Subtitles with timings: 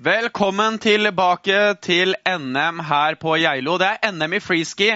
[0.00, 3.74] Velkommen tilbake til NM her på Geilo.
[3.76, 4.86] Det er NM i freeski,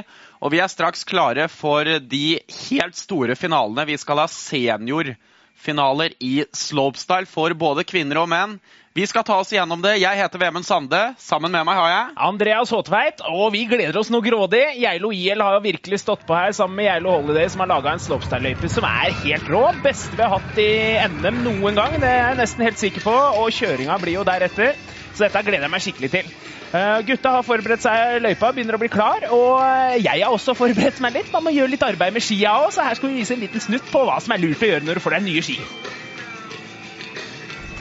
[0.41, 2.39] og vi er straks klare for de
[2.71, 3.85] helt store finalene.
[3.85, 8.57] Vi skal ha seniorfinaler i slopestyle for både kvinner og menn.
[8.95, 9.97] Vi skal ta oss igjennom det.
[9.99, 10.99] Jeg heter Vemund Sande.
[11.19, 14.61] Sammen med meg har jeg Andreas Håtveit, og vi gleder oss noe grådig.
[14.79, 17.91] Geilo IL har jo virkelig stått på her sammen med Geilo Holiday, som har laga
[17.91, 19.65] en slopestyle-løype som er helt rå.
[19.83, 20.69] Beste vi har hatt i
[21.11, 23.17] NM noen gang, det er jeg nesten helt sikker på.
[23.41, 24.79] Og kjøringa blir jo deretter.
[25.09, 26.31] Så dette gleder jeg meg skikkelig til.
[26.71, 29.27] Uh, gutta har forberedt seg løypa, begynner å bli klar.
[29.35, 31.35] Og uh, jeg har også forberedt meg litt.
[31.35, 33.67] Man må gjøre litt arbeid med skia òg, så her skal vi vise en liten
[33.67, 35.59] snutt på hva som er lurt å gjøre når du får deg nye ski.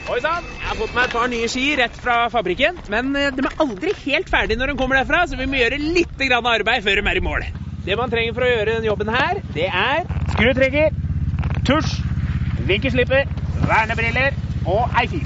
[0.04, 2.76] Oi sann, jeg har fått meg et par nye ski rett fra fabrikken.
[2.92, 5.80] Men uh, de er aldri helt ferdige når de kommer derfra, så vi må gjøre
[5.80, 7.46] litt arbeid før de er i mål.
[7.86, 10.04] Det man trenger for å gjøre denne jobben her, det er
[10.34, 10.92] skrutrekker,
[11.68, 11.94] tusj,
[12.68, 13.32] vinkelslipper,
[13.70, 14.36] vernebriller
[14.68, 15.24] og ei fil.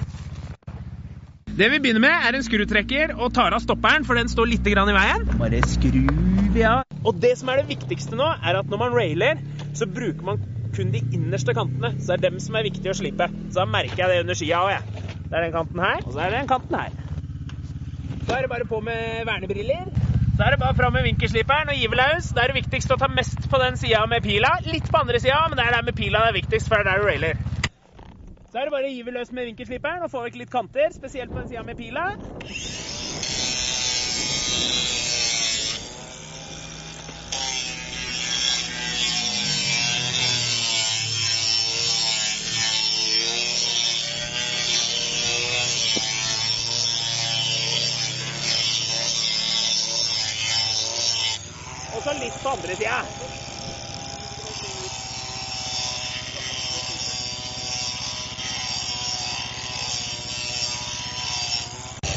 [1.57, 4.69] Det vi begynner med, er en skrutrekker og tar av stopperen, for den står litt
[4.69, 5.25] i veien.
[5.41, 6.03] Bare skru
[6.53, 6.83] vi av.
[7.01, 9.41] Og det som er det viktigste nå, er at når man railer,
[9.73, 10.41] så bruker man
[10.75, 11.93] kun de innerste kantene.
[11.99, 13.29] Så det er dem som er viktig å slippe.
[13.49, 15.05] Så da merker jeg det under skia òg, jeg.
[15.27, 16.93] Det er den kanten her, og så er det den kanten her.
[18.27, 19.89] Så er det bare på med vernebriller.
[20.37, 22.29] Så er det bare fram med vinkelsliperen og give løs.
[22.35, 24.51] Det er det viktigst å ta mest på den sida med pila.
[24.69, 26.85] Litt på andre sida, men det er der med pila det er viktigst, for det
[26.85, 27.41] er der du railer.
[28.51, 31.33] Så er det bare å hive løs med vinkelsliperen og få vekk litt kanter, spesielt
[31.33, 32.05] på den sida med pila.
[52.07, 52.97] Og så litt på andre sida.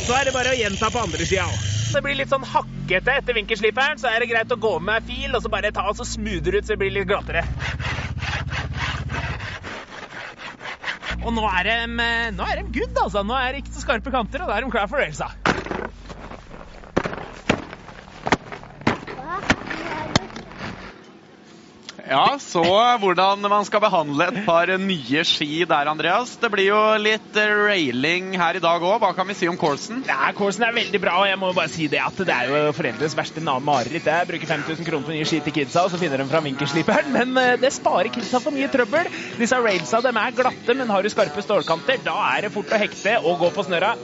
[0.07, 1.67] Så er det bare å gjenta på andre sida òg.
[1.91, 5.35] Det blir litt sånn hakkete etter vinkelsliperen, så er det greit å gå med fil
[5.35, 7.43] og så bare ta og så smoother ut så det blir litt glattere.
[11.27, 11.77] Og nå er de,
[12.39, 13.27] de good, altså.
[13.27, 15.33] Nå er det ikke så skarpe kanter, og da er de klar for railsa.
[22.11, 22.65] Ja, så
[22.99, 26.33] hvordan man skal behandle et par nye ski der, Andreas.
[26.43, 28.97] Det blir jo litt railing her i dag òg.
[28.99, 30.01] Hva kan vi si om coursen?
[30.09, 32.75] Ja, Coursen er veldig bra, og jeg må bare si det at det er jo
[32.75, 34.11] foreldres verste mareritt.
[34.11, 37.15] Jeg bruker 5000 kroner på nye ski til kidsa, og så finner de fram vinkelsliperen.
[37.19, 39.07] Men eh, det sparer kidsa for mye trøbbel.
[39.39, 42.83] Disse railsa de er glatte, men har du skarpe stålkanter, da er det fort å
[42.83, 43.95] hekte og gå på snørra.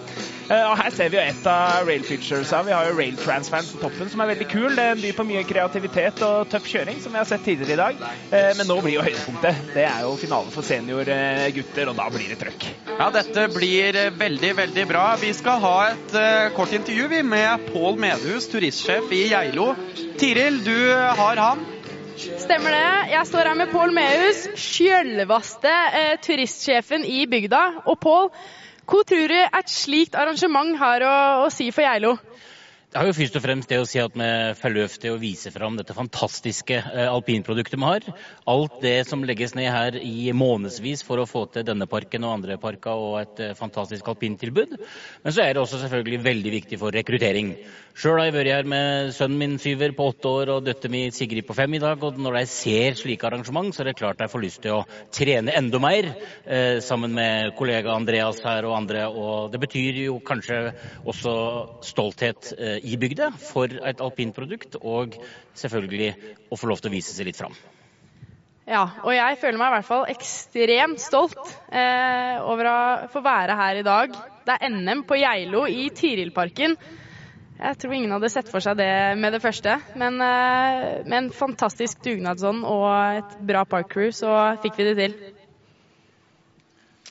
[0.46, 2.62] Eh, og her ser vi jo et av rail featuresa.
[2.66, 4.68] Vi har jo rail transferen på toppen, som er veldig kul.
[4.78, 8.02] Det byr på mye kreativitet og tøff kjøring, som vi har sett tidligere i dag.
[8.30, 9.62] Eh, men nå blir jo høydepunktet.
[9.74, 12.68] Det er jo finale for seniorgutter, og da blir det trøkk.
[12.96, 15.06] Ja, dette blir veldig, veldig bra.
[15.20, 16.18] Vi skal ha et
[16.56, 19.72] kort intervju vi, med Pål Medhus, turistsjef i Geilo.
[20.20, 21.66] Tiril, du har han.
[22.16, 23.10] Stemmer det.
[23.12, 27.82] Jeg står her med Pål Mehus, sjølveste eh, turistsjefen i bygda.
[27.92, 28.30] Og Pål,
[28.86, 31.14] hva tror du et slikt arrangement har å,
[31.46, 32.14] å si for Geilo?
[32.96, 34.26] Det har jo først og fremst det å si at vi
[34.56, 38.06] får lov til å vise fram dette fantastiske eh, alpinproduktet vi har.
[38.48, 42.38] Alt det som legges ned her i månedsvis for å få til denne parken og
[42.38, 44.78] andre parker og et eh, fantastisk alpintilbud.
[45.26, 47.58] Men så er det også selvfølgelig veldig viktig for rekruttering.
[47.96, 51.12] Sjøl har jeg vært her med sønnen min Syver på åtte år og døtteren min
[51.16, 52.00] Sigrid på fem i dag.
[52.04, 54.82] Og når de ser slike arrangement, så er det klart de får lyst til å
[55.16, 56.10] trene enda mer
[56.44, 59.06] eh, sammen med kollega Andreas her og andre.
[59.08, 60.58] Og det betyr jo kanskje
[61.08, 61.36] også
[61.88, 65.16] stolthet eh, i bygda for et alpinprodukt, og
[65.58, 66.12] selvfølgelig
[66.52, 67.56] å få lov til å vise seg litt fram.
[68.66, 71.38] Ja, og jeg føler meg i hvert fall ekstremt stolt
[71.70, 72.78] eh, over å
[73.12, 74.16] få være her i dag.
[74.46, 76.74] Det er NM på Geilo i Tirilparken.
[77.56, 78.90] Jeg tror ingen hadde sett for seg det
[79.22, 82.90] med det første, men eh, med en fantastisk dugnadsånd og
[83.22, 85.16] et bra parkcrew, så fikk vi det til.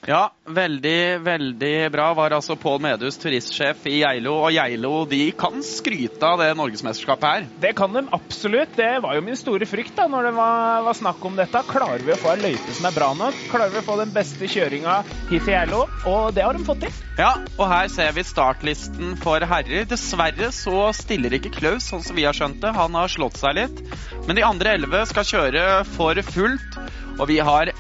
[0.06, 2.12] Ja, veldig, veldig bra.
[2.14, 4.36] Var altså Pål Medhus, turistsjef i Geilo.
[4.46, 7.48] Og Geilo de kan skryte av det norgesmesterskapet her.
[7.64, 8.76] Det kan de absolutt.
[8.78, 11.64] Det var jo min store frykt da når det var, var snakk om dette.
[11.72, 13.40] Klarer vi å få ei løype som er bra nok?
[13.50, 15.00] Klarer vi å få den beste kjøringa
[15.32, 15.80] hit til Geilo?
[16.12, 17.00] Og det har de fått til.
[17.18, 19.88] Ja, og her ser vi startlisten for herrer.
[19.90, 22.76] Dessverre så stiller ikke Klaus, sånn som vi har skjønt det.
[22.78, 23.82] Han har slått seg litt.
[24.28, 25.66] Men de andre elleve skal kjøre
[25.96, 26.78] for fullt.
[27.16, 27.72] Og vi har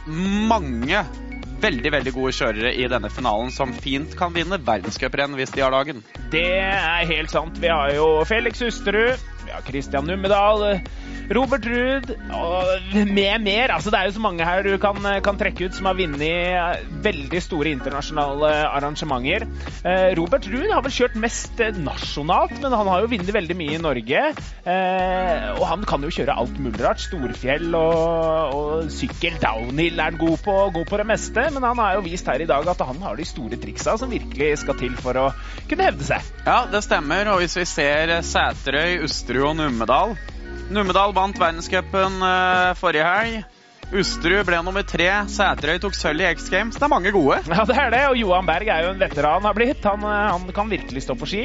[0.50, 1.04] mange
[1.64, 5.74] veldig veldig gode kjørere i denne finalen som fint kan vinne verdenscuprenn hvis de har
[5.76, 6.04] dagen.
[6.34, 7.60] Det er helt sant.
[7.62, 9.22] Vi har jo Felix Husterud,
[9.56, 10.82] har Christian Nummedal,
[11.34, 12.12] Robert Ruud
[13.08, 13.74] med mer.
[13.74, 16.92] Altså, det er jo så mange her du kan, kan trekke ut som har vunnet
[17.06, 19.48] veldig store internasjonale arrangementer.
[19.86, 23.78] Eh, Robert Ruud har vel kjørt mest nasjonalt, men han har jo vunnet veldig mye
[23.78, 24.24] i Norge.
[24.66, 27.02] Eh, og han kan jo kjøre alt mulig rart.
[27.06, 31.48] Storfjell og, og sykkel, downhill er han god på, god på det meste.
[31.56, 34.14] Men han har jo vist her i dag at han har de store triksa som
[34.14, 35.28] virkelig skal til for å
[35.70, 36.34] kunne hevde seg.
[36.46, 37.34] Ja, det stemmer.
[37.34, 40.16] Og hvis vi ser Sæterøy, Usterud og Numedal
[40.74, 43.44] Numedal vant verdenscupen uh, forrige helg.
[43.94, 45.08] Usterud ble nummer tre.
[45.30, 46.78] Sæterøy tok sølv i X Games.
[46.80, 47.38] Det er mange gode.
[47.46, 48.02] Ja, det er det.
[48.10, 49.86] Og Johan Berg er jo en veteran har blitt.
[49.86, 51.44] Han, eh, han kan virkelig stå på ski.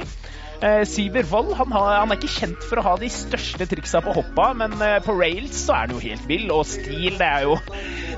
[0.60, 4.12] Eh, Siver Wold han, han, er ikke kjent for å ha de største triksa på
[4.12, 6.50] hoppa, men eh, på rails så er han jo helt vill.
[6.52, 7.56] Og stil, det er jo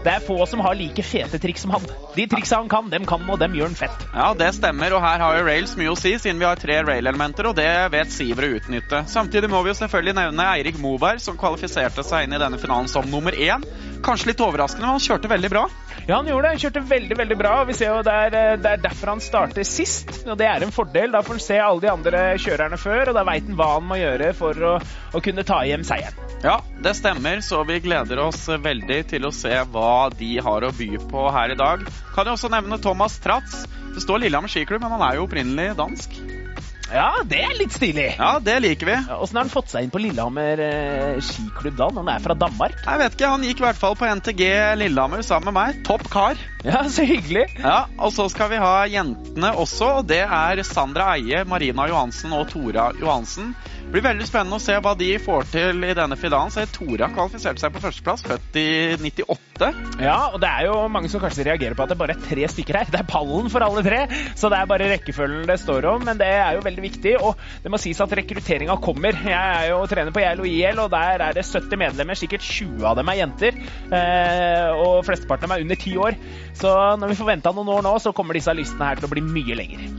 [0.02, 1.86] Det er få som har like fete triks som han.
[2.16, 4.06] De triksa han kan, dem kan og dem gjør han fett.
[4.10, 6.80] Ja, det stemmer, og her har jo rails mye å si, siden vi har tre
[6.82, 9.04] rail-elementer, og det vet Siver å utnytte.
[9.12, 12.90] Samtidig må vi jo selvfølgelig nevne Eirik Moberg, som kvalifiserte seg inn i denne finalen
[12.90, 13.62] som nummer én.
[14.02, 15.62] Kanskje litt overraskende, men han kjørte veldig bra.
[16.08, 16.54] Ja, han gjorde det.
[16.56, 17.52] Han kjørte veldig veldig bra.
[17.68, 20.10] Vi ser jo det er, eh, det er derfor han starter sist.
[20.26, 21.14] Og det er en fordel.
[21.14, 23.86] Da får han se alle de andre kjørerne før, og da veit han hva han
[23.86, 24.74] må gjøre for å,
[25.14, 26.18] å kunne ta hjem seieren.
[26.42, 30.74] Ja, det stemmer, så vi gleder oss veldig til å se hva de har å
[30.74, 31.86] by på her i dag.
[32.16, 33.62] Kan jo også nevne Thomas Tratz.
[33.94, 36.41] Det står Lillehammer skiklubb, men han er jo opprinnelig dansk.
[36.90, 38.08] Ja, det er litt stilig.
[38.18, 38.96] Ja, det liker vi.
[39.14, 42.36] Åssen har han fått seg inn på Lillehammer eh, skiklubb da, når han er fra
[42.36, 42.74] Danmark?
[42.84, 44.42] Jeg vet ikke, Han gikk i hvert fall på NTG
[44.80, 45.78] Lillehammer sammen med meg.
[45.88, 46.40] Topp kar.
[46.66, 47.46] Ja, så hyggelig.
[47.62, 49.88] Ja, Og så skal vi ha jentene også.
[50.02, 53.54] og Det er Sandra Eie, Marina Johansen og Tora Johansen.
[53.82, 56.52] Det blir veldig spennende å se hva de får til i denne finalen.
[56.54, 59.68] Så Tora kvalifiserte seg på førsteplass, født i 98.
[60.00, 62.48] Ja, og det er jo mange som kanskje reagerer på at det bare er tre
[62.48, 62.88] stykker her.
[62.88, 64.06] Det er pallen for alle tre,
[64.38, 66.06] så det er bare rekkefølgen det står om.
[66.08, 69.18] Men det er jo veldig viktig, og det må sies at rekrutteringa kommer.
[69.28, 72.18] Jeg er jo trener på Geilo IL, og der er det 70 medlemmer.
[72.18, 73.60] Sikkert 20 av dem er jenter.
[73.92, 76.18] Eh, og flesteparten av dem er under 10 år.
[76.56, 79.12] Så når vi får venta noen år nå, så kommer disse listene her til å
[79.12, 79.92] bli mye lengre.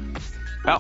[0.63, 0.80] Ja,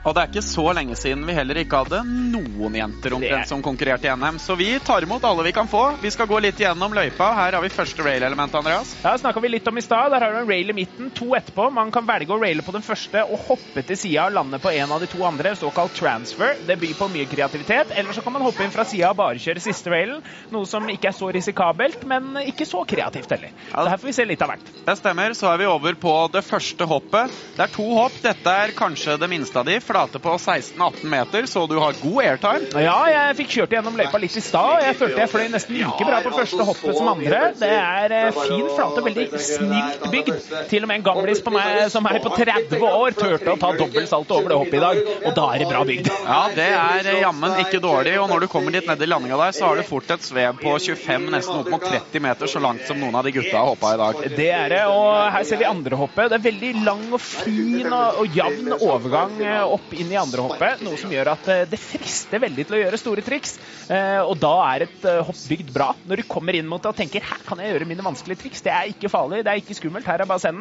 [0.00, 3.60] og det er ikke så lenge siden vi heller ikke hadde noen jenter omtrent som
[3.64, 4.38] konkurrerte i NM.
[4.40, 5.82] Så vi tar imot alle vi kan få.
[6.00, 7.28] Vi skal gå litt gjennom løypa.
[7.36, 8.94] Her har vi første rail-element, Andreas.
[9.04, 10.14] Ja, snakka vi litt om i stad.
[10.14, 11.68] Der har du en rail i midten, to etterpå.
[11.76, 14.72] Man kan velge å raile på den første og hoppe til sida og lande på
[14.72, 16.56] en av de to andre, såkalt transfer.
[16.64, 17.92] Det byr på mye kreativitet.
[17.92, 20.24] Eller så kan man hoppe inn fra sida og bare kjøre siste railen.
[20.54, 23.52] Noe som ikke er så risikabelt, men ikke så kreativt heller.
[23.68, 24.72] Så her får vi se litt av hvert.
[24.88, 25.36] Det stemmer.
[25.36, 27.36] Så er vi over på det første hoppet.
[27.58, 28.16] Det er to hopp.
[28.24, 32.22] Dette er kanskje det minste av de flate på 16-18 meter, så du har god
[32.24, 32.82] airtime.
[32.84, 35.78] Ja, jeg fikk kjørt gjennom løypa litt i stad, og jeg følte jeg fløy nesten
[35.80, 37.40] like bra på første hoppet som andre.
[37.58, 40.50] Det er eh, fin flate, veldig snilt bygd.
[40.70, 43.72] Til og med en gamlis på meg som er på 30 år, turte å ta
[43.80, 46.12] dobbelt salto over det hoppet i dag, og da er det bra bygd.
[46.20, 49.56] Ja, det er jammen ikke dårlig, og når du kommer litt ned i landinga der,
[49.56, 52.86] så har du fort et svev på 25, nesten opp mot 30 meter, så langt
[52.86, 54.22] som noen av de gutta har hoppa i dag.
[54.38, 56.30] Det er det, og her ser vi andre hoppet.
[56.30, 60.44] Det er veldig lang og fin og, og jevn overgang eh, opp inn i andre
[60.46, 63.56] hoppet, noe som gjør at eh, det frister veldig til å gjøre store triks.
[63.90, 65.90] Eh, og da er et eh, hopp bygd bra.
[66.06, 68.64] Når du kommer inn mot det og tenker her kan jeg gjøre mine vanskelige triks,
[68.66, 70.52] det er ikke farlig, det er ikke skummelt, her er bare.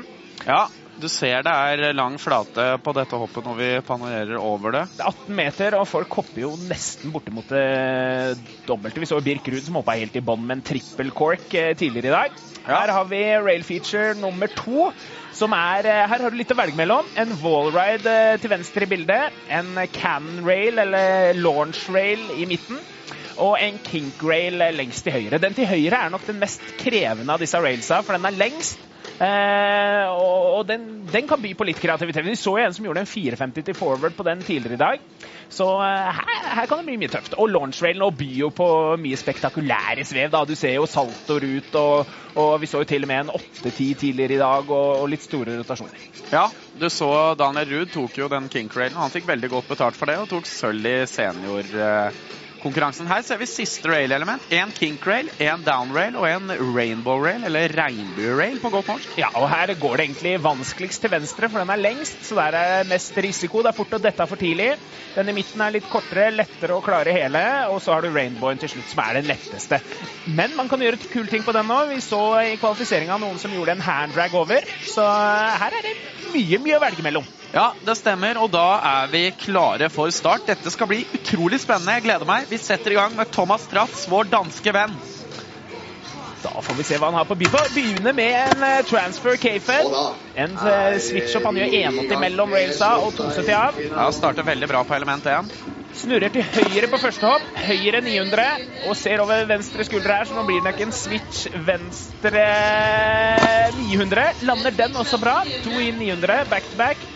[0.48, 0.64] Ja,
[1.00, 4.84] du ser det er lang flate på dette hoppet når vi panorerer over det.
[4.98, 7.66] Det er 18 meter, og folk hopper jo nesten bortimot det
[8.68, 9.00] dobbelte.
[9.02, 12.16] Vi så Birk Ruud som hoppa helt i bånn med en trippel cork tidligere i
[12.18, 12.38] dag.
[12.70, 14.90] Her har vi rail feature nummer to.
[15.34, 17.08] Som er, her har du litt å velge mellom.
[17.18, 19.40] En wallride til venstre i bildet.
[19.56, 22.82] En cannon rail, eller launch rail, i midten.
[23.40, 25.40] Og en kink rail lengst til høyre.
[25.40, 28.89] Den til høyre er nok den mest krevende av disse railsa, for den er lengst.
[29.20, 32.24] Eh, og den, den, kan by på litt kreativitet.
[32.24, 35.04] Vi så jo en som gjorde en 450 til forward på den tidligere i dag.
[35.52, 37.36] Så eh, her, her, kan det bli mye tøft.
[37.36, 38.70] Og launch-railen byr jo på
[39.02, 40.32] mye spektakulære svev.
[40.32, 40.46] da.
[40.48, 43.94] Du ser jo saltoer ut, og, og, vi så jo til og med en 8-10
[44.06, 46.10] tidligere i dag, og, og, litt store rotasjoner.
[46.32, 46.48] Ja,
[46.80, 49.00] du så Daniel Ruud tok jo den kinkrailen.
[49.00, 51.76] Han fikk veldig godt betalt for det, og tok sølv i senior.
[51.76, 52.24] Eh,
[52.64, 53.08] konkurransen.
[53.10, 54.44] Her ser vi siste rail-element.
[54.54, 59.16] En kink-rail, en down-rail og en rainbow-rail, eller regnbue-rail på godt norsk.
[59.20, 62.58] Ja, og her går det egentlig vanskeligst til venstre, for den er lengst, så der
[62.60, 63.64] er mest risiko.
[63.64, 64.72] Det er fort å dette for tidlig.
[65.16, 68.62] Den i midten er litt kortere, lettere å klare hele, og så har du rainbowen
[68.62, 69.82] til slutt, som er den letteste.
[70.28, 71.82] Men man kan gjøre kule ting på den nå.
[71.94, 75.06] Vi så i kvalifiseringa noen som gjorde en handdrag over, så
[75.64, 75.98] her er det
[76.34, 77.28] mye, mye å velge mellom.
[77.52, 80.46] Ja, det stemmer, og da er vi klare for start.
[80.46, 81.96] Dette skal bli utrolig spennende.
[81.98, 82.46] Jeg gleder meg.
[82.52, 84.94] Vi setter i gang med Thomas Stratz, vår danske venn.
[86.40, 87.72] Da får vi se hva han har på by for.
[87.74, 89.90] Begynner med en uh, transfer K-fed.
[90.40, 93.82] En uh, switch-up han gjør 81 mellom railsa og 270 av.
[93.90, 95.52] Ja, Starter veldig bra på element 1.
[96.00, 97.46] Snurrer til høyre på første hopp.
[97.66, 98.46] Høyre 900.
[98.86, 102.46] Og ser over venstre skulder her, så nå blir det nok en switch venstre
[103.82, 104.46] 900.
[104.46, 105.42] Lander den også bra.
[105.66, 107.10] To inn 900, back to back.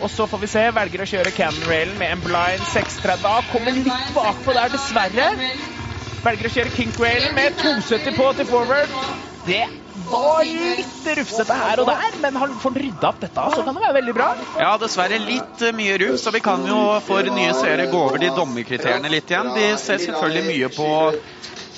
[0.00, 0.64] Og så får vi se.
[0.76, 3.48] Velger å kjøre cannon railen med en blind 630.
[3.52, 5.30] Kommer litt bakpå der, dessverre.
[6.26, 8.94] Velger å kjøre kink railen med 270 på til forward.
[9.46, 9.62] Det
[10.10, 13.84] var litt rufsete her og der, men han får rydda opp dette, så kan det
[13.84, 14.26] være veldig bra.
[14.58, 18.20] Ja, dessverre litt uh, mye rufs, så vi kan jo for nye seere gå over
[18.20, 19.52] de dommerkriteriene litt igjen.
[19.54, 20.90] De ser selvfølgelig mye på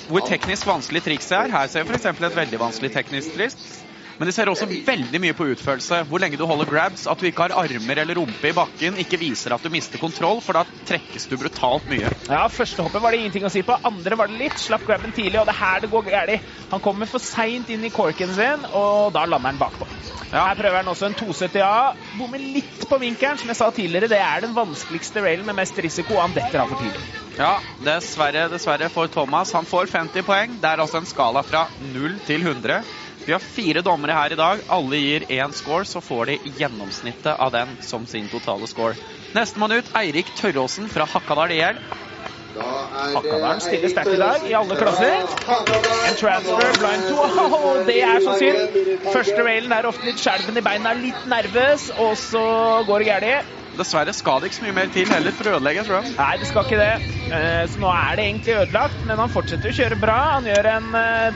[0.09, 1.53] hvor teknisk vanskelig trikset er.
[1.53, 2.09] Her ser vi f.eks.
[2.09, 3.85] et veldig vanskelig teknisk triks.
[4.19, 6.01] Men de ser også veldig mye på utførelse.
[6.09, 9.19] Hvor lenge du holder grabs, at du ikke har armer eller rumpe i bakken, ikke
[9.21, 12.11] viser at du mister kontroll, for da trekkes du brutalt mye.
[12.27, 13.77] Ja, Første hoppet var det ingenting å si på.
[13.87, 14.59] Andre var det litt.
[14.59, 16.51] Slapp grabben tidlig, og det er her det går galt.
[16.73, 19.87] Han kommer for seint inn i corken sin, og da lander han bakpå.
[20.29, 20.49] Ja.
[20.49, 21.71] Her prøver han også en 270A.
[22.19, 23.39] Bommer litt på vinkelen.
[23.39, 26.19] Som jeg sa tidligere, det er den vanskeligste railen med mest risiko.
[26.19, 27.07] Han detter av for tidlig.
[27.39, 29.53] Ja, dessverre, dessverre for Thomas.
[29.55, 30.57] Han får 50 poeng.
[30.59, 32.81] Det er altså en skala fra 0 til 100.
[33.25, 34.61] Vi har fire dommere her i dag.
[34.71, 38.95] Alle gir én score, så får de gjennomsnittet av den som sin totale score.
[39.35, 41.81] Nestemann ut, Eirik Tørråsen fra Hakadal IL.
[42.59, 45.27] Hakadalen stiller sterkt i dag, i alle klasser.
[46.09, 47.27] En transfer, blind to.
[47.59, 49.05] Oh, det er så synd!
[49.11, 52.43] Første railen er ofte litt skjelven i beina, litt nervøs, og så
[52.87, 53.58] går det galt.
[53.79, 56.13] Dessverre skal det ikke så mye mer til heller for å ødelegge, tror jeg.
[56.17, 56.93] Nei, det skal ikke det.
[57.71, 60.17] Så nå er det egentlig ødelagt, men han fortsetter å kjøre bra.
[60.35, 60.87] Han gjør en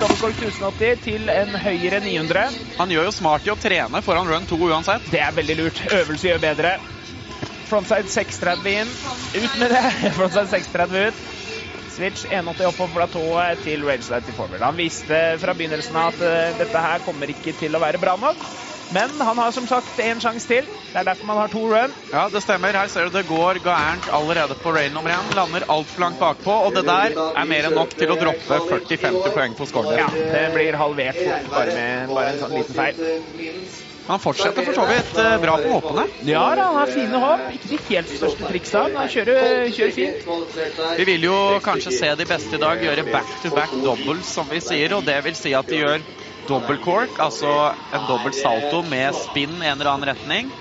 [0.01, 2.57] dobbeltkork 1080 til en høyere 900.
[2.79, 5.07] Han gjør jo smart i å trene foran run 2 uansett.
[5.13, 5.83] Det er veldig lurt.
[6.01, 6.73] Øvelse gjør bedre.
[7.69, 8.93] Frontside 630 inn.
[9.33, 9.83] Ut med det.
[10.17, 11.23] Frontside 630 ut.
[11.93, 14.63] Switch 180 opp på platået til rageside til forward.
[14.65, 18.47] Han visste fra begynnelsen av at dette her kommer ikke til å være bra nok.
[18.93, 20.67] Men han har som sagt én sjanse til.
[20.93, 21.93] Det er derfor man har to run.
[22.11, 22.75] Ja, det stemmer.
[22.77, 25.31] Her ser du det går gærent allerede på rail nummer én.
[25.35, 29.33] Lander altfor langt bakpå, og det der er mer enn nok til å droppe 40-50
[29.33, 29.97] poeng på scoren.
[29.97, 33.01] Ja, det blir halvert fort bare med bare en sånn liten feil.
[34.03, 36.03] Han fortsetter for så vidt bra på hoppene.
[36.27, 37.45] Ja, han har fine hopp.
[37.55, 40.99] Ikke de helt største triksa, men han kjører, kjører fint.
[40.99, 44.59] Vi vil jo kanskje se de beste i dag gjøre back-to-back -back doubles, som vi
[44.61, 44.93] sier.
[44.93, 46.03] Og det vil si at de gjør
[46.47, 47.49] dobbel cork, altså
[47.93, 50.51] en dobbelt salto med spinn i en eller annen retning.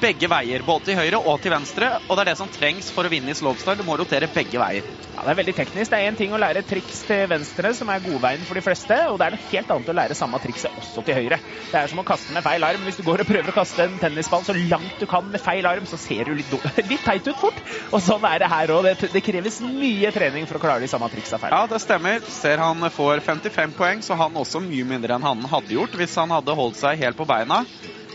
[0.00, 1.90] Begge veier, både til høyre og til venstre.
[2.08, 3.76] Og det er det som trengs for å vinne i slopestyle.
[3.76, 4.86] Du må rotere begge veier.
[5.10, 5.90] Ja, Det er veldig teknisk.
[5.92, 8.96] Det er én ting å lære triks til venstre, som er godveien for de fleste,
[9.10, 11.40] og det er noe helt annet å lære samme trikset også til høyre.
[11.72, 12.86] Det er som å kaste med feil arm.
[12.88, 15.68] Hvis du går og prøver å kaste en tennisball så langt du kan med feil
[15.68, 16.56] arm, så ser du litt,
[16.90, 17.60] litt teit ut fort.
[17.90, 18.88] Og sånn er det her òg.
[18.88, 21.52] Det, det, kreves mye trening for å klare de samme triksa feil.
[21.52, 22.24] Ja, det stemmer.
[22.32, 26.16] Ser han får 55 poeng, så han også mye mindre enn han hadde gjort hvis
[26.16, 27.66] han hadde holdt seg helt på beina.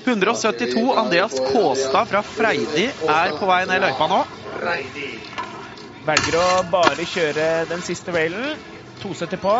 [0.05, 0.93] 172.
[0.97, 4.21] Andreas Kåstad fra Freidi er på vei ned løypa nå.
[6.05, 8.59] Velger å bare kjøre den siste railen.
[9.01, 9.55] 270 på.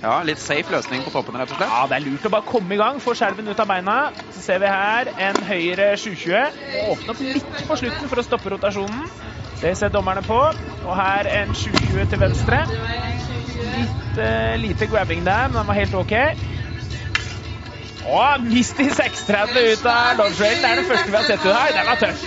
[0.00, 1.68] Ja, litt safe løsning på toppen, rett og slett.
[1.68, 3.00] Ja, det er lurt å bare komme i gang.
[3.04, 3.96] Få skjelven ut av beina.
[4.32, 6.62] Så ser vi her en høyre 720.
[6.94, 9.04] Åpne opp litt på slutten for å stoppe rotasjonen.
[9.60, 10.38] Det ser dommerne på.
[10.86, 12.62] Og her en 720 til venstre.
[13.60, 16.16] Litt uh, lite grabbing der, men den var helt OK.
[18.10, 20.62] Og Misty 630 ut av railen.
[20.62, 21.74] Det er det første vi har sett ut her.
[21.76, 22.24] Den var tøff.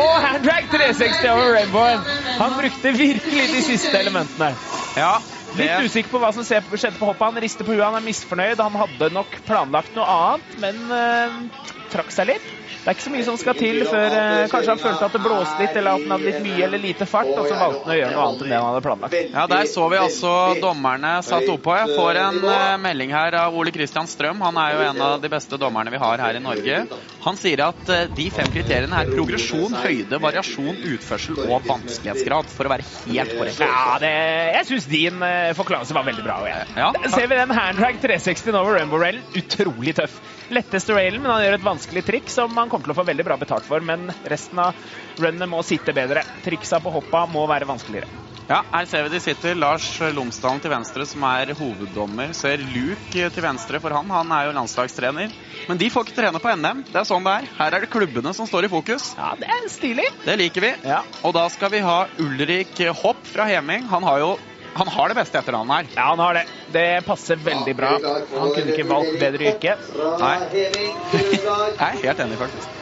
[0.00, 2.06] Og handdrag 360 over Rainbowen.
[2.40, 4.54] Han brukte virkelig de siste elementene.
[4.98, 5.14] Ja,
[5.54, 5.66] det...
[5.66, 7.26] Litt usikker på hva som skjedde på hoppet.
[7.26, 8.62] Han rister på huet, han er misfornøyd.
[8.62, 12.50] Han hadde nok planlagt noe annet, men uh, trakk seg litt.
[12.80, 15.20] Det er ikke så mye som skal til før eh, kanskje han følte at det
[15.20, 17.92] blåste litt, eller at han hadde litt mye eller lite fart, og så valgte han
[17.92, 19.16] å gjøre noe annet enn det han hadde planlagt.
[19.34, 20.32] Ja, der så vi altså
[20.62, 21.74] dommerne satt oppå.
[21.76, 24.40] Jeg får en eh, melding her av Ole Kristian Strøm.
[24.46, 26.80] Han er jo en av de beste dommerne vi har her i Norge.
[27.26, 32.64] Han sier at eh, de fem kriteriene er progresjon, høyde, variasjon, utførsel og vanskelighetsgrad, for
[32.70, 33.60] å være helt korrekt.
[33.60, 34.14] Ja, det,
[34.56, 35.20] jeg syns din
[35.58, 36.40] forklarelse var veldig bra.
[36.48, 36.90] Ja.
[37.12, 39.26] Ser vi den handdrag 360 over Rainbow Railen.
[39.36, 40.16] Utrolig tøff.
[40.50, 43.26] Letteste railen, men han gjør et vanskelig trikk som han kommer til å få veldig
[43.26, 43.80] bra betalt for.
[43.80, 44.74] Men resten av
[45.20, 46.24] runnet må sitte bedre.
[46.44, 48.10] Triksa på hoppa må være vanskeligere.
[48.50, 49.54] Ja, her ser vi de sitter.
[49.54, 52.32] Lars Lomsdalen til venstre, som er hoveddommer.
[52.34, 54.10] Ser Luke til venstre for han.
[54.10, 55.30] Han er jo landslagstrener.
[55.68, 56.82] Men de får ikke trene på NM.
[56.90, 57.46] Det er sånn det er.
[57.60, 59.12] Her er det klubbene som står i fokus.
[59.14, 60.08] Ja, det er stilig.
[60.26, 60.74] Det liker vi.
[60.82, 61.04] Ja.
[61.22, 63.86] Og da skal vi ha Ulrik Hopp fra Heming.
[63.92, 64.32] Han har jo
[64.74, 65.86] han har det beste etternavnet her.
[65.96, 66.44] Ja, han har det.
[66.72, 67.92] Det passer veldig bra.
[68.36, 69.76] Han kunne ikke valgt bedre yrke.
[70.20, 70.36] Nei.
[70.54, 72.76] Jeg er helt enig, faktisk.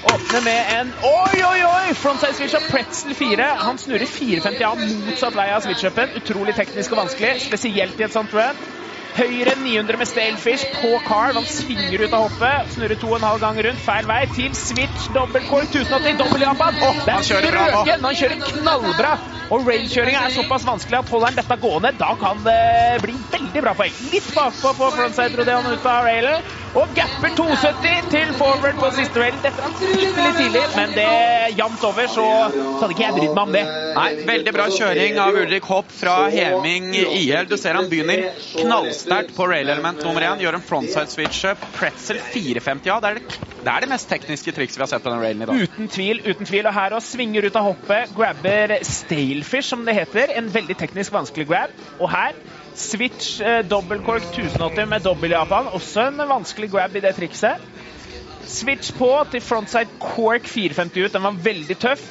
[0.00, 1.94] Åpner med en Oi, oi, oi!
[1.94, 3.48] Frontside switch av Pretzel 4.
[3.60, 6.14] Han snurrer 450 av motsatt vei av switch-upen.
[6.22, 8.62] Utrolig teknisk og vanskelig, spesielt i et sånt run.
[9.10, 11.34] Høyre 900 med Stalefish på Carl.
[11.34, 12.70] Han svinger ut av hoppet.
[12.76, 16.78] Snurrer to og en halv gang rundt feil vei til switch, dobbeltcore, 1080, dobbel Japan.
[16.78, 17.96] Oh, han kjører bra nå.
[18.06, 19.12] Han kjører knallbra.
[19.50, 23.64] Og railkjøringa er såpass vanskelig at holder han dette gående, da kan det bli veldig
[23.64, 23.96] bra poeng.
[24.12, 26.46] Litt bakpå på frontside rodeoen ut av railen.
[26.70, 29.38] Og gapper 270 til forward på siste rail.
[29.42, 31.06] Dette var litt tidlig, men det
[31.58, 33.62] jevnt over så, så hadde ikke jeg brydd meg om det.
[33.96, 37.48] Nei, veldig bra kjøring av Ulrik Hopp fra Heming IL.
[37.50, 40.44] Du ser han begynner knallsterkt på rail-element nummer én.
[40.44, 41.42] Gjør en frontside switch
[41.74, 42.86] pretzel 450.
[42.86, 45.24] Ja, det er det, det er det mest tekniske trikset vi har sett på den
[45.24, 45.66] railen i dag.
[45.66, 46.70] Uten tvil, uten tvil.
[46.70, 50.36] Og her også svinger ut av hoppet, grabber stalefish, som det heter.
[50.38, 51.74] En veldig teknisk vanskelig grab.
[51.98, 52.38] Og her
[52.74, 55.72] switch eh, dobbeltkork 1080 med dobbel-Japan.
[55.76, 57.68] Også en vanskelig grab i det trikset.
[58.50, 61.12] Switch på til frontside cork 450 ut.
[61.14, 62.08] Den var veldig tøff.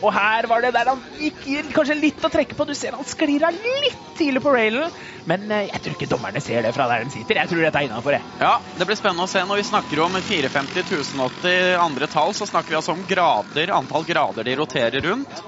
[0.00, 2.64] Og her var det der han gikk kanskje litt å trekke på.
[2.68, 4.88] Du ser han sklir av litt tidlig på railen.
[5.28, 7.42] Men eh, jeg tror ikke dommerne ser det fra der de sitter.
[7.42, 8.16] Jeg tror dette er innafor.
[8.40, 9.44] Ja, det blir spennende å se.
[9.46, 14.08] Når vi snakker om 450 1080 andre tall, så snakker vi altså om grader, antall
[14.08, 15.44] grader de roterer rundt.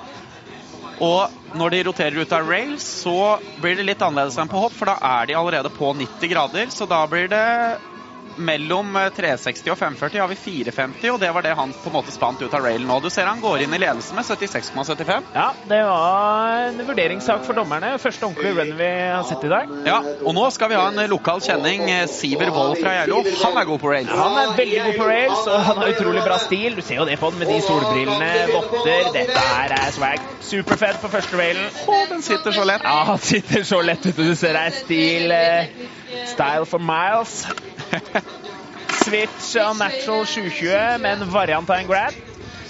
[1.01, 3.17] Og når de roterer ut av rails, så
[3.63, 6.71] blir det litt annerledes enn på hopp, for da er de allerede på 90 grader.
[6.75, 7.47] Så da blir det
[8.37, 12.15] mellom 360 og 540 har vi 450, og det var det han på en måte
[12.15, 12.99] spant ut av railen nå.
[13.05, 15.31] Du ser han går inn i ledelse med 76,75.
[15.35, 17.95] Ja, det var en vurderingssak for dommerne.
[18.03, 19.73] Første ordentlige run vi har sett i dag.
[19.89, 21.89] Ja, og nå skal vi ha en lokal kjenning.
[22.13, 23.23] Siver Wold fra Geilo.
[23.43, 24.13] Han er god på rails.
[24.23, 26.77] Han er veldig god på rails, og han har utrolig bra stil.
[26.79, 29.11] Du ser jo det på den med de solbrillene, votter.
[29.17, 30.29] Dette her er swag.
[30.53, 31.69] Superfett på første railen.
[31.87, 32.87] Å, den sitter så lett.
[32.87, 34.23] Ja, den sitter så lett ute.
[34.23, 35.87] Du ser det er stil eh,
[36.33, 37.43] Style for miles.
[39.05, 42.21] Switch og natural 720 med en variant av en grab.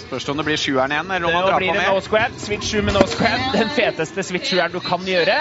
[0.03, 1.87] Spørs om det blir sjueren igjen, eller om Nå drar på mer.
[1.93, 2.45] nose.
[2.45, 3.45] Switch 7 med nose grab.
[3.55, 5.37] Den feteste switch 7-eren du kan gjøre.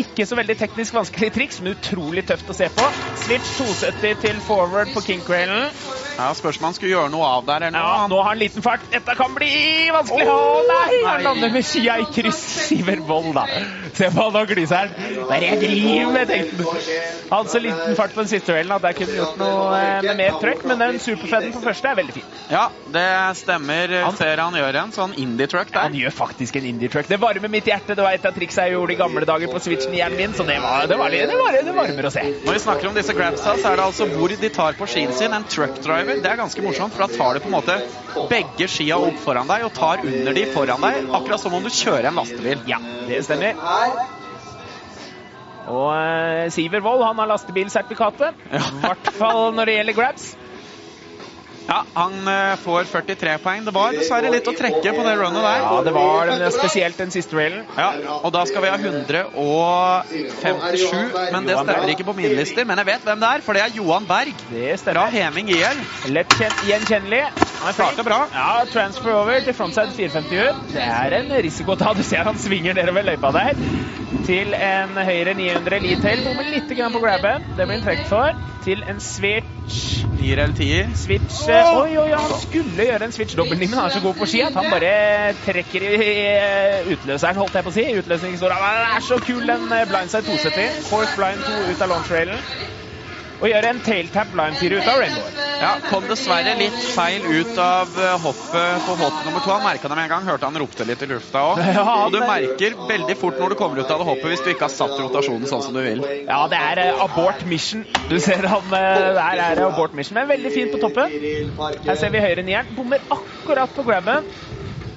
[0.00, 2.86] Ikke så veldig teknisk vanskelig triks, men utrolig tøft å se på.
[3.24, 5.68] Switch 270 til forward på kinkrailen.
[6.14, 7.94] Ja, Spørs om han skulle gjøre noe av der eller noe.
[8.02, 8.84] Ja, nå har han liten fart.
[8.92, 9.50] Dette kan bli
[9.94, 10.26] vanskelig.
[10.30, 11.00] Å nei!
[11.08, 12.38] Han lander med skia i kryss.
[12.68, 13.46] Siver Wold, da.
[13.94, 14.94] Se på han og gliser han.
[15.28, 17.28] Hva er det jeg driver med, tenkte han.
[17.30, 20.18] Han så liten fart på den siste duellen at jeg kunne gjort noe eh, med
[20.18, 22.26] mer trøkk, men den superfeden på første er veldig fin.
[22.50, 22.64] Ja,
[22.96, 23.06] det
[23.40, 23.94] stemmer.
[24.04, 25.86] Han- Ser han gjør en sånn indie-truck der.
[25.88, 27.08] Han gjør faktisk en indie-truck.
[27.10, 27.94] Det varmer mitt hjerte.
[27.98, 30.34] Det var et av triksa jeg gjorde i gamle dager på switchen i hjernen min,
[30.38, 32.22] så det, var, det, var, det, var, det varmer å se.
[32.44, 35.12] Når vi snakker om disse grabsa, så er det altså hvor de tar på skien
[35.14, 35.34] sin.
[35.34, 37.78] En truck driver, det er ganske morsomt, for da tar du på en måte
[38.30, 41.70] begge skia opp foran deg og tar under de foran deg, akkurat som om du
[41.74, 42.62] kjører en lastebil.
[42.70, 42.78] Ja,
[43.08, 43.58] det stemmer.
[45.64, 48.42] Og eh, Siver Wold han har lastebilsertifikatet.
[48.52, 50.26] I hvert fall når det gjelder grabs.
[51.66, 53.64] Ja, han eh, får 43 poeng.
[53.64, 55.62] Det var dessverre litt å trekke på det runnet der.
[55.64, 57.62] Ja, det var spesielt den siste railen.
[57.78, 57.86] Ja,
[58.20, 62.64] og da skal vi ha 157, men det stemmer ikke på min lister.
[62.68, 65.08] Men jeg vet hvem det er, for det er Johan Berg Det fra stemmer.
[65.14, 65.78] Heming IL.
[66.12, 66.32] Lett
[66.68, 67.24] gjenkjennelig.
[67.64, 67.72] Han.
[67.72, 68.28] Starter bra.
[68.34, 70.56] Ja, transfer over til frontside 450 ut.
[70.74, 71.88] Det er en risiko å ta.
[71.96, 73.52] Du ser han svinger nedover løypa der.
[74.24, 76.18] Til en høyre 900 Litail.
[76.24, 77.42] Bommer litt på grabben.
[77.56, 78.30] Det blir en trekk for.
[78.64, 80.04] Til en switch.
[80.20, 80.94] 4 eller 10.
[80.96, 84.14] Switch eh, Oi, oi, han skulle gjøre en switch dobbeltning, men han er så god
[84.18, 87.86] på ski at han bare trekker i eh, utløseren, holdt jeg på å si.
[88.00, 88.58] Utløsningsstora.
[88.80, 90.84] det er så kul, den eh, blindside 270.
[90.90, 92.44] Force blind 2 ut av launch-railen.
[93.44, 95.32] Og gjør en tailtap 4 ut av rainbow.
[95.60, 99.50] Ja, kom dessverre litt feil ut av eh, hoppet på hopp nummer to.
[99.52, 100.24] Han merka det med en gang.
[100.30, 101.60] Hørte han ropte litt i lufta òg.
[101.74, 104.48] Ja, Og du merker veldig fort når du kommer ut av det hoppet hvis du
[104.54, 106.00] ikke har satt rotasjonen sånn som du vil.
[106.24, 107.84] Ja, det er eh, abort mission.
[108.08, 110.16] Du ser han eh, Der er abort mission.
[110.16, 111.12] Men veldig fint på toppen.
[111.84, 112.72] Her ser vi høyre nieren.
[112.78, 114.32] Bommer akkurat på grabben.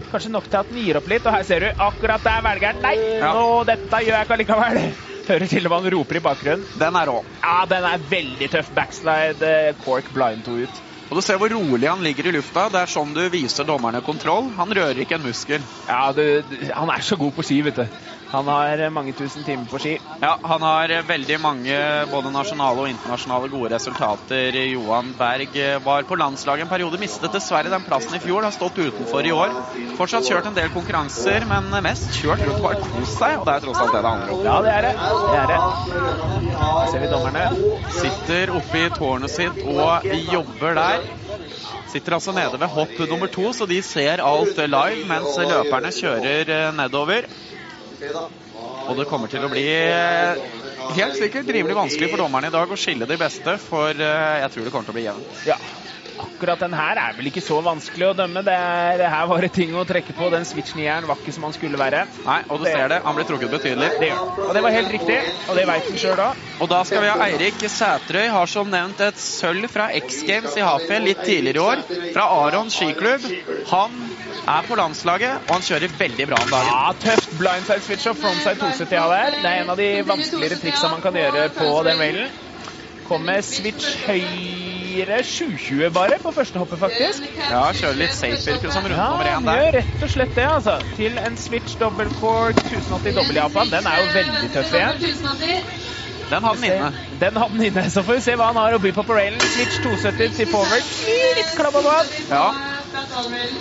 [0.07, 1.27] Kanskje nok til at den gir opp litt.
[1.27, 2.81] Og her ser du akkurat der velger han.
[2.87, 3.35] Nei, Ja.
[3.35, 4.81] nå, dette gjør jeg ikke allikevel.
[5.27, 6.67] Hører til og med han roper i bakgrunnen.
[6.79, 7.17] Den er rå.
[7.43, 8.69] Ja, den er veldig tøff.
[8.75, 10.79] Backslide eh, cork blind to ut.
[11.07, 12.67] Og du ser hvor rolig han ligger i lufta.
[12.73, 14.51] Det er sånn du viser dommerne kontroll.
[14.57, 15.63] Han rører ikke en muskel.
[15.87, 16.23] Ja, du,
[16.67, 17.85] han er så god på ski, vet du.
[18.27, 19.93] Han har eh, mange tusen timer på ski.
[20.19, 21.77] Ja, han har eh, veldig mange
[22.11, 24.57] både nasjonale og internasjonale gode resultater.
[24.73, 28.43] Johan Berg eh, var på landslaget en periode, mistet dessverre den plassen i fjor.
[28.43, 29.55] Har stått utenfor i år.
[29.99, 33.37] Fortsatt kjørt en del konkurranser, men mest kjørt rundt bare kos seg.
[33.39, 34.43] Og det er tross alt det det handler om.
[34.49, 34.93] Ja, det er det.
[35.23, 35.61] Det er det.
[36.57, 37.47] Her ser vi dommerne.
[37.95, 40.96] Sitter oppe i tårnet sitt og jobber der.
[41.87, 46.51] Sitter altså nede ved hopp nummer to, så de ser alt live mens løperne kjører
[46.51, 47.29] eh, nedover.
[48.87, 50.41] Og det kommer til å bli eh,
[50.97, 54.53] helt sikkert rimelig vanskelig for dommerne i dag å skille de beste, for eh, jeg
[54.53, 55.43] tror det kommer til å bli jevnt.
[55.47, 55.59] Ja.
[56.17, 58.41] Akkurat den her er vel ikke så vanskelig å dømme.
[58.45, 60.31] Det er, her var det ting å trekke på.
[60.33, 62.07] Den switch-nieren var ikke som han skulle være.
[62.25, 63.03] Nei, og du ser det.
[63.05, 63.91] Han blir trukket betydelig.
[64.01, 64.31] Det gjør han.
[64.47, 66.29] Og det var helt riktig, og det veit han sjøl da.
[66.57, 68.23] Og da skal vi ha Eirik Sætrøy.
[68.33, 71.85] Har som nevnt et sølv fra X Games i Hafjell litt tidligere i år.
[72.15, 73.29] Fra Aron skiklubb.
[73.69, 74.01] Han
[74.41, 76.73] er på landslaget, og han kjører veldig bra om dagen.
[76.73, 79.37] Ja, tøft blindside switch og frontside 270 av der.
[79.43, 82.35] Det er en av de vanskeligere triksa man kan gjøre på den railen.
[83.07, 87.27] Kommer switch høyre 720 bare på første hoppet, faktisk.
[87.39, 89.61] Ja, kjører litt safer som rundt Ja, nummer én der.
[89.61, 90.75] gjør rett og slett det, altså.
[90.97, 93.71] Til en switch double cork 1080 dobbel Japan.
[93.71, 95.63] Den er jo veldig tøff igjen.
[96.29, 96.91] Den hadde den inne.
[97.19, 97.83] Den hadde den inne.
[97.89, 99.39] Så får vi se hva han har å by på på railen.
[99.53, 100.91] Switch 270 til forward.
[101.39, 102.13] Litt klabba bak.
[102.27, 102.45] Ja,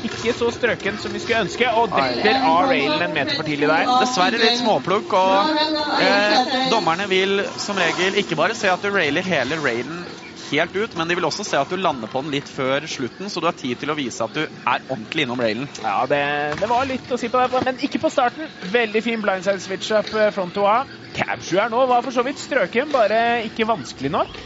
[0.09, 1.71] Ikke så strøken som vi skulle ønske.
[1.79, 3.91] Og detter av railen en meter for tidlig der.
[4.03, 5.57] dessverre litt småplukk, og
[6.03, 10.07] eh, dommerne vil som regel ikke bare se at du railer hele railen
[10.51, 13.31] helt ut, men de vil også se at du lander på den litt før slutten,
[13.33, 15.71] så du har tid til å vise at du er ordentlig innom railen.
[15.83, 16.23] Ja, det,
[16.63, 18.51] det var litt å si på det, men ikke på starten.
[18.75, 20.85] Veldig fin blindside switch up eh, front to A.
[21.17, 24.43] Cab-sjueren nå var for så vidt strøken, bare ikke vanskelig nok.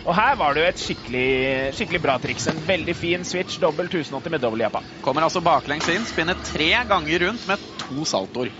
[0.00, 1.28] Og her var det jo et skikkelig,
[1.76, 2.46] skikkelig bra triks.
[2.48, 4.80] En veldig fin switch, dobbel 1080 med dobbel jappa.
[5.04, 8.52] Kommer altså baklengs inn, spinner tre ganger rundt med to saltoer.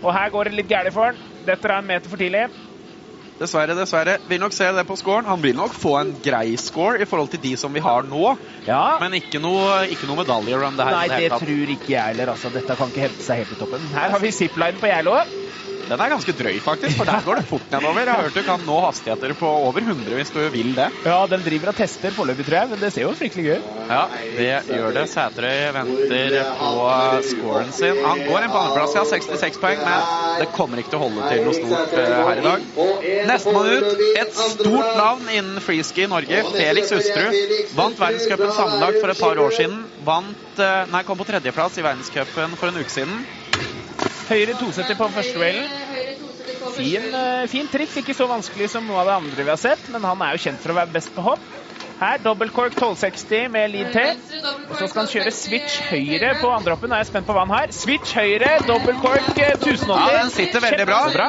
[0.00, 1.20] Og her går det litt gærent for han.
[1.44, 2.46] Dette er en meter for tidlig.
[3.36, 4.16] Dessverre, dessverre.
[4.30, 5.26] Vil nok se det på scoren.
[5.28, 8.36] Han vil nok få en grei score i forhold til de som vi har nå,
[8.66, 10.96] Ja, men ikke noe, ikke noe medaljerun det her.
[10.96, 12.32] Nei, det tror ikke jeg heller.
[12.32, 13.90] Altså, dette kan ikke hevde seg helt i toppen.
[13.92, 15.18] Her har vi zipline på Geilo.
[15.86, 18.00] Den er ganske drøy, faktisk, for der går det fort nedover.
[18.02, 20.88] Jeg har hørt du kan nå hastigheter på over 100 hvis du vil det.
[21.06, 23.68] Ja, den driver og tester foreløpig, tror jeg, men det ser jo fryktelig gøy ut.
[23.86, 24.00] Ja,
[24.34, 25.04] det gjør det.
[25.12, 26.72] Sæterøy venter på
[27.28, 28.00] scoren sin.
[28.02, 31.30] Han går inn på andreplass, ja, 66 poeng, men det kommer ikke til å holde
[31.30, 32.66] til noe stort eh, her i dag.
[33.26, 37.36] Nestemann ut, et stort navn innen freeski i Norge, Felix Hustrud.
[37.78, 39.82] Vant verdenscupen sammenlagt for et par år siden.
[40.06, 43.20] Vant, eh, nei, kom på tredjeplass i verdenscupen for en uke siden.
[44.30, 45.68] Høyre 270 på første duellen.
[46.76, 49.88] Fin, eh, fin triks, ikke så vanskelig som noe av det andre vi har sett,
[49.88, 51.44] men han er jo kjent for å være best på hopp.
[51.96, 54.18] Her dobbeltkork 1260 med lead til.
[54.68, 56.92] Og så skal han kjøre switch høyre på andrehoppen.
[56.92, 57.72] Er jeg spent på hva han har.
[57.72, 59.94] Switch høyre, dobbeltkork eh, 1080.
[59.96, 60.98] Ja, den sitter veldig bra.
[61.14, 61.28] bra.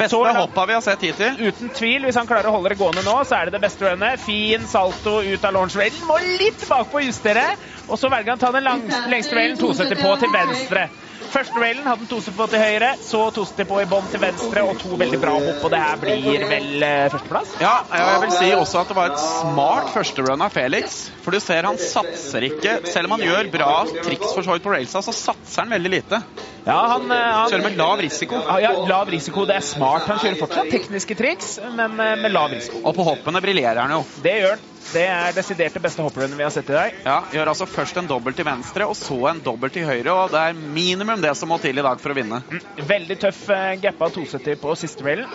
[0.00, 1.38] Beste hoppa vi har sett hittil.
[1.46, 3.86] Uten tvil, hvis han klarer å holde det gående nå, så er det det beste
[3.86, 4.18] runnet.
[4.24, 6.02] Fin salto ut av launch railen.
[6.10, 7.46] Må litt bakpå justere.
[7.86, 10.88] Og så velger han å ta den lang, lengste railen 270 på til venstre.
[11.28, 14.62] Første railen hadde han 270 på til høyre, så 270 på i bånn til venstre,
[14.64, 15.64] og to veldig bra hopp.
[15.66, 17.54] Og det her blir vel eh, førsteplass?
[17.60, 20.98] Ja, jeg vil si også at det var et smart førsterun av Felix.
[21.24, 22.78] For du ser han satser ikke.
[22.88, 25.92] Selv om han gjør bra triks for så vidt på railsa, så satser han veldig
[25.98, 26.22] lite.
[26.64, 28.40] Ja, han, eh, han Kjører med lav risiko.
[28.64, 29.44] Ja, lav risiko.
[29.48, 30.08] Det er smart.
[30.08, 32.80] Han kjører fortsatt tekniske triks, men eh, med lav risiko.
[32.88, 34.02] Og på hoppene briljerer han jo.
[34.24, 34.66] Det gjør han.
[34.88, 36.94] Det er desidert det beste hopprennet vi har sett i dag.
[37.04, 40.14] Ja, Gjør altså først en dobbel til venstre, og så en dobbel til høyre.
[40.14, 42.42] Og det er minimum det som må til i dag for å vinne.
[42.78, 45.30] Veldig tøff uh, gappa 270 på siste railen.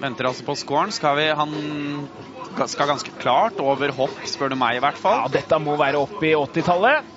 [0.00, 0.92] Venter altså på scoren.
[0.92, 1.52] Skal vi Han
[2.68, 5.24] skal ganske klart over hopp, spør du meg i hvert fall.
[5.24, 7.16] Ja, dette må være opp i 80-tallet.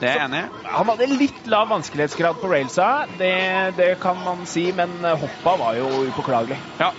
[0.00, 0.62] Det er jeg enig i.
[0.70, 2.88] Han hadde litt lav vanskelighetsgrad på railsa,
[3.20, 3.34] det,
[3.76, 6.56] det kan man si, men hoppa var jo upåklagelig.
[6.80, 6.94] Ja.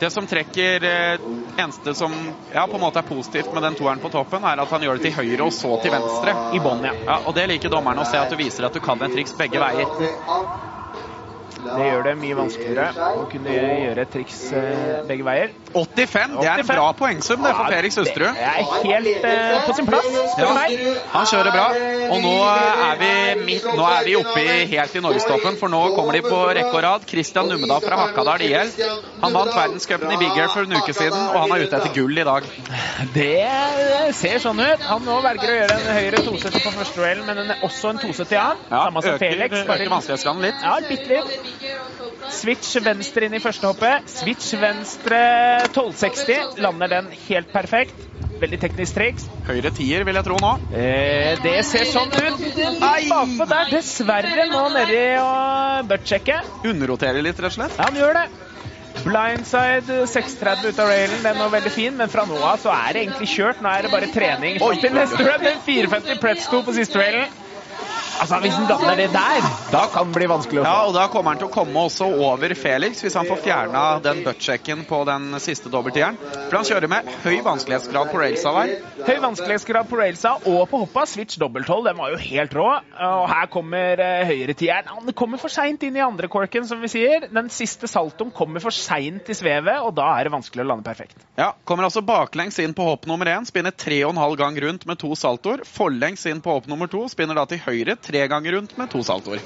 [0.00, 1.20] Det som trekker eh,
[1.56, 2.12] Eneste som
[2.54, 4.96] ja, på en måte er positivt med den toeren på toppen, er at han gjør
[4.96, 6.32] det til høyre og så til venstre.
[6.56, 6.94] I bånn, ja.
[7.04, 9.36] Ja, og Det liker dommerne å se, at du viser at du kan et triks
[9.36, 9.90] begge veier.
[11.64, 15.52] Det gjør det mye vanskeligere å kunne gjøre triks eh, begge veier.
[15.76, 16.36] 85!
[16.40, 18.34] Det er en bra poengsum det for Felix Husterud.
[18.34, 20.08] Det er helt eh, på sin plass,
[20.40, 20.48] Ja,
[21.12, 21.66] han kjører bra.
[22.10, 23.10] Og nå er vi,
[23.46, 26.72] midt, nå er vi oppe i, helt i norgestoppen, for nå kommer de på rekke
[26.74, 27.06] og rad.
[27.10, 28.72] Christian Numedal fra Hakadal IL.
[29.22, 31.94] Han vant verdenscupen i Big Air for en uke siden, og han er ute etter
[31.96, 32.48] gull i dag.
[33.14, 34.82] Det ser sånn ut.
[34.90, 37.98] Han nå velger å gjøre en høyere 270 på første duell, men en- også en
[38.02, 38.64] 270 annen.
[38.70, 39.56] Ja, Samme som øker, Felix.
[39.64, 40.62] øker vanskelighetsgraden litt.
[40.62, 41.49] Ja, bitte litt.
[42.34, 44.08] Switch venstre inn i første hoppet.
[44.10, 45.20] Switch venstre
[45.70, 46.60] 1260.
[46.62, 48.06] Lander den helt perfekt.
[48.40, 49.26] Veldig teknisk triks.
[49.44, 50.52] Høyre tier, vil jeg tro nå.
[50.72, 52.44] Eh, det ser sånn ut.
[52.80, 56.38] Bakpå der, dessverre, nå nedi og butt-sjekke.
[56.70, 57.76] Underroterer litt, rett og slett.
[57.76, 58.28] Ja, han gjør det.
[59.04, 62.96] Blindside 630 ut av railen, den var veldig fin, men fra nå av så er
[62.96, 63.60] det egentlig kjørt.
[63.62, 64.58] Nå er det bare trening.
[64.64, 64.74] Oi.
[64.82, 67.39] Til neste run, en 450 pretz 2 på siste railen.
[68.20, 70.68] Altså, Hvis han lander det der, da kan det bli vanskelig å få.
[70.68, 73.84] Ja, og da kommer han til å komme også over Felix, hvis han får fjerna
[74.04, 76.18] den butt-checken på den siste dobbelttieren.
[76.20, 78.74] For han kjører med høy vanskelighetsgrad på railsa der.
[79.06, 81.06] Høy vanskelighetsgrad på railsa og på hoppa.
[81.08, 82.66] Switch dobbelthold, den var jo helt rå.
[83.08, 84.92] Og her kommer uh, høyretieren.
[84.92, 87.24] Han kommer for seint inn i andre corken, som vi sier.
[87.32, 90.84] Den siste saltoen kommer for seint i svevet, og da er det vanskelig å lande
[90.86, 91.16] perfekt.
[91.40, 94.56] Ja, Kommer altså baklengs inn på hopp nummer én, spinner tre og en halv gang
[94.60, 95.64] rundt med to saltoer.
[95.64, 99.02] Forlengs inn på hopp nummer to, spinner da til høyre tre ganger rundt med to
[99.06, 99.40] saltoer.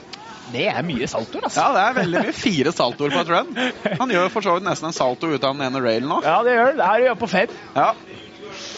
[0.53, 1.63] Det er mye saltoer, altså.
[1.63, 2.33] Ja, det er veldig mye.
[2.37, 3.55] Fire saltoer på et run.
[4.03, 6.19] Han gjør for så vidt nesten en salto ut av den ene railen nå.
[6.25, 6.85] Ja, det gjør det.
[6.91, 7.55] Her gjør på fem.
[7.79, 7.87] Ja.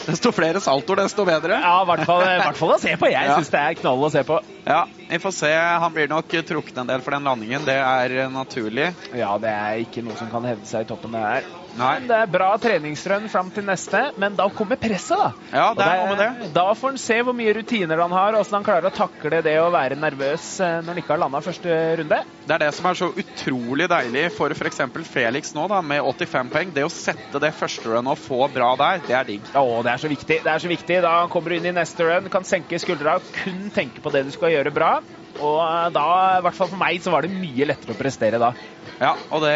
[0.07, 1.59] Desto flere saltoer, desto bedre.
[1.59, 3.09] Ja, i hvert fall, hvert fall å se på.
[3.11, 3.35] Jeg Ja.
[3.35, 4.39] syns det er knall å se på.
[4.67, 5.51] Ja, Vi får se.
[5.83, 7.63] Han blir nok trukket en del for den landingen.
[7.67, 8.89] Det er naturlig.
[9.15, 11.43] Ja, det er ikke noe som kan hevde seg i toppen det her.
[11.77, 11.93] Nei.
[12.09, 15.29] Det er bra treningsrun fram til neste, men da kommer presset, da.
[15.51, 16.49] Ja, det er noe med det.
[16.55, 19.41] Da får han se hvor mye rutiner han har, og hvordan han klarer å takle
[19.45, 22.21] det å være nervøs eh, når han ikke har landa første runde.
[22.47, 24.81] Det er det som er så utrolig deilig for f.eks.
[25.07, 26.73] Felix nå, da, med 85 poeng.
[26.73, 29.53] Det å sette det første runnet og få bra der, det er digg.
[29.53, 30.41] Å, det er så viktig.
[30.45, 30.99] Det er så viktig.
[31.05, 34.33] Da kommer du inn i neste run, kan senke skuldra, kun tenke på det du
[34.33, 34.95] skal gjøre bra.
[35.37, 36.07] Og eh, da,
[36.39, 38.53] i hvert fall for meg, så var det mye lettere å prestere da.
[38.97, 39.53] Ja, og det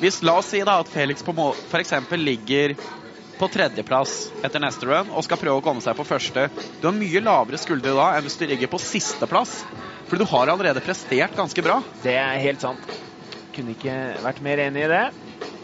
[0.00, 2.76] hvis, La oss si da at Felix eksempel ligger
[3.38, 6.48] på tredjeplass etter neste run og skal prøve å komme seg på første.
[6.80, 9.62] Du har mye lavere skuldre da enn hvis du ligger på sisteplass.
[10.10, 11.80] For du har allerede prestert ganske bra.
[12.04, 12.82] Det er helt sant.
[13.56, 15.04] Kunne ikke vært mer enig i det.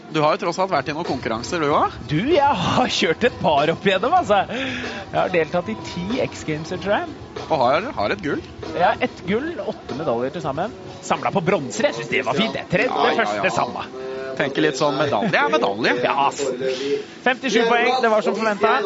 [0.09, 1.93] Du har jo tross alt vært i noen konkurranser, du òg.
[2.09, 4.39] Du, jeg har kjørt et par opp igjennom, altså.
[4.49, 7.13] Jeg har deltatt i ti X Games, tror jeg.
[7.45, 8.41] Og har, har et gull.
[8.73, 10.73] Har ett gull, åtte medaljer til sammen.
[11.05, 11.91] Samla på bronser.
[11.91, 12.57] Jeg syns det var fint.
[12.57, 12.65] det.
[12.73, 13.19] Tredje, Ja, ja, ja.
[13.21, 13.85] første, samme.
[14.39, 15.95] Tenker litt sånn medalje er medalje.
[16.03, 16.43] Ja, ass.
[17.25, 18.77] 57 poeng, det var som forventa.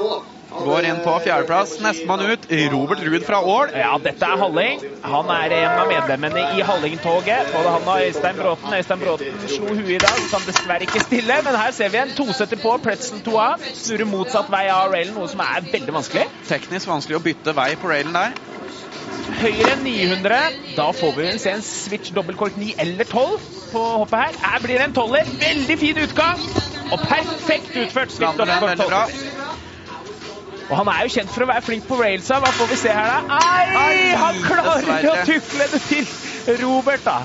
[0.53, 1.79] Går inn på fjerdeplass.
[1.81, 3.71] Nestemann ut, Robert Ruud fra Ål.
[3.73, 4.83] Ja, dette er Halling.
[5.01, 7.49] Han er en av medlemmene i Halling-toget.
[7.55, 8.75] Både han og Øystein Bråten.
[8.77, 11.39] Øystein Bråten slo huet i dag, så han dessverre ikke stille.
[11.47, 13.49] Men her ser vi en tosetter på Pretzel 2A.
[13.73, 16.29] Snurrer motsatt vei av railen, noe som er veldig vanskelig.
[16.49, 18.37] Teknisk vanskelig å bytte vei på railen der.
[19.39, 20.39] Høyere enn 900.
[20.77, 23.37] Da får vi se en switch dobbeltkork 9 eller 12
[23.71, 24.39] på hoppet her.
[24.43, 25.29] Her blir det en toller.
[25.39, 26.43] Veldig fin utgang.
[26.91, 28.11] Og perfekt utført.
[28.11, 29.31] switch dobbeltkork 12.
[30.69, 32.39] Og han er jo kjent for å være flink på railsa.
[32.43, 33.39] Hva får vi se her, da?
[33.39, 36.07] Ai, Ai, han klarer ikke å tukle det til
[36.47, 37.23] Robert, da.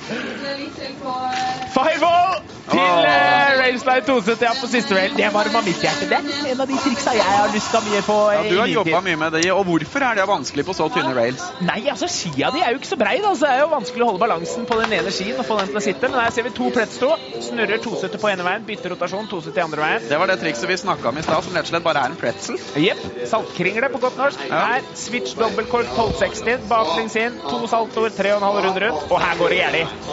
[1.74, 2.98] Five-all til Åh.
[3.00, 5.14] uh, railslide 270 ja, på siste rail.
[5.16, 6.08] Det varma mitt hjerte.
[6.10, 8.16] Det er en av de triksa jeg har lyst til mye på.
[8.34, 9.44] Ja, du har jobba mye med det.
[9.54, 11.44] Og hvorfor er det vanskelig på så tynne rails?
[11.64, 13.32] Nei, altså skia di er jo ikke så brei, da.
[13.32, 15.72] Så det er jo vanskelig å holde balansen på den ene skien og få den
[15.72, 16.12] til å sitte.
[16.12, 17.10] Men her ser vi to plettstå.
[17.48, 20.08] Snurrer 270 på ene veien, bytter rotasjon, 270 andre veien.
[20.12, 22.12] Det var det trikset vi snakka om i stad, som rett og slett bare er
[22.12, 22.60] en pretzel.
[22.84, 23.00] Jepp.
[23.32, 24.44] Saltkringle på godt norsk.
[24.50, 24.64] Ja.
[24.74, 26.68] Her switch dobbeltkork 1260.
[26.68, 27.40] Baklengs inn.
[27.48, 29.07] To saltoer, tre og en halv runde rundt.
[29.08, 30.08] Og her går det gærent.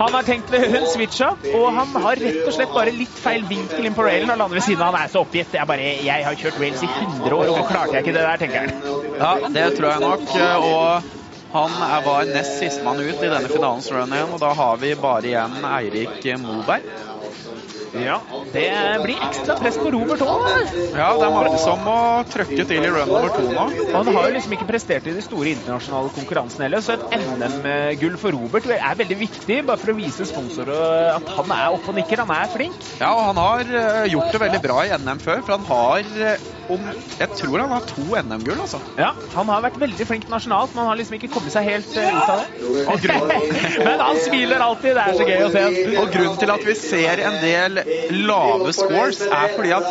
[0.00, 3.88] Han har tenkt hun switcha, og han har rett og slett bare litt feil vinkel
[3.88, 4.94] inn på railen og lander ved siden av.
[4.94, 5.54] Han er så oppgitt.
[5.58, 8.42] Jeg, bare, jeg har kjørt rails i 100 år, og klarte jeg ikke det der,
[8.42, 8.74] tenker han.
[9.18, 10.26] Ja, det tror jeg nok.
[10.68, 11.14] Og
[11.52, 14.94] han er- var nest sistemann ut i denne finalens run igjen, og da har vi
[14.94, 16.82] bare igjen Eirik Moberg.
[17.96, 18.18] Ja,
[18.52, 18.66] det
[19.04, 20.44] blir ekstra press på Robert òg.
[20.92, 21.96] Ja, det er mange som må
[22.28, 23.66] trøkke til i run nummer to nå.
[23.94, 28.18] Han har jo liksom ikke prestert i de store internasjonale konkurransene heller, så et NM-gull
[28.20, 31.98] for Robert er veldig viktig, bare for å vise sponsorer at han er oppe og
[32.00, 32.24] nikker.
[32.24, 32.76] Han er flink.
[33.00, 36.14] Ja, og han har eh, gjort det veldig bra i NM før, for han har
[36.32, 36.82] eh, om,
[37.18, 38.80] Jeg tror han har to NM-gull, altså.
[38.98, 41.96] Ja, Han har vært veldig flink nasjonalt, men han har liksom ikke kommet seg helt
[41.96, 43.38] eh, ut av det.
[43.88, 44.96] Men han smiler alltid.
[44.98, 45.62] Det er så gøy å se.
[46.02, 47.77] og grunnen til at vi ser en del
[48.14, 49.88] lave scores, er fordi at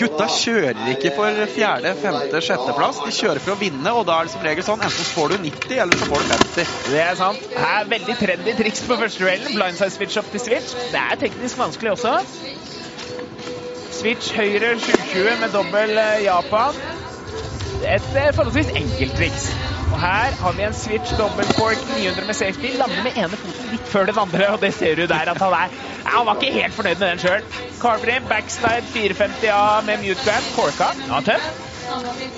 [0.00, 3.00] gutta kjører ikke for fjerde, femte, sjetteplass.
[3.04, 5.38] De kjører for å vinne, og da er det som regel sånn enten får du
[5.46, 6.76] 90, eller så får du 50.
[6.90, 7.48] Det er sant.
[7.56, 9.56] Her er veldig trendy triks på første railen.
[9.56, 10.76] Blindside switch opp til switch.
[10.92, 12.16] Det er teknisk vanskelig også.
[13.96, 17.05] Switch høyre 720 med dobbel eh, Japan.
[17.84, 19.50] Et forholdsvis enkelt triks.
[19.92, 22.72] Og her har vi en switch double cork 900 med safety.
[22.80, 25.54] Lander med ene foten litt før den andre, og det ser du der at han
[25.60, 25.76] er.
[26.04, 27.44] Ja, Han var ikke helt fornøyd med den sjøl.
[27.82, 30.48] Carvery backslide 450A med mute grab.
[30.56, 30.88] Corka.
[31.06, 31.50] Ja, tøff.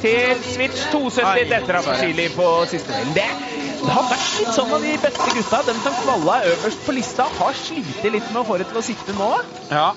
[0.03, 1.25] Til switch 270.
[1.25, 3.15] Ai, Dette Chili på siste delen.
[3.17, 3.29] Det,
[3.81, 5.63] det har vært litt sånn av de beste gutta.
[5.71, 8.85] Den som kvalla øverst på lista, har slitt litt med å få det til å
[8.85, 9.31] sitte nå.
[9.71, 9.89] Ja.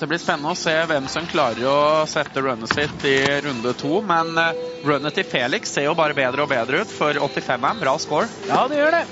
[0.00, 4.00] Det blir spennende å se hvem som klarer å sette runnet sitt i runde to.
[4.04, 7.70] Men eh, runnet til Felix ser jo bare bedre og bedre ut, for 85 er
[7.70, 8.28] en bra score.
[8.50, 9.04] Ja, det gjør det.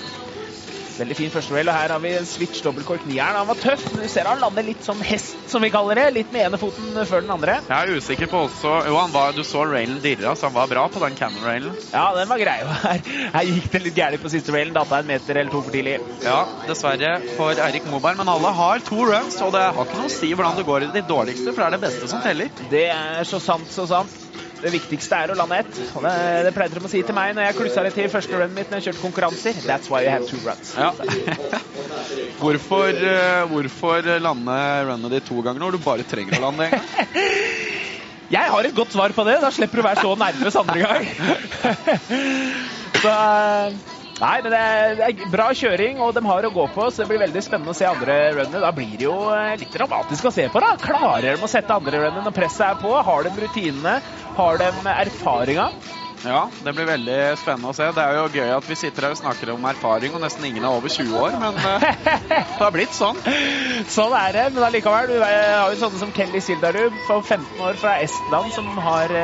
[1.02, 3.34] Veldig fin første rail, og her har vi en switch dobbeltkork nieren.
[3.34, 6.04] Han var tøff, men du ser han lander litt sånn hest, som vi kaller det.
[6.14, 7.56] Litt med ene foten før den andre.
[7.66, 10.70] Jeg er usikker på også Jo, han var, du så railen dirra, så han var
[10.70, 11.74] bra på den cannon-railen.
[11.90, 12.58] Ja, den var grei.
[12.82, 14.74] Her, her gikk det litt gærent på siste railen.
[14.76, 15.96] Datta en meter eller to for tidlig.
[16.22, 16.38] Ja,
[16.68, 20.14] dessverre for Eirik Moberg, men alle har to runs, og det har ikke noe å
[20.20, 22.54] si hvordan du går i de dårligste, for det er det beste som teller.
[22.70, 24.14] Det er så sant, så sant.
[24.62, 25.70] Det viktigste er å lande ett.
[25.74, 26.14] Det,
[26.46, 28.70] det pleide de å si til meg når jeg klussa litt til første runnet mitt
[28.70, 29.58] når jeg kjørte konkurranser.
[29.66, 30.74] That's why you have two runs.
[30.78, 30.92] Ja.
[32.42, 36.78] hvorfor, eh, hvorfor lande runnet ditt to ganger når du bare trenger å lande en
[36.78, 36.86] gang?
[38.32, 39.34] Jeg har et godt svar på det.
[39.42, 41.02] Da slipper du å være så nervøs andre gang.
[43.02, 43.16] så
[44.22, 47.02] Nei, men det er, det er bra kjøring, og de har å gå på, så
[47.02, 48.60] det blir veldig spennende å se andre runnet.
[48.62, 50.62] Da blir det jo eh, litt dramatisk å se på.
[50.62, 50.76] da.
[50.78, 52.92] Klarer de å sette andre runnet når presset er på?
[53.02, 53.96] Har de rutinene?
[54.38, 55.66] Har de erfaringa?
[56.24, 57.88] Ja, det blir veldig spennende å se.
[57.94, 60.64] Det er jo gøy at vi sitter her og snakker om erfaring, og nesten ingen
[60.64, 61.86] er over 20 år, men uh,
[62.30, 63.18] det har blitt sånn.
[63.90, 65.10] Sånn er det, men allikevel.
[65.10, 69.16] Du har jo sånne som Kelly Sildarub for 15 år fra Estland, som har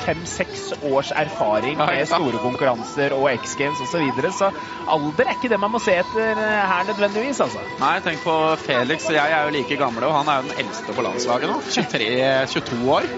[0.00, 3.90] fem-seks års erfaring med store konkurranser og X Games osv.
[3.90, 4.32] Så, videre.
[4.32, 4.50] så
[4.88, 7.62] alder er ikke det man må se etter her nødvendigvis, altså.
[7.80, 10.64] Nei, tenk på Felix og jeg er jo like gamle, og han er jo den
[10.64, 11.58] eldste på landslaget nå.
[11.74, 13.08] 23-22 år.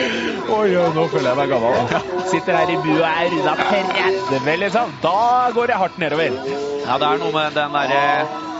[0.58, 2.18] Oi, oi, nå føler jeg meg gammel.
[2.30, 3.54] Sitter her i bua og er runda
[4.30, 4.94] 30, liksom.
[5.02, 6.36] Da går det hardt nedover.
[6.82, 8.04] Ja, det er noe med den derre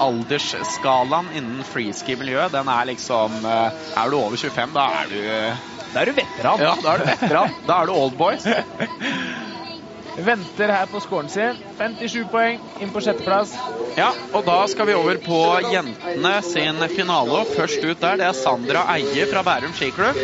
[0.03, 2.55] aldersskalaen innen freeski-miljøet.
[2.55, 6.61] Den er liksom Er du over 25, da er du da er du veteran.
[6.63, 7.57] Ja, da er du veteran.
[7.69, 8.47] Da er du oldboys.
[10.29, 11.59] Venter her på scoren sin.
[11.79, 13.55] 57 poeng, inn på sjetteplass.
[13.97, 15.41] Ja, og da skal vi over på
[15.73, 17.45] jentene sin finale.
[17.53, 20.21] Først ut der, det er Sandra Eie fra Bærum skiklubb.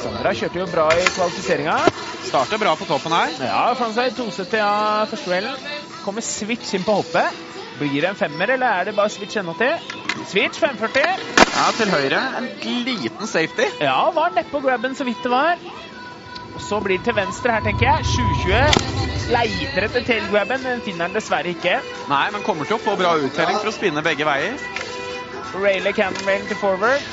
[0.00, 1.76] Sandra kjørte jo bra i kvalifiseringa.
[2.26, 3.34] Starter bra på toppen her.
[3.42, 5.56] Ja, frontside 270 av første duellen.
[6.04, 7.42] Kommer switch inn på hoppet.
[7.80, 9.74] Blir det en femmer, eller er det bare switch ennå til?
[10.30, 11.24] Switch 540.
[11.56, 12.20] Ja, til høyre.
[12.38, 12.48] En
[12.86, 13.66] liten safety.
[13.82, 15.58] Ja, var nedpå grabben så vidt det var.
[16.54, 18.06] Og Så blir det til venstre her, tenker jeg.
[18.06, 19.32] 720.
[19.34, 21.80] Leiter etter tailgrabben, men finner den dessverre ikke.
[22.08, 24.56] Nei, men kommer til å få bra uttelling for å spinne begge veier.
[25.62, 27.04] Railer cannon til forward.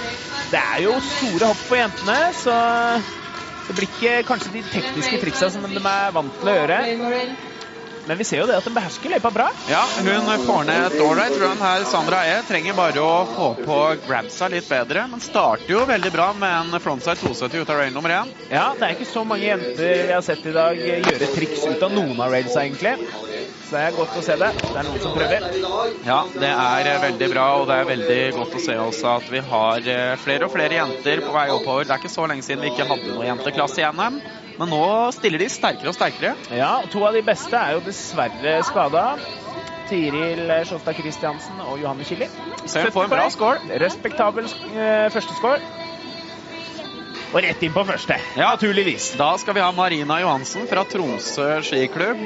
[0.52, 2.56] Det er jo store hopp for jentene, så
[3.68, 6.80] det blir ikke kanskje de tekniske triksa som de er vant til å gjøre.
[8.06, 9.46] Men vi ser jo det at hun behersker løypa bra.
[9.72, 11.86] Ja, hun får ned et ålreit run her.
[11.88, 15.06] Sandra E trenger bare å få på grabsa litt bedre.
[15.08, 18.34] Men starter jo veldig bra med en frontside 270 ut av rail nummer én.
[18.52, 21.88] Ja, det er ikke så mange jenter vi har sett i dag gjøre triks ut
[21.88, 22.98] av noen av railsa, egentlig.
[23.64, 24.52] Så det er godt å se det.
[24.68, 25.48] Det er noen som prøver.
[26.04, 29.44] Ja, det er veldig bra, og det er veldig godt å se også at vi
[29.54, 31.88] har flere og flere jenter på vei oppover.
[31.88, 34.20] Det er ikke så lenge siden vi ikke hadde noen jenteklasse i NM.
[34.64, 36.38] Men nå stiller de sterkere og sterkere.
[36.56, 39.06] Ja, og to av de beste er jo dessverre skada.
[39.90, 42.06] Tiril Sjåstad Kristiansen og Johanne.
[42.08, 43.80] Så hun får en bra score.
[43.84, 45.60] Respektabel eh, første score.
[47.34, 48.52] Og rett inn på første, ja.
[48.54, 49.16] naturligvis.
[49.18, 52.22] Da skal vi ha Marina Johansen fra Tromsø skiklubb.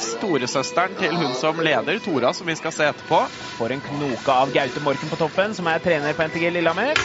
[0.00, 3.20] Storesøsteren til hun som leder, Tora, som vi skal se etterpå.
[3.58, 6.96] Får en knoke av Gaute Morken på toppen, som er trener på NTG Lillehammer.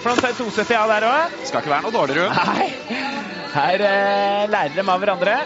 [0.00, 1.36] Frontside 270 av der òg.
[1.44, 2.32] Skal ikke være noe dårligere.
[2.56, 3.15] Nei.
[3.56, 5.36] Her eh, lærer de av hverandre.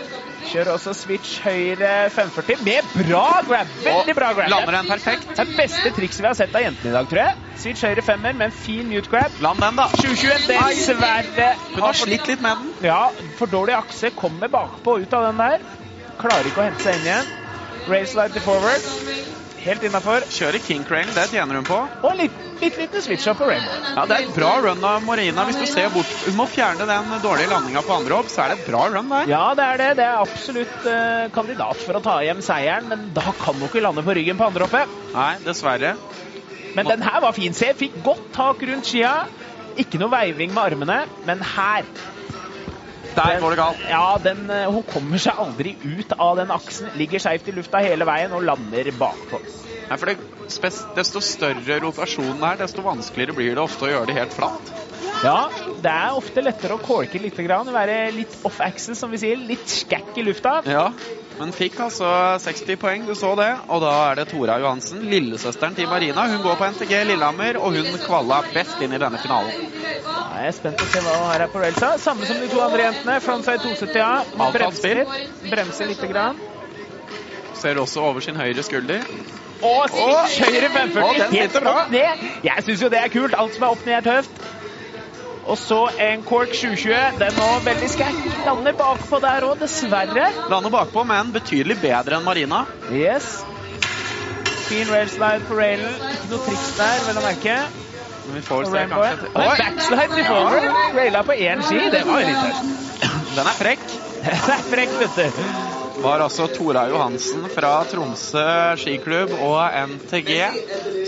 [0.51, 3.71] Kjører også switch høyre 540 med bra grab.
[3.85, 4.49] Veldig bra grab.
[4.51, 5.29] Lander den perfekt.
[5.37, 7.37] Det er beste trikset vi har sett av jentene i dag, tror jeg.
[7.61, 9.37] Switch høyre femmer med en fin mute grab.
[9.45, 9.87] Land den, da.
[10.01, 11.51] 2021, dessverre.
[11.77, 12.89] Hun har slitt litt med den.
[12.89, 13.03] Ja,
[13.39, 14.11] for dårlig akse.
[14.17, 15.63] Kommer bakpå ut av den der.
[16.21, 17.31] Klarer ikke å hente seg inn igjen.
[17.91, 18.91] Race light forward.
[19.61, 20.25] Helt innafor.
[20.33, 21.77] Kjører King Crane, det tjener hun på.
[22.09, 23.75] Og litt, litt liten switch up på Rainbow.
[23.93, 25.45] Ja, Det er et bra run av Marina.
[25.49, 28.55] Hvis du ser bort Hun må fjerne den dårlige landinga på andre hopp, så er
[28.55, 29.29] det et bra run der.
[29.29, 29.91] Ja, det er det.
[30.01, 33.85] Det er absolutt uh, kandidat for å ta hjem seieren, men da kan hun ikke
[33.85, 34.97] lande på ryggen på andre hoppet.
[35.13, 35.97] Nei, dessverre.
[36.77, 37.57] Men den her var fin.
[37.57, 39.27] Se, fikk godt tak rundt skia.
[39.81, 41.85] Ikke noe veiving med armene, men her
[43.17, 43.87] der går det galt.
[43.91, 44.45] Ja, den,
[44.75, 46.91] hun kommer seg aldri ut av den aksen.
[47.01, 49.41] Ligger skeivt i lufta hele veien og lander bakpå.
[49.91, 50.19] Nei, for det,
[50.97, 54.73] Desto større rotasjonen er, desto vanskeligere blir det ofte å gjøre det helt flatt.
[55.21, 55.51] Ja,
[55.83, 59.37] det er ofte lettere å corke litt, være litt off axis, som vi sier.
[59.37, 60.61] Litt skækk i lufta.
[60.67, 60.89] Ja,
[61.41, 62.07] men fikk altså
[62.45, 63.49] 60 poeng, du så det.
[63.73, 66.27] Og da er det Tora Johansen, lillesøsteren til Marina.
[66.29, 69.57] Hun går på NTG Lillehammer, og hun kvalla best inn i denne finalen.
[70.11, 71.95] Da er jeg spent på å se hva hun her på railsa.
[72.03, 73.17] Samme som de to andre jentene.
[73.25, 74.53] Frontside 270A.
[74.53, 75.05] Bremser,
[75.49, 76.41] bremser lite grann.
[77.57, 79.05] Ser også over sin høyre skulder.
[79.65, 81.37] Og switch høyre 540.
[81.41, 82.31] Helt opp ned.
[82.45, 83.37] Jeg syns jo det er kult.
[83.37, 84.60] Alt som er opp ned, er tøft.
[85.51, 87.19] Og så en Cork 720.
[87.19, 88.21] Den nå veldig skækk.
[88.47, 90.29] Lander bakpå der òg, dessverre.
[90.53, 92.63] Lander bakpå, men betydelig bedre enn Marina.
[92.95, 93.41] Yes.
[94.69, 95.97] Fin railslide på railen.
[96.13, 97.59] Ikke noe triks der, vel å merke.
[98.29, 99.49] Men vi får se kanskje Oi!
[99.65, 100.71] backslide vi forward.
[101.01, 101.83] Raila på én ski.
[101.91, 103.05] Det var jo litt tøft.
[103.35, 103.87] Den er frekk.
[104.31, 105.80] Den er frekk, vet du.
[106.03, 108.47] Var altså Tora Johansen fra Tromsø
[108.81, 109.61] skiklubb og
[109.91, 110.33] NTG.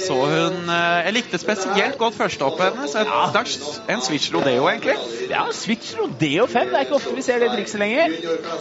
[0.02, 2.94] Så hun eh, Jeg likte spesielt godt førstehoppet hennes.
[2.98, 3.44] En, ja.
[3.94, 4.96] en switch rodeo, egentlig.
[5.30, 6.68] Ja, Switch Rodeo 5.
[6.68, 8.16] Det er ikke ofte vi ser det trikset lenger.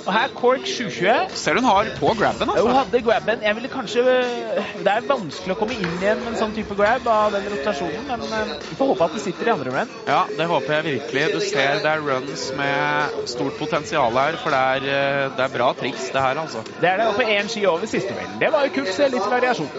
[0.06, 1.36] Og her Cork 720.
[1.42, 2.68] Ser hun har på grabben, altså.
[2.68, 3.44] Hun hadde grabben.
[3.44, 7.08] Jeg ville kanskje Det er vanskelig å komme inn igjen med en sånn type grab
[7.12, 9.94] av den rotasjonen, men eh, vi får håpe at det sitter i andre run.
[10.08, 11.26] Ja, det håper jeg virkelig.
[11.36, 15.56] Du ser det er runs med stort potensial her, for det er, eh, det er
[15.58, 16.64] bra triks, det her, altså.
[16.82, 17.08] Det er det.
[17.08, 18.36] Og på én ski over siste mil.
[18.42, 18.94] Det var jo kult.
[18.96, 19.72] Se litt variasjon.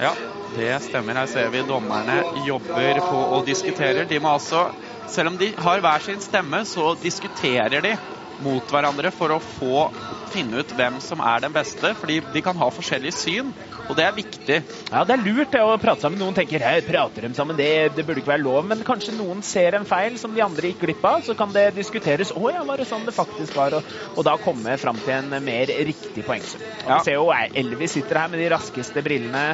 [0.00, 0.12] Ja,
[0.56, 1.20] det stemmer.
[1.20, 4.04] Her ser vi dommerne jobber på og diskuterer.
[4.08, 4.68] De må altså,
[5.08, 7.96] selv om de har hver sin stemme, så diskuterer de
[8.44, 9.86] mot hverandre for å få
[10.32, 13.52] finne ut hvem som er den beste, fordi de kan ha forskjellig syn,
[13.86, 14.58] og det er viktig.
[14.90, 16.18] Ja, det er lurt det å prate sammen.
[16.20, 18.66] Noen tenker her prater de sammen, det, det burde ikke være lov.
[18.68, 21.22] Men kanskje noen ser en feil som de andre gikk glipp av.
[21.26, 22.32] Så kan det diskuteres.
[22.34, 23.78] Å ja, var det sånn det faktisk var?
[23.78, 26.62] Og, og da komme fram til en mer riktig poengsum.
[26.84, 26.98] Og Ja.
[26.98, 27.30] Vi ser jo
[27.62, 29.46] Elvis sitter her med de raskeste brillene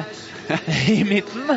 [0.93, 1.53] i midten.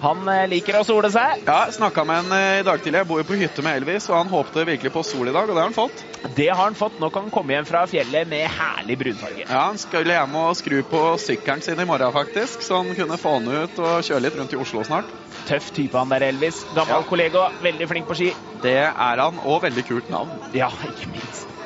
[0.00, 1.40] Han eh, liker å sole seg.
[1.48, 3.00] Ja, snakka med en eh, i dag tidlig.
[3.02, 5.48] Jeg bor jo på hytte med Elvis, og han håpte virkelig på sol i dag,
[5.50, 6.04] og det har han fått.
[6.38, 7.00] Det har han fått.
[7.02, 9.46] Nå kan han komme hjem fra fjellet med herlig brunfarge.
[9.48, 13.18] Ja, Han skulle hjem og skru på sykkelen sin i morgen, faktisk, så han kunne
[13.18, 15.10] få den ut og kjøre litt rundt i Oslo snart.
[15.48, 16.62] Tøff type han der, Elvis.
[16.70, 17.04] Gammel Ja.
[17.08, 18.32] kollega, veldig flink på ski.
[18.62, 20.38] Det er han, og veldig kult navn.
[20.54, 21.57] Ja, ikke minst.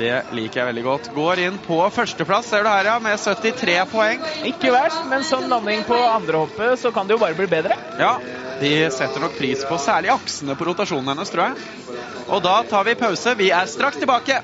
[0.00, 1.08] Det liker jeg veldig godt.
[1.12, 4.22] Går inn på førsteplass, ser du her, ja, med 73 poeng.
[4.48, 7.76] Ikke verst, men som landing på andrehoppet så kan det jo bare bli bedre.
[8.00, 8.14] Ja,
[8.62, 11.98] de setter nok pris på særlig aksene på rotasjonen hennes, tror jeg.
[12.30, 13.36] Og da tar vi pause.
[13.36, 14.40] Vi er straks tilbake.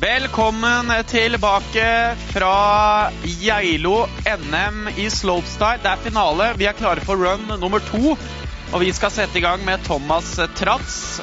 [0.00, 4.06] Velkommen tilbake fra Geilo
[4.38, 5.82] NM i slopestyle.
[5.82, 6.46] Det er finale.
[6.56, 8.14] Vi er klare for run nummer to.
[8.72, 11.20] Og vi skal sette i gang med Thomas Tratz.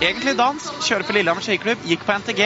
[0.00, 2.40] Egentlig dansk, kjører for Lillehammer skiklubb, gikk på NTG.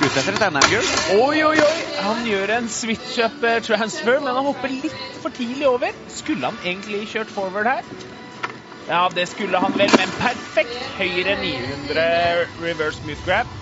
[0.00, 0.88] Ute etter et NM-gull.
[1.18, 1.76] Oi, oi, oi!
[2.06, 5.92] Han gjør en switch-up eh, transfer, men han hopper litt for tidlig over.
[6.08, 7.84] Skulle han egentlig kjørt forward her?
[8.88, 12.08] Ja, det skulle han vel, men perfekt høyre 900
[12.64, 13.52] reverse mute grab,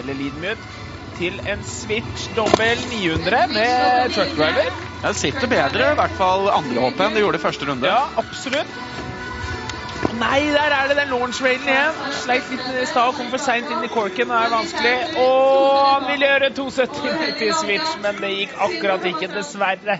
[0.00, 0.82] eller lead mute,
[1.14, 4.70] til en switch dobbel 900 med truck driver.
[5.04, 7.90] Det sitter bedre, i hvert fall andre hoppet enn det gjorde i første runde.
[7.90, 8.78] Ja, absolutt.
[10.14, 12.00] Nei, der er det den launch railen igjen.
[12.22, 14.30] Sleit litt i stad og kom for seint inn i corken.
[14.30, 14.94] Det er vanskelig.
[15.22, 19.98] Og han ville gjøre 270 til switch, men det gikk akkurat ikke, dessverre.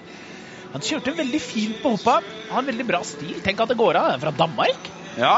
[0.75, 2.19] Han kjørte veldig fint på hoppa.
[2.51, 3.41] Har en veldig bra stil.
[3.43, 4.15] Tenk at det går av.
[4.23, 4.93] Fra Danmark.
[5.19, 5.35] Ja,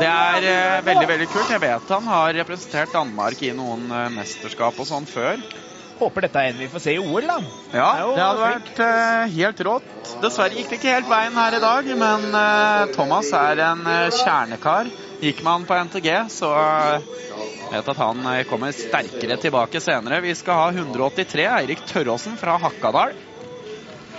[0.00, 1.50] det er eh, veldig veldig kult.
[1.52, 5.42] Jeg vet han har representert Danmark i noen eh, mesterskap og sånn før.
[6.02, 7.36] Håper dette er en vi får se i OL, da.
[7.70, 8.70] Ja, jo det hadde flink.
[8.72, 9.90] vært eh, helt rått.
[10.24, 14.08] Dessverre gikk det ikke helt veien her i dag, men eh, Thomas er en eh,
[14.18, 14.90] kjernekar.
[15.22, 17.10] Gikk med han på NTG, så eh,
[17.70, 20.18] vet at han kommer sterkere tilbake senere.
[20.24, 23.14] Vi skal ha 183, Eirik Tørråsen fra Hakkadal.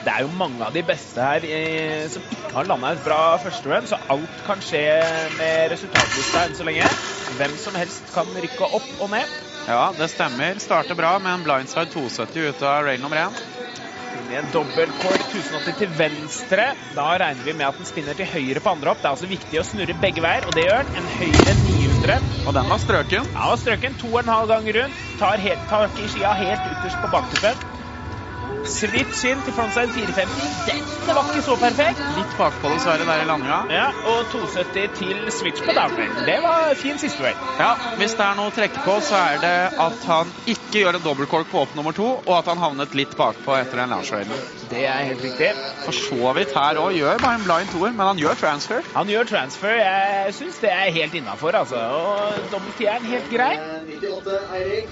[0.04, 3.38] Det er jo mange av de beste her eh, som ikke har landa et bra
[3.40, 4.84] første run, så alt kan skje
[5.38, 6.90] med resultatlista enn så lenge.
[7.40, 9.32] Hvem som helst kan rykke opp og ned.
[9.64, 10.60] Ja, det stemmer.
[10.60, 13.44] Starter bra med en blindside 270 ut av rail nummer én.
[14.14, 16.68] Inn i en dobbeltcord 1080 til venstre.
[16.94, 19.00] Da regner vi med at den spinner til høyre på andre hopp.
[19.02, 21.00] Det er altså viktig å snurre begge veier, og det gjør den.
[21.00, 22.20] En høyre 900.
[22.44, 23.32] Og den var strøken.
[23.34, 25.00] Ja, strøken to og en halv gang rundt.
[25.18, 27.73] Tar helt tak i skia helt ytterst på baktuppen.
[28.64, 30.92] Switch inn til frontside 450.
[31.04, 32.00] Det var ikke så perfekt.
[32.16, 33.58] Litt bakpå dessverre der i landinga.
[33.74, 36.14] Ja, og 270 til switch på downhill.
[36.28, 37.42] Det var fin siste rail.
[37.60, 41.00] Ja, hvis det er noe å trekke på, så er det at han ikke gjør
[41.00, 44.44] en dobbeltkork på åpen nummer to, og at han havnet litt bakpå etter den landsrailen.
[44.72, 45.52] Det er helt riktig.
[45.84, 48.88] For så vidt her òg gjør bare en blind toer, men han gjør transfer.
[48.96, 49.76] Han gjør transfer.
[49.82, 51.84] Jeg syns det er helt innafor, altså.
[52.00, 53.54] Og dobbelttieren helt grei.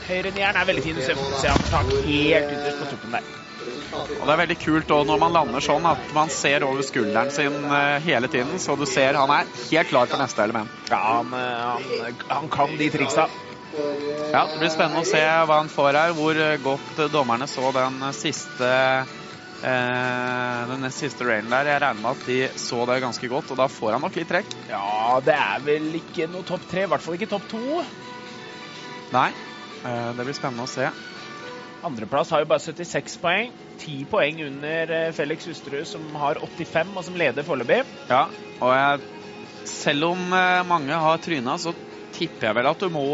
[0.09, 0.99] Høyre nieren er veldig fin.
[0.99, 3.31] Du ser han tar helt ytterst på tuppen der.
[3.91, 7.31] Og det er veldig kult også når man lander sånn at man ser over skulderen
[7.33, 10.71] sin eh, hele tiden, så du ser han er helt klar for neste element.
[10.89, 13.27] Ja, han, eh, han, han kan de triksa.
[13.71, 18.01] Ja, Det blir spennende å se hva han får her, hvor godt dommerne så den
[18.15, 18.71] siste
[19.61, 21.69] eh, den nest siste railen der.
[21.71, 24.31] Jeg regner med at de så det ganske godt, og da får han nok litt
[24.31, 24.57] trekk.
[24.71, 26.87] Ja, det er vel ikke noe topp tre.
[26.87, 27.81] I hvert fall ikke topp to.
[29.15, 29.29] Nei.
[29.85, 30.89] Eh, Det blir spennende å se.
[31.85, 33.53] Andreplass har jo bare 76 poeng.
[33.81, 37.81] 10 poeng under eh, Felix Husterud, som har 85, og som leder foreløpig.
[38.11, 38.27] Ja,
[38.61, 38.99] og jeg,
[39.69, 41.73] selv om eh, mange har tryna, så
[42.15, 43.05] tipper jeg vel at du må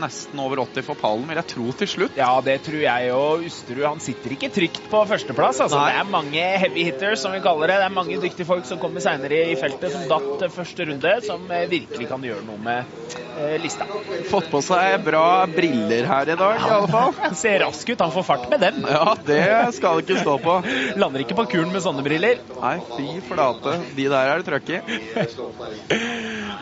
[0.00, 2.18] nesten over 80 for pallen, vil jeg tro til slutt.
[2.18, 3.84] Ja, det tror jeg og Usterud.
[3.86, 5.62] Han sitter ikke trygt på førsteplass.
[5.64, 5.80] Altså.
[5.80, 7.78] Det er mange heavy hitters, som vi kaller det.
[7.82, 11.46] Det er mange dyktige folk som kommer seinere i feltet, som datt første runde, som
[11.52, 13.88] eh, virkelig kan gjøre noe med eh, lista.
[14.30, 17.16] Fått på seg bra briller her i dag, i alle fall.
[17.42, 18.04] Ser rask ut.
[18.04, 18.82] Han får fart med dem.
[18.90, 19.42] Ja, det
[19.78, 20.60] skal det ikke stå på.
[21.00, 22.40] Lander ikke på kulen med sånne briller.
[22.60, 23.78] Nei, fy flate.
[23.96, 24.80] De der er det trøkk i.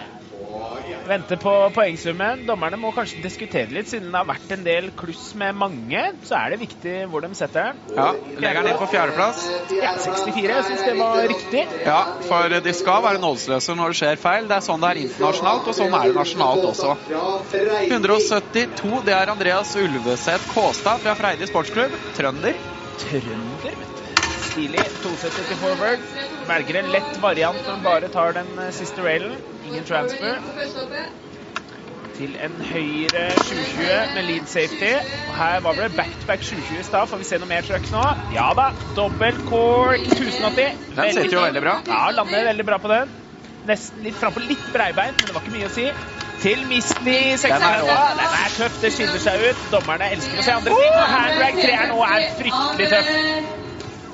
[1.04, 2.44] Venter på poengsummen.
[2.48, 6.02] Dommerne må kanskje diskutere litt, siden det har vært en del kluss med mange.
[6.24, 7.80] Så er det viktig hvor de setter den.
[7.96, 8.08] Ja,
[8.40, 9.44] legger den inn på fjerdeplass.
[9.74, 10.44] Ja, 64.
[10.48, 11.64] Jeg syns det var riktig.
[11.84, 14.48] Ja, for de skal være nådeløse når det skjer feil.
[14.50, 16.94] Det er sånn det er internasjonalt, og sånn er det nasjonalt også.
[17.88, 21.98] 172, det er Andreas Ulveseth Kåstad fra Freidi sportsklubb.
[22.16, 22.56] Trønder.
[23.04, 23.93] Trønder, vet du.
[24.54, 24.84] Stilig.
[25.02, 26.02] 270 til forward.
[26.46, 29.32] Velger en lett variant når han bare tar den eh, siste railen.
[29.66, 30.36] Ingen transfer.
[32.14, 34.92] Til en høyre 720 med lead safety.
[35.26, 37.10] Og her var det back-to-back 720 i stad.
[37.10, 38.04] Får vi se noe mer trøkk nå?
[38.36, 38.68] Ja da.
[38.94, 40.78] Dobbelt i 1080.
[41.00, 41.74] Den sitter jo veldig bra.
[41.90, 43.10] Ja, lander veldig bra på den.
[43.66, 45.88] Nesten litt frampå litt breibeint, men det var ikke mye å si.
[46.44, 47.90] Til Misty 6 Den er.
[48.20, 49.66] Den er tøff, det skiller seg ut.
[49.74, 50.96] Dommerne elsker å se andre ting.
[51.02, 53.62] Og handdrag 3 nå er fryktelig tøff.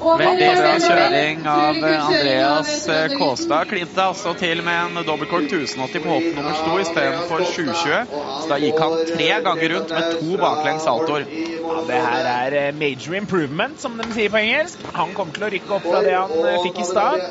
[0.01, 2.71] Veldig bra kjøring av eh, Andreas
[3.19, 3.69] Kåstad.
[3.69, 8.15] Klinte altså til med en dobbeltkort 1080 på hopp nummer to istedenfor 720.
[8.41, 11.27] Så da gikk han tre ganger rundt med to baklengs saltoer.
[11.29, 14.89] Ja, det her er eh, major improvement, som de sier på engelsk.
[14.97, 17.29] Han kommer til å rykke opp fra det han eh, fikk i stad.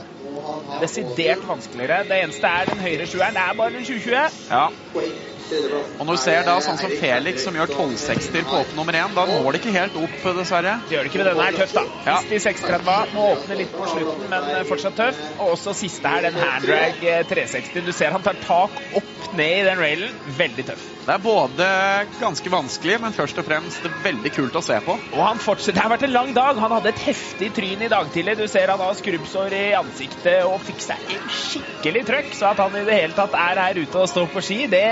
[0.79, 2.03] Desidert vanskeligere.
[2.09, 3.35] Det eneste er den høyre sjueren.
[3.35, 4.39] Det er bare en 2020.
[4.53, 4.65] Ja.
[5.49, 9.15] Og når du ser da sånn som Felix som gjør 1260 på åpen nummer én,
[9.15, 10.75] da når det ikke helt opp, dessverre.
[10.87, 11.85] Det gjør det ikke, men denne er tøff, da.
[12.05, 12.17] Ja.
[12.19, 15.23] Misty 630 må åpne litt på slutten, men eh, fortsatt tøff.
[15.39, 17.81] Og også siste her, den handdrag eh, 360.
[17.87, 20.15] Du ser han tar tak opp ned i den railen.
[20.37, 20.85] Veldig tøff.
[21.05, 21.67] Det er både
[22.19, 24.95] ganske vanskelig, men først og fremst veldig kult å se på.
[25.15, 25.77] Og han fortsetter.
[25.79, 26.59] Det har vært en lang dag.
[26.61, 28.35] Han hadde et heftig tryn i dag tidlig.
[28.39, 32.35] Du ser han har skrubbsår i ansiktet og fikk seg en skikkelig trøkk.
[32.37, 34.85] Så at han i det hele tatt er her ute og står på ski, det,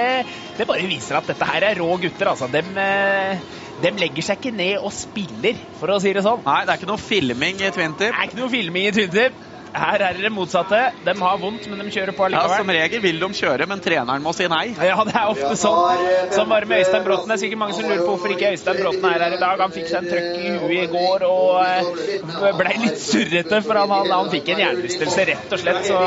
[0.57, 2.31] det bare viser at dette her er rå gutter.
[2.33, 2.49] Altså.
[2.51, 6.41] Dem, de legger seg ikke ned og spiller, for å si det sånn.
[6.47, 9.46] Nei, det er ikke noe filming i Twin Det er ikke noe filming i Twintip.
[9.73, 10.79] Her er det motsatte.
[11.05, 14.23] De har vondt, men de kjører på Ja, som regel vil de kjøre, men treneren
[14.23, 14.65] må si nei.
[14.73, 16.03] Ja, det er ofte sånn.
[16.33, 17.29] Som bare med Øystein Bråten.
[17.29, 19.63] Det er sikkert mange som lurer på hvorfor ikke Øystein Bråten er her i dag.
[19.63, 23.81] Han fikk seg en trøkk i huet i går og eh, ble litt surrete, for
[23.81, 25.81] han, han, han fikk en hjernerystelse, rett og slett.
[25.87, 25.99] Så,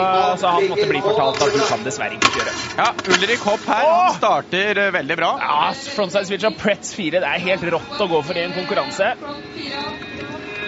[0.43, 2.57] så han måtte bli fortalt at du kan dessverre ikke kjøre.
[2.81, 3.99] Ja, Ulrik Hopp her Åh!
[4.01, 5.33] han starter eh, veldig bra.
[5.45, 5.61] Ja,
[5.97, 7.21] frontside switch av Pretz 4.
[7.23, 9.13] Det er helt rått å gå for i en konkurranse.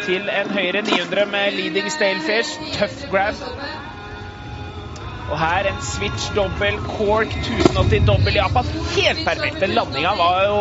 [0.07, 2.51] Til en høyere 900 med leading stalefish.
[2.73, 3.35] Tøff grab.
[5.31, 8.65] Og her en switch dobbel cork 1080 dobbel Japan.
[8.97, 9.61] Helt perfekt.
[9.61, 10.59] Den landinga var jo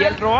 [0.00, 0.36] helt rå.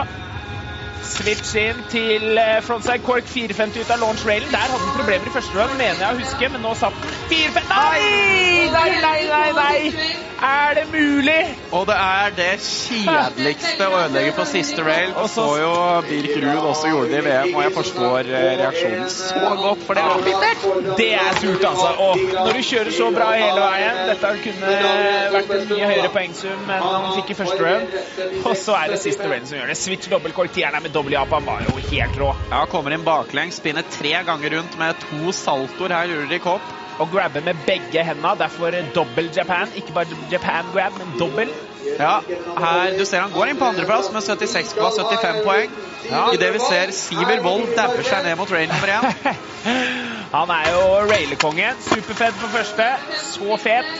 [1.07, 4.51] Switch inn til eh, frontside cork 450 ut av launch railen.
[4.53, 7.19] Der hadde han problemer i første run, mener jeg å huske, men nå satt den
[7.33, 8.71] 450 Nei!
[8.77, 10.25] Nei, nei, nei, nei!
[10.43, 11.59] Er det mulig?
[11.73, 15.15] Og det er det kjedeligste å ødelegge på siste rail.
[15.17, 15.71] Og så jo
[16.05, 19.97] Birk Ruud også gjorde det i VM, og jeg forstår eh, reaksjonen så godt, for
[19.97, 20.67] det er bittert.
[21.01, 21.89] Det er surt, altså.
[22.05, 24.75] Og når du kjører så bra hele veien Dette kunne
[25.37, 27.89] vært en mye høyere poengsum enn han fikk i første run.
[28.43, 29.79] Og så er det siste rail som gjør det.
[29.81, 31.17] Switch dobbeltkork tieren med dobbel
[31.47, 32.33] var jo helt rå.
[32.51, 36.75] Ja, kommer inn baklengs, spinner tre ganger rundt med to saltoer her, Ulrik Hopp.
[36.97, 38.31] Og grabber med begge hendene.
[38.41, 39.69] Derfor dobbel Japan.
[39.77, 41.51] Ikke bare Japan grab, men dobbel.
[42.01, 42.15] Ja,
[42.57, 45.75] her, du ser han går inn på andreplass med 76,75 poeng.
[46.09, 46.23] Ja.
[46.33, 49.37] Idet vi ser Siver Wold dabber seg ned mot rail nummer én.
[50.37, 50.81] Han er jo
[51.11, 51.79] railekongen.
[51.85, 52.89] superfed på første.
[53.23, 53.93] Så fet.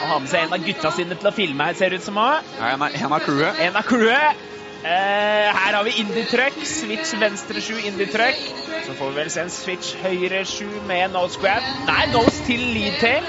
[0.00, 2.06] Han har med seg en av gutta sine til å filme her, ser det ut
[2.08, 2.48] som òg.
[2.58, 3.60] Ja, en av- en av crewet.
[3.68, 4.48] En av crewet.
[4.84, 6.66] Eh, her har vi Indie Truck.
[6.66, 8.38] Switch venstre 7 Indie Truck.
[8.86, 11.62] Så får vi vel se en switch høyre 7 med nose grab.
[11.86, 13.28] Nei, nose til lead tail.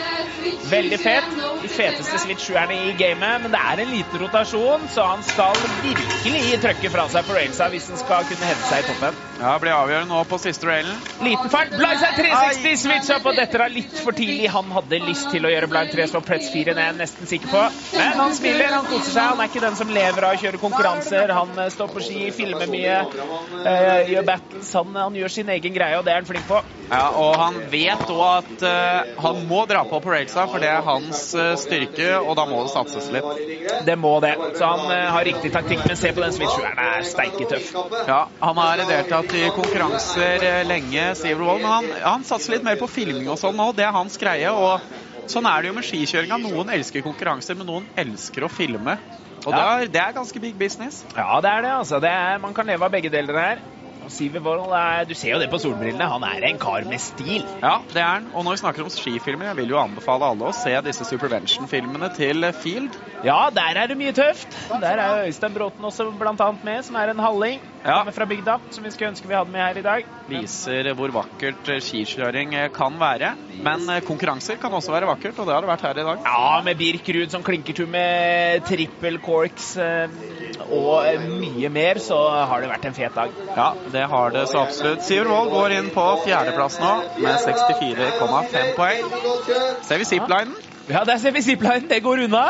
[0.72, 1.28] Veldig fet.
[1.62, 5.56] De feteste switch 7-erne i gamet, men det er en liten rotasjon, så han skal
[5.84, 9.22] virkelig trøkke fra seg på railsa hvis han skal kunne hevde seg i toppen.
[9.40, 10.98] Ja, blir avgjørende nå på siste railen.
[11.24, 11.72] Liten fart.
[11.76, 14.50] Blindside 360 switch up, og dette var litt for tidlig.
[14.54, 17.30] Han hadde lyst til å gjøre blind 3 Så Pretz 4, det er jeg nesten
[17.30, 17.64] sikker på.
[17.98, 19.32] Men han smiler, han koser seg.
[19.34, 21.34] Han er ikke den som lever av å kjøre konkurranser.
[21.36, 22.96] Han eh, står på ski, filmer mye,
[23.64, 24.72] eh, gjør battles.
[24.78, 26.62] Han, han, gjør sin egen greie, og det er han flink på.
[26.90, 30.70] Ja, og han vet òg at uh, han må dra på på raisa, for det
[30.70, 33.30] er hans uh, styrke, og da må det satses litt.
[33.88, 34.34] Det må det.
[34.60, 36.76] Så han uh, har riktig taktikk, men se på den switcheren.
[36.78, 37.72] Den er steike tøff.
[38.10, 42.78] Ja, han har deltatt i konkurranser lenge, Siver Wold, men han, han satser litt mer
[42.82, 43.72] på filming og sånn nå.
[43.78, 44.52] Det er hans greie.
[44.52, 44.84] og
[45.32, 46.38] Sånn er det jo med skikjøringa.
[46.44, 48.98] Noen elsker konkurranser, men noen elsker å filme.
[49.46, 49.58] Og ja.
[49.58, 51.04] det, er, det, er, ganske big business.
[51.18, 51.72] Ja, det er det.
[51.84, 52.00] altså.
[52.00, 53.64] Det er, man kan leve av begge deler her.
[54.12, 54.72] Siver Wold
[55.08, 56.08] Du ser jo det på solbrillene.
[56.12, 57.44] Han er en kar med stil.
[57.62, 58.30] Ja, det er han.
[58.34, 62.12] Og når vi snakker om skifilmer, jeg vil jo anbefale alle å se disse Supervention-filmene
[62.18, 62.98] til Field.
[63.24, 64.58] Ja, der er det mye tøft.
[64.84, 68.00] Der er Øystein Bråten også blant annet med, som er en halling ja.
[68.16, 70.08] fra bygda, som vi skulle ønske vi hadde med her i dag.
[70.30, 73.34] Viser hvor vakkert skikjøring kan være.
[73.64, 76.24] Men konkurranser kan også være vakkert, og det har det vært her i dag.
[76.28, 80.12] Ja, med Birk Ruud som klinkertur med trippel corks eh,
[80.70, 82.20] og mye mer, så
[82.50, 83.34] har det vært en fet dag.
[83.58, 85.04] Ja, det har det så absolutt.
[85.06, 89.10] Sivert Wold går inn på fjerdeplass nå med 64,5 poeng.
[89.84, 90.56] Ser vi ziplinen?
[90.90, 91.88] Ja, der ser vi ziplinen.
[91.90, 92.48] Det går unna.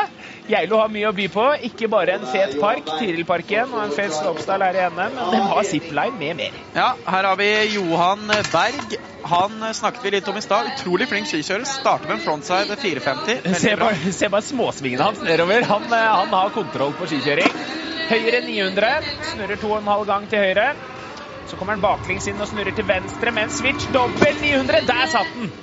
[0.49, 1.45] Geilo har mye å by på.
[1.69, 5.41] Ikke bare en fet park, Tirilparken, og en fet slopestyle her i NM, men de
[5.53, 6.61] har zipline med mer.
[6.75, 8.97] Ja, her har vi Johan Berg.
[9.23, 10.67] Han snakket vi litt om i stad.
[10.73, 11.63] Utrolig flink skikjører.
[11.69, 13.55] Starter med en frontside 450.
[13.55, 15.63] Se bare, se bare småsvingene hans nedover.
[15.69, 17.55] Han, eh, han, har kontroll på skikjøring.
[18.11, 19.13] Høyre 900.
[19.31, 20.73] Snurrer 2,5 gang til høyre.
[21.47, 23.87] Så kommer han baklengs inn og snurrer til venstre med en switch.
[23.95, 24.83] Dobbel 900.
[24.91, 25.53] Der satt den!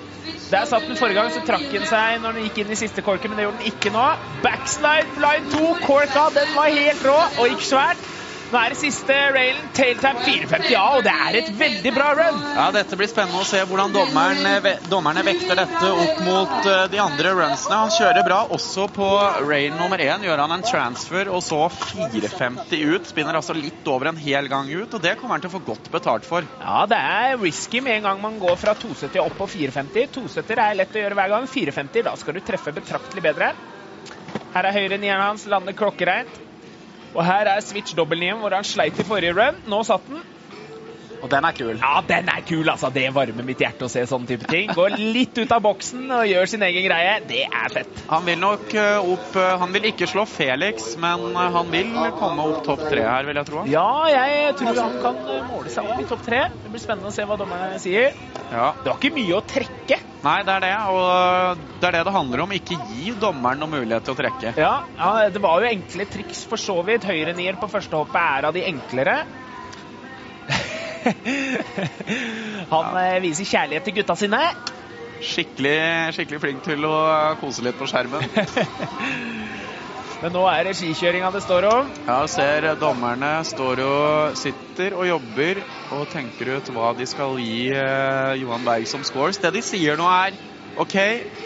[0.51, 3.05] Der satt den forrige gang, så trakk den seg når den gikk inn i siste
[3.07, 4.07] korken, men det gjorde den ikke nå.
[4.43, 8.03] Backslide line 2, korka, den var helt rå og gikk svært.
[8.51, 9.69] Nå er det siste railen.
[9.77, 12.41] Tailtap 450, ja, og det er et veldig bra run.
[12.57, 16.99] Ja, Dette blir spennende å se hvordan dommerne, dommerne vekter dette opp mot eh, de
[17.03, 17.79] andre runsene.
[17.85, 18.41] Han kjører bra.
[18.57, 19.07] Også på
[19.47, 23.07] rail nummer én gjør han en transfer, og så 450 ut.
[23.13, 25.63] Spinner altså litt over en hel gang ut, og det kommer han til å få
[25.71, 26.51] godt betalt for.
[26.59, 30.11] Ja, det er risky med en gang man går fra 270 opp på 450.
[30.19, 31.51] 270 er lett å gjøre hver gang.
[31.55, 33.55] 450, da skal du treffe betraktelig bedre.
[34.51, 36.50] Her er høyre nieren hans, lander klokkereint.
[37.15, 39.59] Og her er switch dobbeltnien hvor han sleit i forrige run.
[39.71, 40.23] Nå satt den.
[41.21, 41.75] Og den er kul.
[41.77, 42.91] Ja, den er kul, altså.
[42.95, 44.71] Det varmer mitt hjerte å se sånne type ting.
[44.77, 47.18] Går litt ut av boksen og gjør sin egen greie.
[47.29, 48.05] Det er fett.
[48.11, 51.93] Han vil nok eh, opp eh, Han vil ikke slå Felix, men eh, han vil
[52.18, 53.64] komme opp topp tre her, vil jeg tro.
[53.71, 56.47] Ja, jeg tror han kan måle seg opp i topp tre.
[56.64, 58.16] Det blir spennende å se hva dommerne sier.
[58.51, 58.73] Ja.
[58.81, 60.01] Det var ikke mye å trekke.
[60.21, 60.73] Nei, det er det.
[60.93, 62.57] Og det er det det handler om.
[62.57, 64.55] Ikke gi dommeren noen mulighet til å trekke.
[64.61, 67.07] Ja, ja det var jo enkle triks for så vidt.
[67.09, 69.21] Høyre nier på første hoppet er av de enklere.
[72.73, 73.07] Han ja.
[73.07, 74.41] Eh, viser kjærlighet til gutta sine.
[75.21, 75.81] Skikkelig,
[76.17, 76.97] skikkelig flink til å
[77.41, 78.25] kose litt på skjermen.
[80.21, 81.93] Men nå er det skikjøringa det står om.
[82.05, 85.63] Ja, ser dommerne står og sitter og jobber
[85.97, 89.41] og tenker ut hva de skal gi eh, Johan Berg som scores.
[89.41, 90.37] Det de sier nå er
[90.81, 90.97] OK,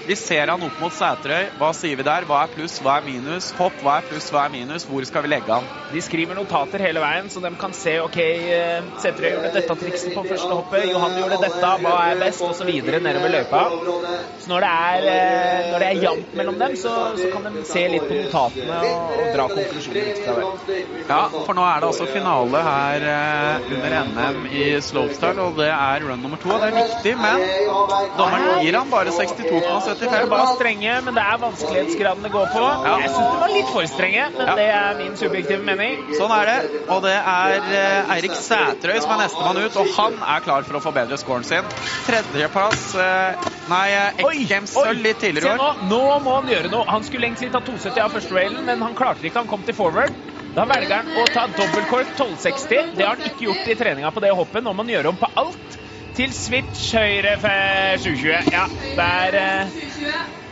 [0.06, 1.48] vi ser han opp mot Sæterøy.
[1.58, 2.22] Hva sier vi der?
[2.28, 3.48] Hva er pluss, hva er minus?
[3.58, 4.84] Hopp, hva er pluss, hva er minus?
[4.86, 5.66] Hvor skal vi legge han?
[5.90, 10.14] De skriver notater hele veien, så de kan se OK, eh, Sæterøy gjorde dette trikset
[10.14, 12.70] på første hoppet, Johan gjorde dette, hva er best, osv.
[13.08, 13.64] nedover løypa.
[14.44, 17.64] Så når det er, eh, når det er jevnt mellom dem, så, så, kan de
[17.72, 20.78] se litt på notatene og, og dra konklusjoner ut fra det.
[21.10, 25.72] Ja, for nå er det altså finale her eh, under NM i slopestyle, og det
[25.74, 26.54] er run nummer to.
[26.54, 27.46] Det er viktig, men
[28.14, 30.28] dommeren gir han bare 62,75.
[30.30, 32.62] Bare strenge, men det er vanskelighetsgraden det går på.
[32.64, 32.94] Ja.
[33.04, 34.56] Jeg syns det var litt for strenge, men ja.
[34.60, 36.04] det er min subjektive mening.
[36.18, 36.84] Sånn er det.
[36.94, 40.80] Og det er eh, Eirik Sæterøy som er nestemann ut, og han er klar for
[40.80, 41.74] å forbedre scoren sin.
[42.08, 45.82] Tredjeplass eh, Nei, eh, X Games sølv litt tidligere i år.
[45.84, 46.84] Nå, nå må han gjøre noe.
[46.90, 49.40] Han skulle egentlig ta 270 av første railen, men han klarte ikke.
[49.40, 50.12] Han kom til forward.
[50.54, 52.92] Da velger han å ta dobbeltkork 1260.
[52.98, 54.62] Det har han ikke gjort i treninga på det hoppet.
[54.62, 55.78] Nå må han gjøre om på alt
[56.14, 57.36] til switch høyre
[57.98, 58.52] 720.
[58.54, 59.38] Ja, der,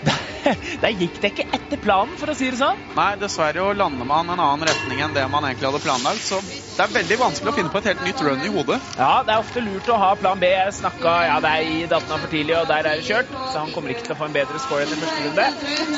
[0.02, 0.18] der,
[0.82, 2.80] der gikk det ikke etter planen, for å si det sånn.
[2.98, 6.24] Nei, dessverre lander man en annen retning enn det man egentlig hadde planlagt.
[6.26, 8.80] Så det er veldig vanskelig å finne på et helt nytt run i hodet.
[8.98, 10.50] Ja, det er ofte lurt å ha plan B.
[10.50, 13.30] Jeg snakka Ja, det er i Datna for tidlig, og der er det kjørt.
[13.52, 15.46] Så han kommer ikke til å få en bedre score enn i første runde.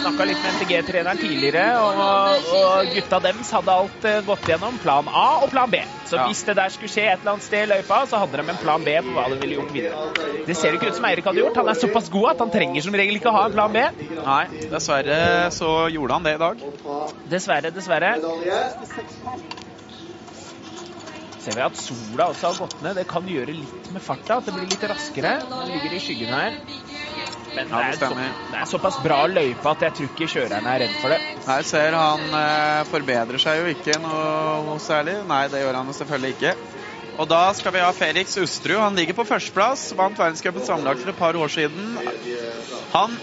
[0.02, 4.76] Snakka litt med NTG-treneren tidligere, og, og gutta dems hadde alt eh, gått gjennom.
[4.82, 5.80] Plan A og plan B.
[6.04, 6.26] Så ja.
[6.28, 8.60] hvis det der skulle skje et eller annet sted i løypa, så hadde de en
[8.60, 10.04] plan B på hva de ville gjort videre.
[10.46, 11.60] Det ser jo ikke ut som Eirik hadde gjort.
[11.62, 13.84] Han er såpass god at han trenger som regel ikke ha en plan B.
[14.20, 15.18] Nei, dessverre
[15.56, 16.64] så gjorde han det i dag.
[17.32, 18.14] Dessverre, dessverre.
[21.44, 22.96] Ser vi at sola også har gått ned.
[22.96, 25.34] Det kan gjøre litt med farta, at det blir litt raskere.
[25.50, 26.60] Den ligger i skyggen her.
[27.54, 30.30] Men Ja, det det, er så, det er såpass bra løype at jeg tror ikke
[30.34, 31.20] kjøreren er redd for det.
[31.46, 35.20] Her ser han eh, forbedrer seg jo ikke noe særlig.
[35.28, 36.56] Nei, det gjør han jo selvfølgelig ikke.
[37.14, 38.80] Og da skal vi ha Felix Ustrud.
[38.80, 39.92] Han ligger på førsteplass.
[39.98, 41.94] Vant verdenscupen sammenlagt for et par år siden.
[42.94, 43.14] Han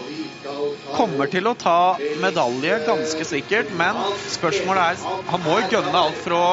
[0.96, 4.00] kommer til å ta medalje, ganske sikkert, men
[4.32, 6.44] spørsmålet er Han må jo gønne alt for å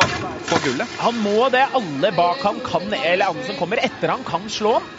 [0.50, 0.98] få gullet.
[1.04, 1.64] Han må det.
[1.78, 4.90] Alle bak han kan, eller alle som kommer etter han, kan slå han.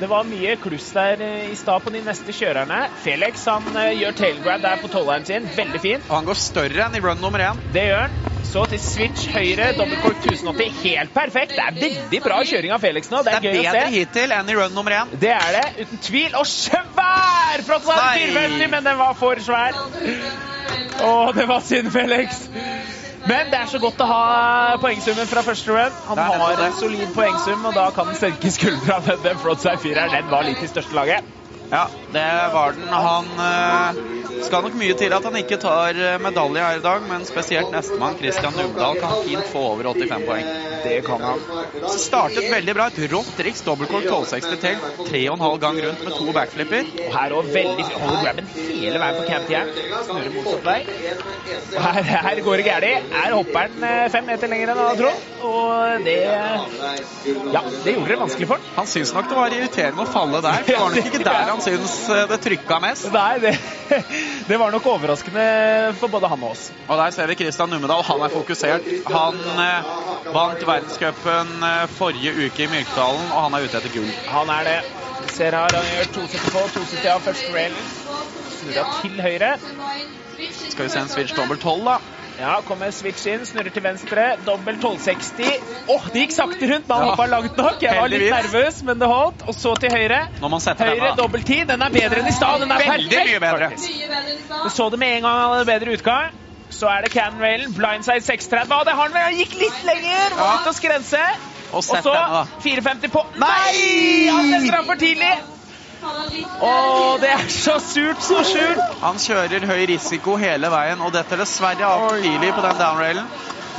[0.00, 2.80] Det var mye kluss der eh, i stad på de neste kjørerne.
[2.98, 5.46] Felix han eh, gjør tailgrab der på tolveren sin.
[5.54, 6.02] Veldig fin.
[6.08, 7.60] Og han går større enn i run nummer én.
[7.74, 8.16] Det gjør han.
[8.44, 10.74] Så til switch høyre, dobbeltkork 1080.
[10.82, 11.54] Helt perfekt.
[11.56, 13.22] Det er veldig bra kjøring av Felix nå.
[13.24, 15.14] Det Det er, er gøy å bedre hittil enn i run nummer én.
[15.22, 16.34] Det er det, uten tvil.
[16.42, 18.26] Og svær frontside Nei.
[18.34, 19.78] 450, men den var for svær.
[21.04, 22.44] Å, det var synd, Felix.
[23.24, 24.24] Men det er så godt å ha
[24.82, 25.94] poengsummen fra første run.
[26.04, 28.98] Han har en solid poengsum, og da kan han senke skuldra.
[29.06, 31.24] Men den frontside 4-eren, den var litt i største laget.
[31.74, 32.88] Ja, det var den.
[32.88, 34.02] Han eh,
[34.46, 37.72] skal nok mye til at han ikke tar eh, medalje her i dag, men spesielt
[37.74, 40.52] nestemann, Christian Numedal, kan fint få over 85 poeng.
[40.84, 41.40] Det kan han.
[41.88, 42.86] Så startet veldig bra.
[42.92, 45.06] Et rått triks, Dobbeltkort 1260 til.
[45.08, 46.90] Tre og en halv gang rundt med to backflipper.
[47.06, 47.86] Og her òg veldig.
[47.94, 49.72] Holder grabben hele veien på camp-jern.
[50.04, 50.78] Snurrer motsatt vei.
[51.74, 52.88] Og her, her går det galt.
[53.14, 55.32] Her hopper han eh, fem meter lenger enn han trodde.
[55.44, 56.18] Og det
[57.54, 58.72] Ja, det gjorde det vanskelig for han.
[58.76, 60.68] Han syns nok det var irriterende å falle der.
[60.68, 63.08] Det var nok ikke der han syns eh, det trykka mest.
[63.14, 63.52] Nei, det,
[64.48, 65.44] det var nok overraskende
[66.00, 66.68] for både han og oss.
[66.88, 68.04] Og der ser vi Kristian Numedal.
[68.08, 68.88] Han er fokusert.
[69.10, 69.92] Han eh,
[70.34, 74.10] vant verdenscupen eh, forrige uke i Myrkdalen, og han er ute etter gull.
[74.32, 74.78] Han er det.
[75.24, 77.78] Vi ser her, han gjør 270 på, 270 av første rail.
[78.58, 79.54] Snurra til høyre.
[80.74, 81.98] Skal vi se en switch dobbelt 12, da.
[82.38, 84.22] Ja, kommer switch inn, snurrer til venstre.
[84.44, 85.60] Dobbel 1260.
[85.94, 86.96] Åh, det gikk sakte rundt, Ja.
[87.12, 87.80] hoppa langt nok.
[87.82, 89.44] Jeg var litt nervøs, men det holdt.
[89.46, 90.18] Og så til høyre.
[90.40, 91.64] Høyre dobbel 10.
[91.64, 92.60] Den er bedre enn i stad.
[92.60, 93.30] Den er Veldig perfekt.
[93.30, 93.70] mye bedre.
[93.70, 94.64] faktisk.
[94.64, 96.30] Du så det med en gang han hadde bedre utgang.
[96.70, 98.72] Så er det Canrailen, blindside 630.
[98.80, 99.22] Og det har han vel.
[99.22, 100.34] Han gikk litt lenger.
[100.34, 100.54] Var Ja.
[100.60, 101.22] ute hos grense.
[101.70, 103.26] Og Og så den, 450 på.
[103.38, 104.28] Nei!
[104.30, 105.53] Han setter han for tidlig.
[106.64, 106.70] Å,
[107.22, 108.80] det er så surt, så surt.
[109.02, 113.28] Han kjører høy risiko hele veien, og detter dessverre av for tidlig på den downrailen.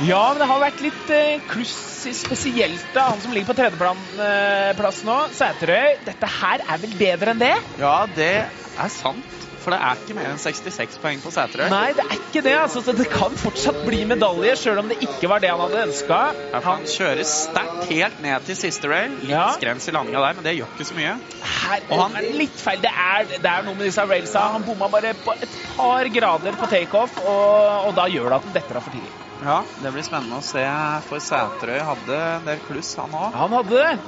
[0.04, 1.76] Ja, men det har vært litt eh, kluss
[2.18, 3.06] spesielt da.
[3.14, 6.02] Han som ligger på tredjeplass nå, Sæterøy.
[6.04, 7.54] Dette her er vel bedre enn det?
[7.80, 9.46] Ja, det er sant.
[9.66, 11.66] For det er ikke mer enn 66 poeng på Sæterøy.
[11.72, 12.52] Nei, det er ikke det.
[12.54, 12.84] altså.
[12.86, 16.18] Så det kan fortsatt bli medalje, sjøl om det ikke var det han hadde ønska.
[16.52, 19.16] Ja, Han kjører sterkt helt ned til siste rail.
[19.24, 19.48] Litt Ja.
[19.58, 21.16] skrems i landinga der, men det gjør ikke så mye.
[21.42, 22.80] Her Og han- er litt feil.
[22.80, 24.46] Det er, det er noe med disse railsa.
[24.54, 28.44] Han bomma bare på et par grader på takeoff, og, og da gjør det at
[28.44, 29.10] han detter av for tidlig.
[29.42, 30.62] Ja, det blir spennende å se.
[31.08, 33.34] For Sæterøy hadde en del kluss, han òg.
[33.34, 33.98] Han hadde det.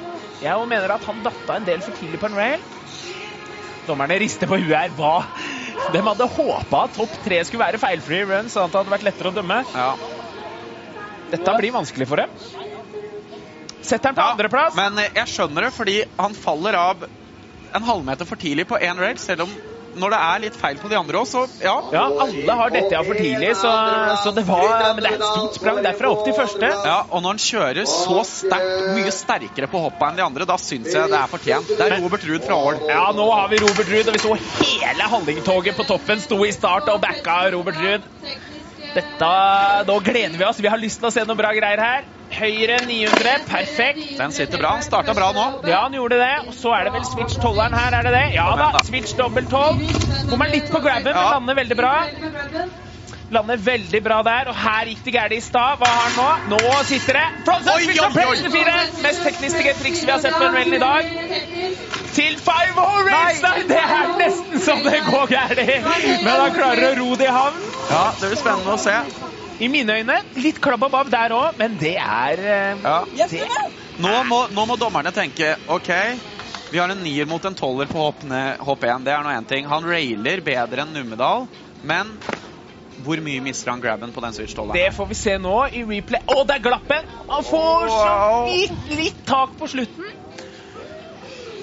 [0.40, 2.60] Jeg mener at han datta en del for tidlig på en rail.
[3.88, 4.92] Dommerne rister på huet her.
[4.96, 5.14] Hva?
[5.88, 9.06] De hadde håpa at topp tre skulle være feilfrie runs, sånn at det hadde vært
[9.08, 9.62] lettere å dømme.
[9.72, 9.90] Ja.
[11.32, 12.34] Dette blir vanskelig for dem.
[13.78, 14.76] Setter han på Ja, andreplass.
[14.76, 17.06] Men jeg skjønner det, fordi han faller av
[17.76, 19.56] en halvmeter for tidlig på én rail, selv om
[19.96, 21.74] når det er litt feil på de andre òg, så ja.
[21.94, 23.70] Ja, alle har dette av for tidlig, så,
[24.24, 24.66] så det var
[24.96, 26.70] Men det er et stort sprang derfra opp til første.
[26.88, 30.58] Ja, og når han kjører så sterkt, mye sterkere på hoppet enn de andre, da
[30.60, 31.72] syns jeg det er fortjent.
[31.72, 32.82] Det er Robert Ruud fra Ål.
[32.90, 36.52] Ja, nå har vi Robert Ruud, og vi så hele Hallingtoget på toppen sto i
[36.54, 38.06] start og backa Robert Ruud.
[38.94, 39.32] Dette,
[39.88, 40.60] Nå gleder vi oss.
[40.62, 42.06] Vi har lyst til å se noen bra greier her.
[42.28, 44.18] Høyre 900, perfekt.
[44.18, 44.74] Den sitter bra.
[44.84, 45.46] Starta bra nå.
[45.68, 46.34] Ja, han gjorde det.
[46.48, 48.26] Og så er det vel switch 12-eren her, er det det?
[48.36, 49.80] Ja da, switch dobbel 12.
[50.28, 51.94] Kommer litt på grabben, men lander veldig bra.
[53.32, 55.80] Lander veldig bra der, og her gikk det gærent i stad.
[55.80, 56.58] Hva har han nå?
[56.58, 57.24] Nå sitter det.
[57.48, 57.96] Frontside
[58.44, 59.02] switch.
[59.04, 61.10] Mest tekniske trikset vi har sett på en rally i dag.
[62.18, 63.42] Til five race!
[63.44, 65.66] Nei, det er nesten så det går gærent.
[66.24, 67.60] Men han klarer å ro det i havn.
[67.90, 68.96] Ja, det blir spennende å se.
[69.58, 73.26] I mine øyne litt klabb og babb der òg, men det er eh, Ja.
[73.30, 73.44] det,
[73.98, 75.90] Nå må, nå må dommerne tenke OK,
[76.70, 79.02] vi har en nier mot en tolver på hopp, ned, hopp 1.
[79.06, 79.66] Det er nå én ting.
[79.66, 81.48] Han railer bedre enn Numedal,
[81.82, 82.12] men
[83.02, 85.84] hvor mye mister han grabben på den switch 12 Det får vi se nå i
[85.86, 86.22] replay.
[86.34, 87.10] Å, der glapp en!
[87.30, 88.08] Han får så
[88.50, 90.06] litt, litt tak på slutten.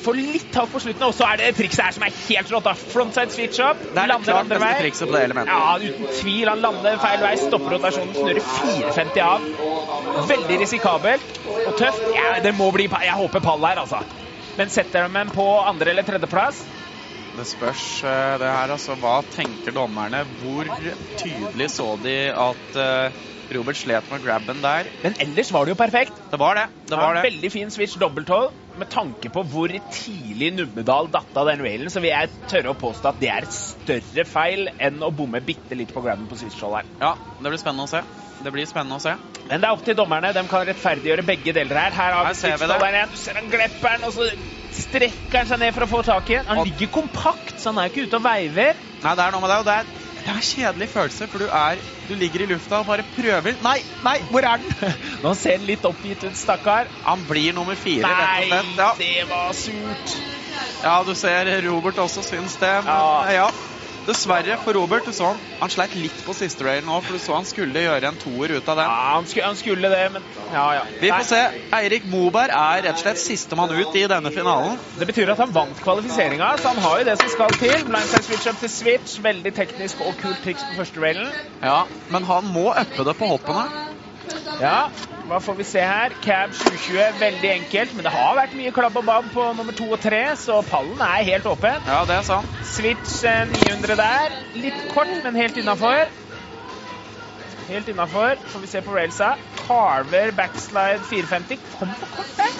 [0.05, 2.67] Får litt tak på slutten, og så er det trikset her som er helt rått.
[2.67, 2.73] da.
[2.77, 3.81] Frontside switch up.
[3.81, 4.73] Det er lander klart andre vei.
[4.83, 5.53] trikset på det elementet.
[5.55, 6.51] Ja, uten tvil.
[6.51, 10.29] Han lander feil vei, stopper rotasjonen, snurrer 450 av.
[10.29, 12.05] Veldig risikabelt og tøft.
[12.15, 14.03] Ja, det må bli Jeg håper pall her, altså.
[14.55, 16.61] Men setter de en på andre- eller tredjeplass?
[17.35, 18.95] Det spørs eh, det her, altså.
[18.95, 20.21] Hva tenker dommerne?
[20.39, 20.69] Hvor
[21.19, 23.23] tydelig så de at eh,
[23.57, 24.87] Robert slet med grabben der?
[25.03, 26.21] Men ellers var det jo perfekt.
[26.31, 26.69] Det var det.
[26.89, 27.25] det, var det.
[27.27, 28.53] Veldig fin switch dobbelthold.
[28.75, 32.79] Med tanke på hvor tidlig Nummedal datt av den railen, så vil jeg tørre å
[32.79, 36.39] påstå at det er et større feil enn å bomme bitte litt på grammen på
[36.41, 36.89] switch-holderen.
[36.99, 38.03] Ja, det blir spennende å se.
[38.43, 39.15] Det blir spennende å se.
[39.47, 40.33] Men det er opp til dommerne.
[40.35, 41.95] De kan rettferdiggjøre begge deler her.
[41.95, 43.15] Her har Her vi switch-holderen igjen.
[43.15, 44.27] Du ser han glepper den, og så
[44.75, 46.49] strekker han seg ned for å få tak i den.
[46.51, 48.81] Han ligger kompakt, så han er ikke ute og veiver.
[49.05, 51.43] Nei, det er noe med det, og det er, det er en kjedelig følelse, for
[51.45, 54.95] du er Du ligger i lufta og bare prøver Nei, nei, hvor er den?
[55.23, 56.89] Nå ser han litt oppgitt ut, stakkar.
[57.05, 58.81] Han blir nummer fire, rett Nei, og slett.
[58.81, 58.89] Ja.
[58.99, 60.17] det var surt.
[60.83, 62.73] ja, du ser Robert også syns det.
[62.85, 63.45] Men Ja.
[63.45, 63.47] ja.
[64.05, 65.05] Dessverre for Robert.
[65.07, 67.81] Du så han, han sleit litt på siste rail nå, for du så han skulle
[67.87, 68.85] gjøre en toer ut av den.
[68.85, 70.83] Ja, han skulle, han skulle det, men ja, ja.
[71.01, 71.41] Vi får se.
[71.79, 74.77] Eirik Moberg er rett og slett sistemann ut i denne finalen.
[74.99, 77.75] Det betyr at han vant kvalifiseringa, så han har jo det som skal til.
[77.89, 79.17] Blindside switch up til switch.
[79.25, 81.33] Veldig teknisk og kult triks på første railen.
[81.65, 81.83] Ja,
[82.13, 83.94] Men han må uppe det på hoppene.
[84.59, 84.87] Ja,
[85.27, 86.13] hva får vi se her?
[86.23, 87.95] Cab 2020, veldig enkelt.
[87.95, 91.01] Men det har vært mye klabb og babb på nummer to og tre, så pallen
[91.01, 91.81] er helt åpen.
[91.89, 92.59] Ja, det er sant.
[92.75, 94.37] Switch eh, 900 der.
[94.55, 96.05] Litt kort, men helt innafor.
[97.67, 98.37] Helt innafor.
[98.53, 99.33] Får vi se på railsa.
[99.65, 101.59] Carver backslide 450.
[101.79, 102.51] Kom på kort der.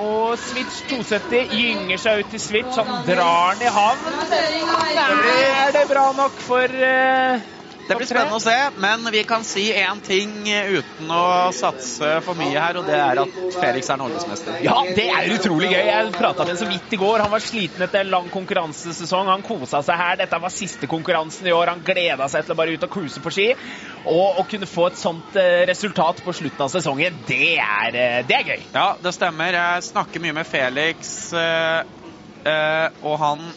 [0.00, 2.78] Og Switch 270 gynger seg ut til Switch.
[2.78, 4.04] Han drar den i havn.
[4.30, 7.50] Er det bra nok for eh,
[7.90, 12.38] Det blir spennende å se, men vi kan si én ting uten å satse for
[12.38, 14.60] mye her, og det er at Felix er norgesmester.
[14.62, 15.80] Ja, det er utrolig gøy.
[15.88, 17.24] Jeg prata med ham så vidt i går.
[17.24, 19.26] Han var sliten etter en lang konkurransesesong.
[19.32, 20.20] Han kosa seg her.
[20.20, 21.72] Dette var siste konkurransen i år.
[21.72, 23.48] Han gleda seg til å bare ut og cruise på ski.
[24.04, 28.20] Og å kunne få et sånt eh, resultat på slutten av sesongen, det er, eh,
[28.28, 28.62] det er gøy.
[28.70, 29.58] Ja, det stemmer.
[29.58, 31.82] Jeg snakker mye med Felix, eh,
[33.02, 33.50] og han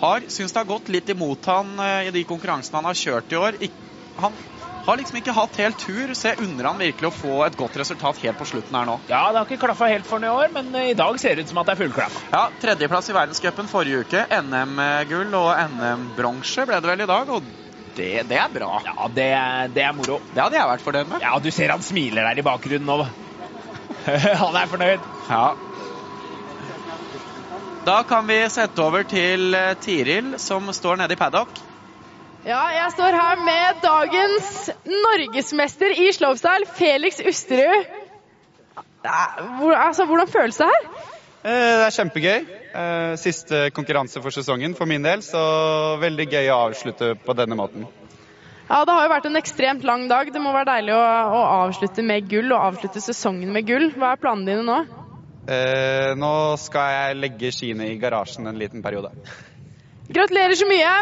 [0.00, 3.32] har syns det har gått litt imot han eh, i de konkurransene han har kjørt
[3.32, 3.60] i år.
[4.20, 4.36] Han
[4.86, 7.76] har liksom ikke hatt helt tur, så jeg unner han virkelig å få et godt
[7.82, 8.96] resultat helt på slutten her nå.
[9.10, 11.36] Ja, det har ikke klaffa helt for ham i år, men eh, i dag ser
[11.36, 12.20] det ut som at det er full klaff.
[12.32, 14.24] Ja, Tredjeplass i verdenscupen forrige uke.
[14.40, 17.50] NM-gull og NM-bronse ble det vel i dag, og
[17.96, 18.74] det, det er bra.
[18.86, 19.30] Ja, det,
[19.76, 20.20] det er moro.
[20.30, 21.24] Det hadde jeg vært fornøyd med.
[21.26, 23.10] Ja, du ser han smiler der i bakgrunnen nå.
[24.44, 25.04] han er fornøyd.
[25.28, 25.44] Ja.
[27.86, 31.48] Da kan vi sette over til eh, Tiril, som står nede i paddock.
[32.44, 37.88] Ja, jeg står her med dagens norgesmester i slopestyle, Felix Usterud.
[39.04, 40.88] Er- Hvor, altså, hvordan føles det her?
[41.44, 42.46] Eh, Det er kjempegøy.
[42.70, 45.40] Eh, Siste konkurranse for sesongen for min del, så
[46.00, 47.86] veldig gøy å avslutte på denne måten.
[48.70, 50.32] Ja, Det har jo vært en ekstremt lang dag.
[50.32, 53.88] Det må være deilig å, å avslutte med gull, og avslutte sesongen med gull.
[53.96, 54.80] Hva er planene dine nå?
[55.48, 59.12] Eh, Nå skal jeg legge skiene i garasjen en liten periode.
[60.10, 60.92] Gratulerer så mye!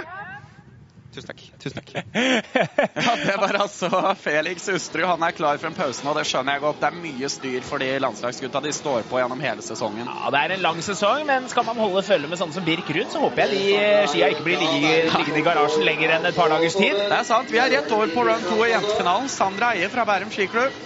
[1.09, 1.41] Tusen takk.
[1.59, 1.91] Tusen takk.
[3.09, 3.89] Ja, det var altså
[4.21, 5.07] Felix Ustrud.
[5.09, 6.79] Han er klar for en pause nå, det skjønner jeg godt.
[6.83, 8.61] Det er mye styr for de landslagsgutta.
[8.63, 10.05] De står på gjennom hele sesongen.
[10.07, 12.93] Ja, Det er en lang sesong, men skal man holde følge med sånne som Birk
[12.95, 16.53] Ruud, så håper jeg de skia ikke blir liggende i garasjen lenger enn et par
[16.53, 17.01] dagers tid.
[17.01, 17.51] Det er sant.
[17.51, 19.33] Vi er rett over på run 2 i jentefinalen.
[19.33, 20.77] Sandra Eie fra Bærum skiklubb.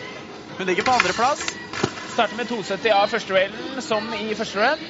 [0.60, 1.44] Hun ligger på andreplass.
[2.12, 4.82] Starter med 270 av første railen, som i første run.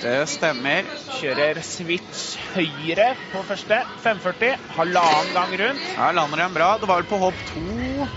[0.00, 0.88] Det stemmer.
[1.16, 3.80] Kjører switch høyre på første.
[4.04, 4.58] 540.
[4.76, 5.86] Halvannen gang rundt.
[5.96, 6.74] Her lander den bra.
[6.80, 8.08] Det var vel på hopp to.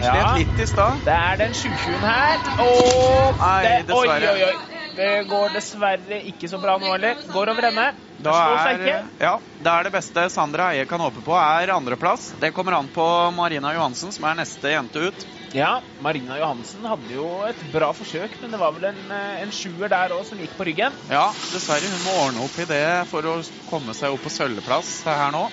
[0.00, 0.12] Ja.
[0.12, 1.02] Slet litt i stad.
[1.04, 2.46] Det er den 720-en her.
[2.64, 4.72] Og Nei, det, oi, oi, oi.
[4.96, 7.20] Det går dessverre ikke så bra nå heller.
[7.32, 7.86] Går over ende.
[8.22, 8.32] Da
[8.68, 8.82] er,
[9.18, 12.28] ja, det er det beste Sandra Eie kan håpe på, er andreplass.
[12.40, 15.24] Det kommer an på Marina Johansen, som er neste jente ut.
[15.52, 19.50] Ja, Marina Johansen hadde jo et bra forsøk, men det var vel en, eh, en
[19.52, 20.96] sjuer der òg som gikk på ryggen.
[21.12, 21.90] Ja, dessverre.
[21.92, 23.34] Hun må ordne opp i det for å
[23.68, 25.50] komme seg opp på sølvplass her nå.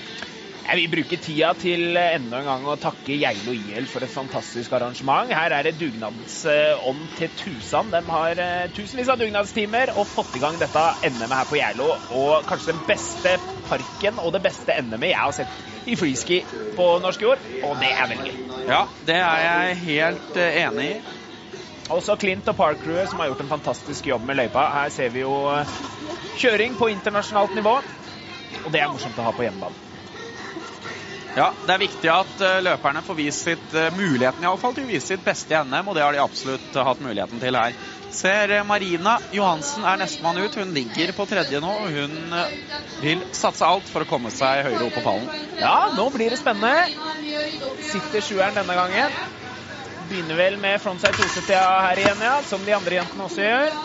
[0.70, 4.12] Jeg vil bruke tida til eh, enda en gang å takke Geilo IL for et
[4.14, 5.32] fantastisk arrangement.
[5.34, 7.90] Her er det dugnadsånd til tusen.
[7.90, 11.90] De har eh, tusenvis av dugnadstimer og fått i gang dette NM-et her på Geilo.
[12.14, 16.44] Og kanskje den beste parken og det beste NM-et jeg har sett i freeski
[16.78, 18.40] på norsk jord, og det er veldig gøy.
[18.70, 20.96] Ja, det er jeg helt eh, enig i.
[21.90, 24.70] Også Clint og Park Crew som har gjort en fantastisk jobb med løypa.
[24.84, 25.78] Her ser vi jo eh,
[26.38, 27.80] kjøring på internasjonalt nivå,
[28.62, 29.89] og det er morsomt å ha på hjemmebane.
[31.38, 34.74] Ja, Det er viktig at eh, løperne får vist sitt, eh, muligheten i alle fall
[34.74, 37.58] til å vise sitt beste i NM, og det har de absolutt hatt muligheten til
[37.60, 37.76] her.
[38.10, 40.58] Ser eh, Marina Johansen er nestemann ut.
[40.58, 42.34] Hun ligger på tredje nå, og hun
[43.00, 45.30] vil satse alt for å komme seg høyere opp på pallen.
[45.62, 46.90] Ja, nå blir det spennende.
[47.86, 49.14] Sitter sjueren denne gangen.
[50.10, 53.78] Begynner vel med frontside 270 her igjen, ja, som de andre jentene også gjør.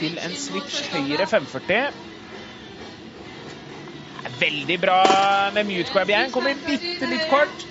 [0.00, 1.90] til en switch høyre 540.
[4.40, 4.98] Veldig bra
[5.54, 6.30] med mute grab igjen.
[6.34, 7.66] Kommer bitte litt kort.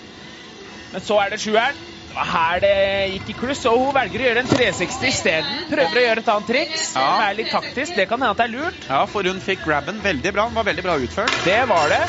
[0.91, 1.77] Men så er det sjueren.
[2.09, 2.71] Det var her det
[3.13, 5.59] gikk i kluss, og hun velger å gjøre en 360 isteden.
[5.69, 6.93] Prøver å gjøre et annet triks Ja.
[6.95, 7.93] som er litt taktisk.
[7.95, 8.87] Det kan hende at det er lurt.
[8.89, 10.47] Ja, for hun fikk grabben veldig bra.
[10.49, 11.37] Den var veldig bra utført.
[11.45, 12.01] Det var det.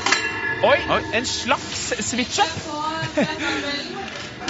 [0.65, 1.01] Oi, Oi.
[1.21, 2.57] en slags switch-up.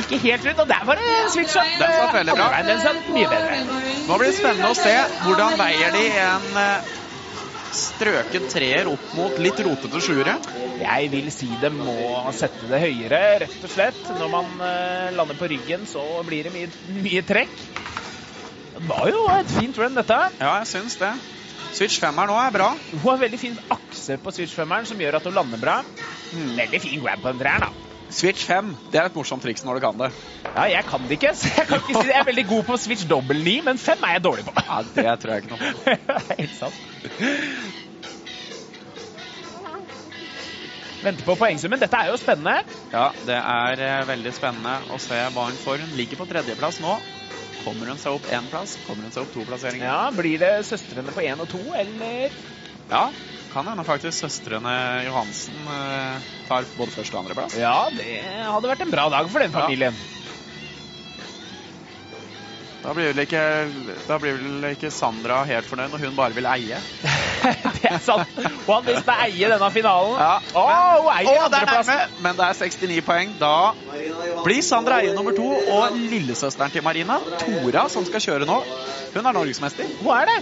[0.01, 1.66] Ikke helt rundt, og der var det switch-up.
[1.78, 2.47] Den satt veldig bra.
[2.70, 3.59] Den satt mye bedre.
[4.07, 4.95] Nå blir det spennende å se
[5.26, 6.91] hvordan veier de en eh,
[7.74, 10.36] strøken treer opp mot litt rotete sjuere.
[10.80, 11.96] Jeg vil si det må
[12.36, 14.12] sette det høyere, rett og slett.
[14.16, 17.66] Når man eh, lander på ryggen, så blir det mye, mye trekk.
[18.70, 20.18] Det var jo et fint run, dette.
[20.40, 21.12] Ja, jeg syns det.
[21.70, 22.72] Switch 5 her nå er bra.
[22.90, 25.80] Hun har veldig fin akse på switch 5 som gjør at hun lander bra.
[26.32, 27.89] Veldig fin grab på den treeren, da.
[28.11, 30.11] Switch 5 det er et morsomt triks når du kan det.
[30.50, 32.11] Ja, jeg kan det ikke, så jeg kan ikke si det.
[32.11, 34.54] Jeg er veldig god på switch dobbel 9, men 5 er jeg dårlig på.
[34.66, 35.94] Ja, Det tror jeg ikke noe på.
[36.40, 36.74] Helt sant.
[41.00, 41.80] Venter på poengsummen.
[41.80, 42.58] Dette er jo spennende.
[42.92, 45.86] Ja, det er eh, veldig spennende å se hva hun får.
[45.86, 46.98] Hun ligger på tredjeplass nå.
[47.62, 48.74] Kommer hun seg opp én plass?
[48.84, 49.86] Kommer hun seg opp to plasseringer?
[49.86, 52.34] Ja, Blir det søstrene på én og to, eller?
[52.90, 53.06] Ja,
[53.51, 54.72] kan hende faktisk søstrene
[55.07, 57.57] Johansen eh, tar både første og andreplass.
[57.59, 59.92] Ja, det hadde vært en bra dag for den Ja.
[62.80, 63.40] Da blir, vel ikke,
[64.08, 66.78] blir vel ikke Sandra helt fornøyd når hun bare vil eie.
[67.76, 68.30] det er sant.
[68.40, 70.14] Hun har lyst til å eie denne finalen.
[70.16, 70.38] Ja.
[70.56, 70.62] Å,
[71.02, 72.14] hun eier oh, andreplassen.
[72.24, 73.34] men det er 69 poeng.
[73.40, 73.52] Da
[74.46, 78.56] blir Sandra eie nummer to, og lillesøsteren til Marina, Tora, som skal kjøre nå,
[79.12, 79.90] hun er norgesmester.
[80.00, 80.38] Hun er det.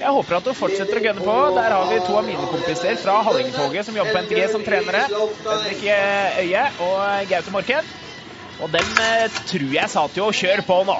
[0.00, 1.36] Jeg håper at hun fortsetter å gønne på.
[1.60, 5.06] Der har vi to av mine kompiser fra Hallingtoget som jobber på NTG som trenere.
[5.46, 7.94] Henrik Øye og Gaute Morken.
[8.56, 10.96] Og dem eh, tror jeg sa til å kjøre på nå.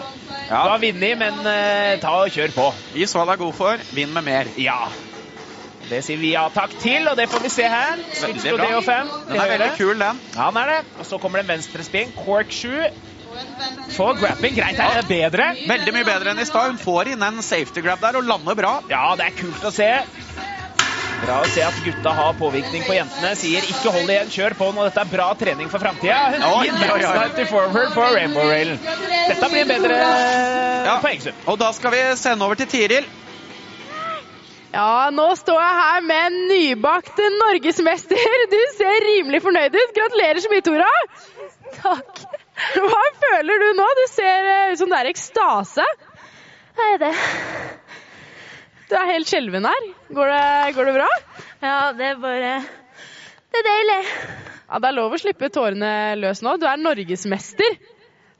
[0.46, 2.66] Du har vunnet, men uh, ta og kjør på.
[2.94, 3.82] Vi så deg god for.
[3.96, 4.50] Vinn med mer.
[4.60, 4.86] Ja.
[5.86, 7.98] Det sier vi ja takk til, og det får vi se her.
[8.20, 8.68] Veldig bra.
[8.68, 9.10] Rodeo 5.
[9.30, 10.22] Den er veldig kul, den.
[10.36, 10.78] Ja, den er det.
[11.00, 12.14] Og så kommer det en venstrespinn.
[12.18, 12.70] Cork 7.
[13.96, 14.54] For grapping.
[14.56, 15.50] Greit, er det bedre?
[15.68, 16.74] Veldig mye bedre enn i stad.
[16.74, 18.76] Hun får inn en safety grab der og lander bra.
[18.92, 19.90] Ja, det er kult å se.
[21.22, 23.30] Bra å se at gutta har påvirkning på jentene.
[23.40, 24.84] Sier ikke hold igjen, kjør på nå.
[24.88, 26.16] Dette er bra trening for framtida.
[26.36, 26.66] Oi, ja, oi.
[26.76, 28.74] Backslide til forward på Rainbow Rail.
[29.30, 30.00] Dette blir en bedre
[30.86, 30.98] Ja.
[31.02, 31.38] poengsum.
[31.48, 33.08] Og da skal vi sende over til Tiril.
[34.76, 38.20] Ja, nå står jeg her med en nybakt norgesmester.
[38.52, 39.94] Du ser rimelig fornøyd ut.
[39.96, 40.90] Gratulerer så mye, Tora.
[41.80, 42.26] Takk.
[42.76, 43.86] Hva føler du nå?
[43.98, 45.86] Du ser ut som det er ekstase.
[46.76, 47.14] Hva er det?
[48.86, 49.86] Du er helt skjelven her.
[50.14, 51.08] Går det, går det bra?
[51.64, 52.52] Ja, det er bare
[53.50, 53.98] Det er deilig.
[54.66, 56.56] Ja, Det er lov å slippe tårene løs nå.
[56.60, 57.78] Du er norgesmester.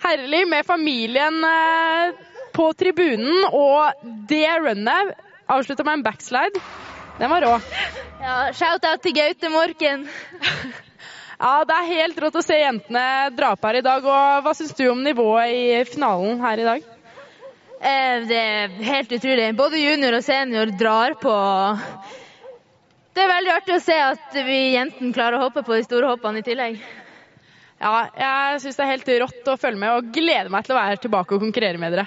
[0.05, 2.19] Herlig med familien eh,
[2.55, 5.15] på tribunen, og det runnet
[5.51, 6.61] avslutta med en backslide.
[7.17, 7.55] Den var rå.
[8.21, 10.07] Ja, Shout-out til Gaute Morken.
[11.37, 13.01] Ja, Det er helt rått å se jentene
[13.37, 14.07] dra på her i dag.
[14.09, 16.87] og Hva syns du om nivået i finalen her i dag?
[17.87, 19.51] Eh, Det er helt utrolig.
[19.57, 21.35] Både junior og senior drar på.
[23.15, 26.11] Det er veldig artig å se at vi jentene klarer å hoppe på de store
[26.11, 26.81] hoppene i tillegg.
[27.81, 30.81] Ja, Jeg syns det er helt rått å følge med, og gleder meg til å
[30.81, 32.07] være tilbake og konkurrere med dere.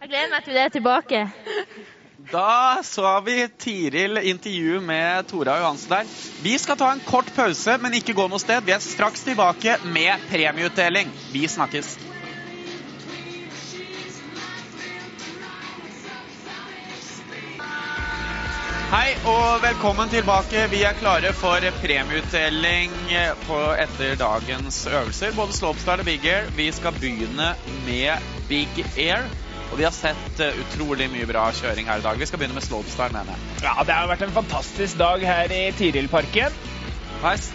[0.00, 1.22] Jeg gleder meg til det er tilbake.
[2.30, 6.08] Da så vi Tiril intervju med Tora Johansen der.
[6.42, 8.64] Vi skal ta en kort pause, men ikke gå noe sted.
[8.66, 11.12] Vi er straks tilbake med premieutdeling.
[11.32, 11.96] Vi snakkes.
[18.86, 20.60] Hei og velkommen tilbake.
[20.70, 25.32] Vi er klare for premieutdeling etter dagens øvelser.
[25.34, 26.46] Både slopestyle og big air.
[26.54, 27.48] Vi skal begynne
[27.88, 29.26] med big air.
[29.72, 32.22] Og vi har sett eh, utrolig mye bra kjøring her i dag.
[32.22, 33.66] Vi skal begynne med slopestyle, mener jeg.
[33.66, 36.60] Ja, det har vært en fantastisk dag her i Tirilparken.
[37.26, 37.46] Her,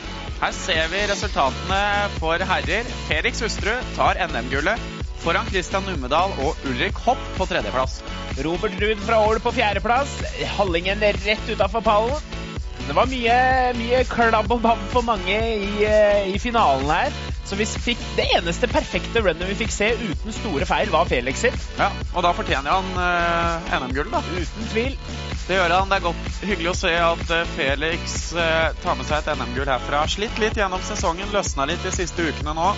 [0.43, 1.83] her ser vi resultatene
[2.19, 2.91] for herrer.
[3.07, 7.99] Felix Husterud tar NM-gullet foran Christian Numedal og Ulrik Hopp på tredjeplass.
[8.41, 10.19] Robert Ruud fra Ål på fjerdeplass.
[10.57, 12.31] Hallingen rett utafor pallen.
[12.87, 13.35] Det var mye,
[13.77, 17.13] mye klabb og babb for mange i, eh, i finalen her.
[17.45, 21.43] Så vi fikk det eneste perfekte runnet vi fikk se uten store feil, var Felix
[21.43, 21.67] sitt.
[21.77, 24.23] Ja, og da fortjener han eh, NM-gull, da.
[24.23, 24.97] Uten tvil.
[25.47, 25.91] Det gjør han.
[25.91, 29.69] Det er godt, hyggelig å se at eh, Felix eh, tar med seg et NM-gull
[29.69, 30.05] herfra.
[30.09, 32.71] Slitt litt gjennom sesongen, løsna litt de siste ukene nå.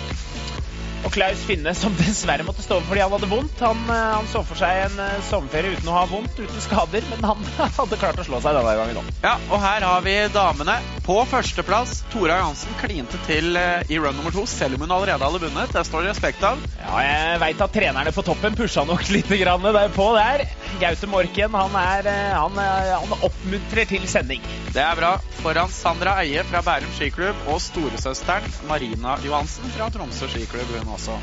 [1.04, 3.60] Og Klaus Finne, som dessverre måtte stå over fordi han hadde vondt.
[3.64, 7.04] Han, eh, han så for seg en eh, sommerferie uten å ha vondt, uten skader,
[7.12, 7.44] men han
[7.78, 9.10] hadde klart å slå seg denne gangen òg.
[9.24, 10.78] Ja, og her har vi damene.
[11.04, 15.28] På førsteplass, Tora Johansen klinte til eh, i run nummer to, selv om hun allerede
[15.28, 15.74] hadde vunnet.
[15.74, 16.62] Det står det respekt av.
[16.80, 20.46] Ja, jeg veit at trenerne på toppen pusha nok litt grann der på der.
[20.80, 24.42] Gaute Morken han, er, han, han oppmuntrer til sending.
[24.74, 25.12] Det er bra.
[25.44, 31.18] Foran Sandra Eie fra Bærum skiklubb og storesøsteren Marina Johansen fra Tromsø skiklubb, hun også.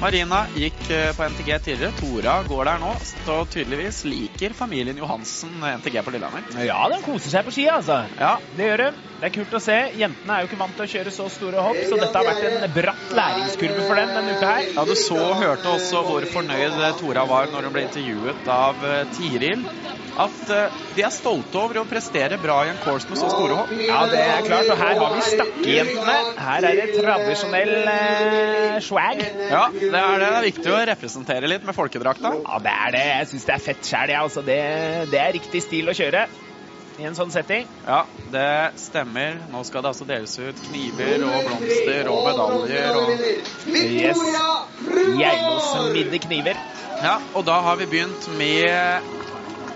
[0.00, 1.92] Marina gikk eh, på NTG tidligere.
[2.00, 2.94] Tora går der nå.
[3.04, 6.46] Så tydeligvis liker familien Johansen NTG på Lillehammer.
[6.64, 8.00] Ja, de koser seg på ski, altså.
[8.16, 8.90] Ja, Det gjør de.
[9.20, 9.76] Det er kult å se.
[10.00, 12.46] Jentene er jo ikke vant til å kjøre så store hopp, så dette har vært
[12.48, 14.70] en bratt læringskurve for dem denne uka her.
[14.72, 18.80] Ja, Du så og hørte også hvor fornøyd Tora var når hun ble intervjuet av
[18.88, 19.66] eh, Tiril.
[20.20, 23.60] At eh, de er stolte over å prestere bra i en course med så store
[23.60, 23.70] hopp.
[23.84, 24.70] Ja, det er klart.
[24.72, 26.16] Og her har vi Stakkejentene.
[26.40, 29.22] Her er det tradisjonell eh, swag.
[29.52, 29.62] Ja,
[29.92, 30.26] det er det.
[30.26, 32.32] Det er viktig å representere litt med folkedrakta.
[32.40, 33.02] Ja, det er det.
[33.10, 34.20] Jeg syns det er fett sjæl, jeg.
[34.20, 34.60] Altså, det,
[35.12, 36.26] det er riktig stil å kjøre
[37.00, 37.68] i en sånn setting.
[37.86, 38.48] Ja, det
[38.80, 39.38] stemmer.
[39.52, 43.14] Nå skal det altså deles ut kniver og blomster og medaljer og
[43.70, 44.20] Yes.
[45.16, 46.58] Geilosmidde kniver.
[47.00, 49.08] Ja, og da har vi begynt med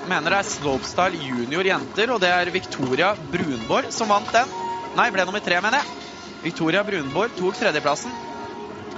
[0.08, 4.52] mener det er Slopestyle junior jenter, og det er Victoria Brunborg som vant den.
[4.98, 6.10] Nei, ble nummer tre, mener jeg.
[6.44, 8.12] Victoria Brunborg tok tredjeplassen.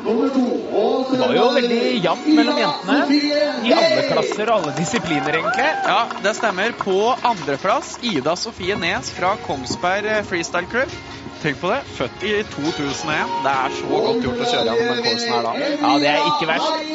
[0.07, 2.97] Det var jo veldig jevnt mellom jentene
[3.67, 5.67] i alle klasser og alle disipliner, egentlig.
[5.83, 6.75] Ja, det stemmer.
[6.79, 6.97] På
[7.27, 10.93] andreplass Ida Sofie Nes fra Kongsberg Freestyle Crew.
[11.43, 11.81] Tenk på det.
[11.97, 13.35] Født i 2001.
[13.43, 15.57] Det er så godt gjort å kjøre gjennom den coursen her da.
[15.65, 16.95] Ja, det er ikke verst.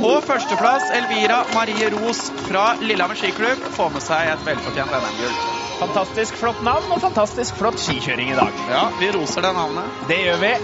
[0.00, 5.34] På førsteplass Elvira Marie Ros fra Lillehammer skiklubb får med seg et velfortjent NM-gull.
[5.80, 8.64] Fantastisk flott navn og fantastisk flott skikjøring i dag.
[8.70, 10.00] Ja, vi roser det navnet.
[10.08, 10.54] Det gjør vi.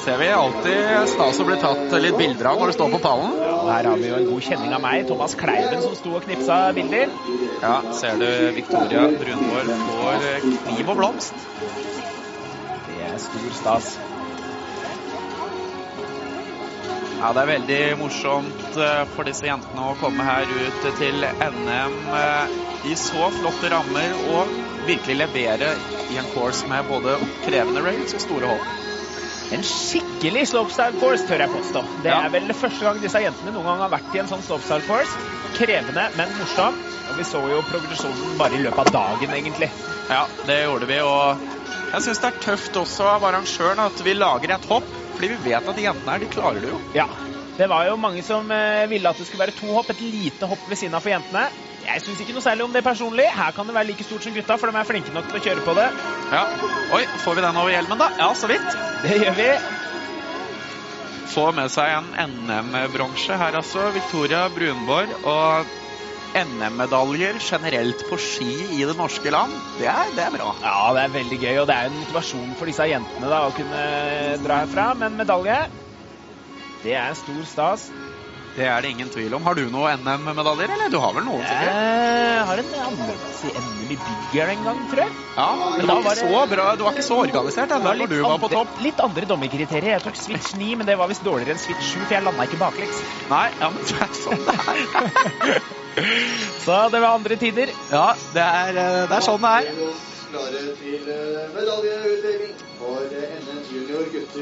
[0.00, 3.34] Ser vi alltid stas å bli tatt litt bilder av når du står på pallen.
[3.68, 6.56] Her har vi jo en god kjenning av meg, Thomas Kleiven, som sto og knipsa
[6.72, 7.12] bilder.
[7.60, 10.24] Ja, ser du Victoria Brunvår får
[10.54, 11.44] kniv og blomst.
[12.88, 13.92] Det er stor stas.
[17.20, 22.14] Ja, det er veldig morsomt eh, for disse jentene å komme her ut til NM
[22.16, 24.56] eh, i så flotte rammer og
[24.88, 25.74] virkelig levere
[26.08, 28.89] i en course med både krevende rails og store hopp.
[29.50, 31.82] En skikkelig slopestyle course, tør jeg påstå.
[32.04, 34.84] Det er vel første gang disse jentene noen gang har vært i en sånn slopestyle
[34.86, 35.16] course.
[35.56, 36.76] Krevende, men morsom.
[37.10, 39.70] Og vi så jo progresjonen bare i løpet av dagen, egentlig.
[40.10, 41.42] Ja, det gjorde vi, og
[41.90, 44.86] jeg syns det er tøft også av arrangøren at vi lager et hopp,
[45.16, 46.78] fordi vi vet at de jentene her, de klarer det jo.
[46.94, 47.08] Ja.
[47.58, 50.46] Det var jo mange som eh, ville at det skulle være to hopp, et lite
[50.48, 51.48] hopp ved siden av for jentene.
[51.80, 53.26] Jeg syns ikke noe særlig om det personlig.
[53.34, 55.44] Her kan det være like stort som gutta, for de er flinke nok til å
[55.46, 55.88] kjøre på det.
[56.30, 56.44] Ja.
[56.96, 58.10] Oi, får vi den over hjelmen, da?
[58.20, 58.68] Ja, så vidt.
[59.04, 59.50] Det gjør vi.
[61.30, 63.88] Får med seg en NM-bronse her, altså.
[63.94, 65.14] Victoria Brunborg.
[65.24, 65.78] Og
[66.36, 70.52] NM-medaljer generelt på ski i det norske land, det er, det er bra.
[70.62, 73.54] Ja, det er veldig gøy, og det er en motivasjon for disse jentene da, å
[73.56, 73.80] kunne
[74.44, 74.92] dra herfra.
[75.00, 75.58] Men medalje,
[76.84, 77.88] det er en stor stas.
[78.56, 79.44] Det er det ingen tvil om.
[79.46, 80.88] Har du noen NM-medaljer, eller?
[80.90, 81.70] Du har vel noen, sikkert?
[81.70, 85.12] Jeg har en andreplass i NM i Bigger en gang, tror jeg.
[85.36, 86.64] Ja, men du var var ikke det- så bra.
[86.76, 88.80] Du var ikke så organisert ennå når du var på topp.
[88.82, 89.92] litt andre dommerkriterier.
[89.94, 92.42] Jeg tok switch 9, men det var visst dårligere enn switch 7, for jeg landa
[92.48, 92.98] ikke baklengs.
[93.30, 95.62] Nei, ja, men det er sånn det er.
[96.64, 97.70] Så det var andre tider.
[97.90, 99.64] Ja, det er, eh, det er sånn det er.
[100.30, 102.54] Klare til eh, medaljeutdeling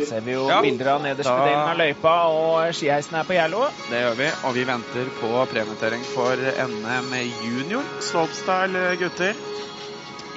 [0.08, 0.60] Ser vi jo Ja.
[0.62, 3.68] bilder av nederste Da- delen av løypa, og skiheisen er på Gjerlo.
[3.90, 7.12] Det gjør vi, og vi venter på premietering for NM
[7.44, 9.34] junior slopestyle gutter.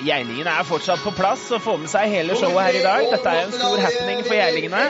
[0.01, 3.11] Geilingene er fortsatt på plass og får med seg hele showet her i dag.
[3.11, 4.85] Dette er en stor happening for geilingene.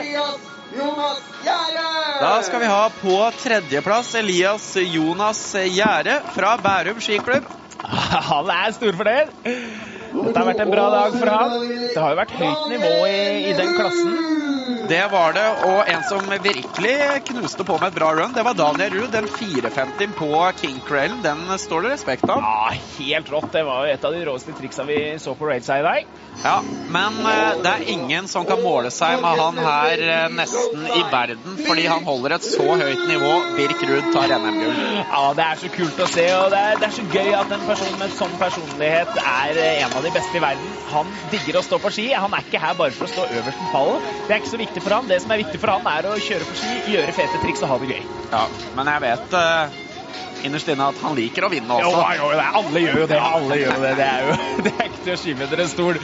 [2.22, 7.44] Da skal vi ha på tredjeplass Elias Jonas Gjære fra Bærum skiklubb.
[8.30, 9.32] Han er storfornøyd.
[10.12, 11.54] Dette har vært en bra dag for han.
[11.92, 14.41] Det har jo vært høyt nivå i, i den klassen.
[14.88, 16.94] Det var det, og en som virkelig
[17.28, 19.12] knuste på med et bra run, det var Daniel Ruud.
[19.14, 22.42] Den 450 på King Crailen, den står det respekt av.
[22.42, 23.52] Ja, helt rått.
[23.54, 26.10] Det var jo et av de råeste triksa vi så på Railside i dag.
[26.42, 30.88] Ja, men eh, det er ingen som kan måle seg med han her eh, nesten
[30.90, 33.30] i verden, fordi han holder et så høyt nivå.
[33.54, 34.80] Birk Ruud tar NM-gull.
[35.04, 37.54] Ja, det er så kult å se, og det er, det er så gøy at
[37.54, 40.74] en person med sånn personlighet er eh, en av de beste i verden.
[40.90, 42.08] Han digger å stå på ski.
[42.16, 44.02] Han er ikke her bare for å stå øverst på pallen.
[44.26, 45.10] Det er ikke så viktig for han.
[45.12, 47.74] Det som er viktig for han, er å kjøre på ski, gjøre fete triks og
[47.74, 48.04] ha det gøy.
[48.32, 49.40] Ja, men jeg vet
[50.42, 52.04] innerst inne at han liker å vinne også.
[52.18, 53.18] jo, det er, alle gjør jo det.
[53.22, 53.92] Alle gjør det.
[53.98, 56.00] Det er jo det er ikke til å skyve under en stol.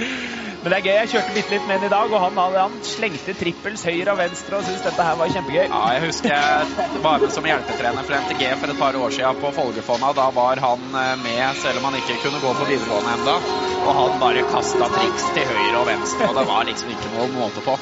[0.59, 0.95] Men det er gøy.
[0.99, 4.19] Jeg kjørte bitte litt med den i dag, og han, han slengte trippels høyre og
[4.19, 5.67] venstre og syntes dette her var kjempegøy.
[5.69, 9.39] Ja, jeg husker jeg var med som hjelpetrener for NTG for et par år siden
[9.43, 10.11] på Folgefonna.
[10.19, 13.39] Da var han eh, med, selv om han ikke kunne gå på videregående enda.
[13.85, 17.31] Og han bare kasta triks til høyre og venstre, og det var liksom ikke noe
[17.39, 17.79] måte på.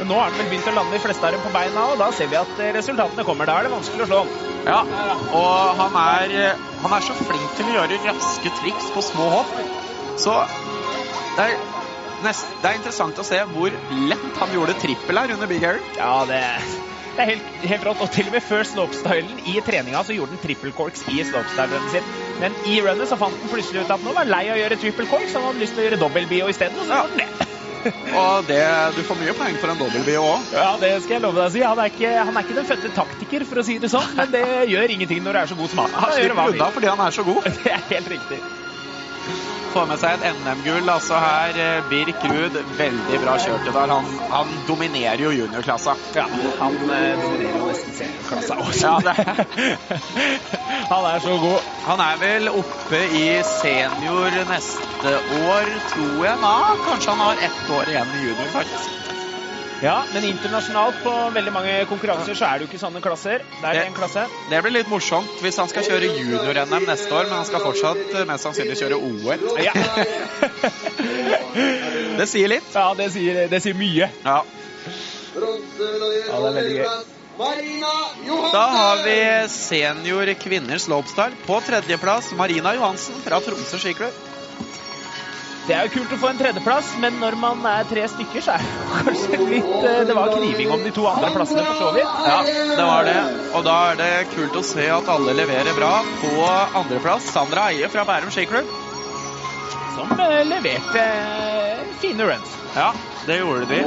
[0.00, 1.98] Men nå har han vel begynt å lande de fleste av dem på beina, og
[2.00, 3.44] da ser vi at eh, resultatene kommer.
[3.50, 4.30] Da er det vanskelig å slå han.
[4.64, 4.78] Ja,
[5.36, 6.32] og han er,
[6.80, 9.52] han er så flink til å gjøre raske triks på små hopp.
[10.20, 10.38] Så
[11.36, 11.58] det er,
[12.24, 13.76] nest, det er interessant å se hvor
[14.08, 15.84] lett han gjorde trippel her under Big Air.
[16.00, 16.40] Ja, det,
[17.18, 18.00] det er helt, helt rått.
[18.00, 21.92] Og til og med før slopestylen i treninga så gjorde han triple corks i slopestylen
[21.92, 22.10] sin.
[22.40, 24.60] Men i runnet så fant han plutselig ut at nå var han lei av å
[24.64, 26.80] gjøre triple corks, han hadde lyst til å gjøre dobbel bio isteden.
[26.80, 27.50] Og så gjorde han det.
[27.88, 28.60] Og det,
[28.96, 30.50] du får mye poeng for en dobbeltbio òg.
[30.54, 31.62] Ja, det skal jeg love deg å si.
[31.64, 34.32] Han er, ikke, han er ikke den fødte taktiker, for å si det sånn, men
[34.34, 35.96] det gjør ingenting når du er så god som han.
[36.04, 37.48] Han slipper unna fordi han er så god.
[37.60, 38.40] Det er helt riktig.
[39.70, 41.58] Får med seg et NM-gull altså her.
[41.62, 43.92] eh, Birk Ruud, veldig bra kjørt i dag.
[43.94, 45.94] Han, han dominerer jo juniorklassa.
[46.16, 46.26] Ja,
[46.58, 48.90] han eh, dominerer jo nesten seniorklassa også.
[48.90, 49.14] Ja,
[50.92, 51.70] han er så god.
[51.86, 55.14] Han er vel oppe i senior neste
[55.44, 56.36] år, tror jeg.
[56.42, 56.56] Ja,
[56.88, 59.19] kanskje han har ett år igjen i junior, faktisk.
[59.80, 63.40] Ja, men internasjonalt på veldig mange konkurranser så er det jo ikke sånne klasser.
[63.60, 64.26] Det er Det- en klasse.
[64.50, 68.14] Det blir litt morsomt hvis han skal kjøre junior-NM neste år, men han skal fortsatt
[68.14, 69.40] eh, mest sannsynlig kjøre OL.
[69.64, 69.72] Ja.
[72.20, 72.66] Det sier litt.
[72.74, 74.10] ja, det sier, det sier mye.
[74.24, 74.42] Ja.
[75.30, 76.84] Ja, det er veldig gøy.
[76.84, 77.06] tredjeplass,
[77.38, 77.92] Marina
[78.26, 78.52] Johansen.
[78.52, 81.32] Da har vi senior kvinner slopestyle.
[81.46, 84.12] På tredjeplass Marina Johansen fra Tromsø skiklubb.
[85.70, 88.56] Det er jo kult å få en tredjeplass, men når man er tre stykker, så
[88.56, 91.90] er det kanskje litt eh, Det var kniving om de to andre plassene, for så
[91.94, 92.16] vidt.
[92.26, 92.38] Ja,
[92.74, 93.20] det var det.
[93.54, 95.92] Og da er det kult å se at alle leverer bra.
[96.24, 96.48] På
[96.80, 98.72] andreplass Sandra Eie fra Bærum skiklubb.
[99.94, 102.56] Som eh, leverte eh, fine runs.
[102.74, 102.88] Ja,
[103.28, 103.78] det gjorde de.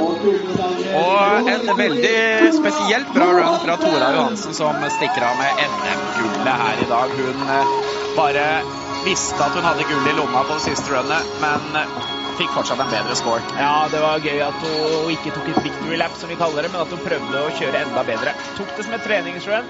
[1.02, 2.16] Og en veldig
[2.62, 7.14] spesielt bra run fra Tora Johansen, som stikker av med NM-gullet her i dag.
[7.20, 7.46] Hun
[8.16, 8.48] bare
[9.04, 11.96] visste at hun hadde gull i lomma på det siste runnet, men eh,
[12.38, 13.42] fikk fortsatt en bedre score.
[13.60, 16.72] Ja, det var gøy at hun ikke tok et victory lap, som vi kaller det,
[16.72, 18.32] men at hun prøvde å kjøre enda bedre.
[18.56, 19.68] Tok det som et treningsrun,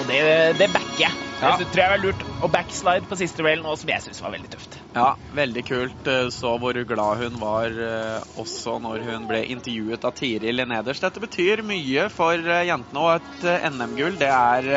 [0.00, 0.22] og det,
[0.58, 1.26] det backer jeg.
[1.40, 1.54] Ja.
[1.56, 4.34] Det tror jeg var lurt å backslide på siste railen òg, som jeg syns var
[4.34, 4.76] veldig tøft.
[4.96, 6.10] Ja, veldig kult.
[6.10, 11.04] Eh, Så hvor glad hun var eh, også når hun ble intervjuet av Tiril nederst.
[11.04, 14.72] Dette betyr mye for jentene, og et NM-gull, det er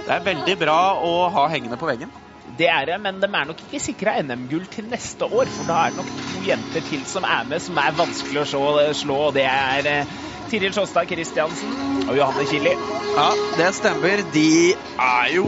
[0.00, 2.10] det er veldig bra å ha hengende på veggen.
[2.60, 5.48] Det er det, men de er nok ikke sikra NM-gull til neste år.
[5.54, 8.48] For da er det nok to jenter til som er med, som er vanskelig å
[9.00, 9.16] slå.
[9.30, 10.18] og det er eh,
[10.50, 11.72] Tiril Sjåstad Christiansen
[12.04, 12.74] og Johanne Kili.
[13.16, 14.20] Ja, det stemmer.
[14.34, 15.46] De er jo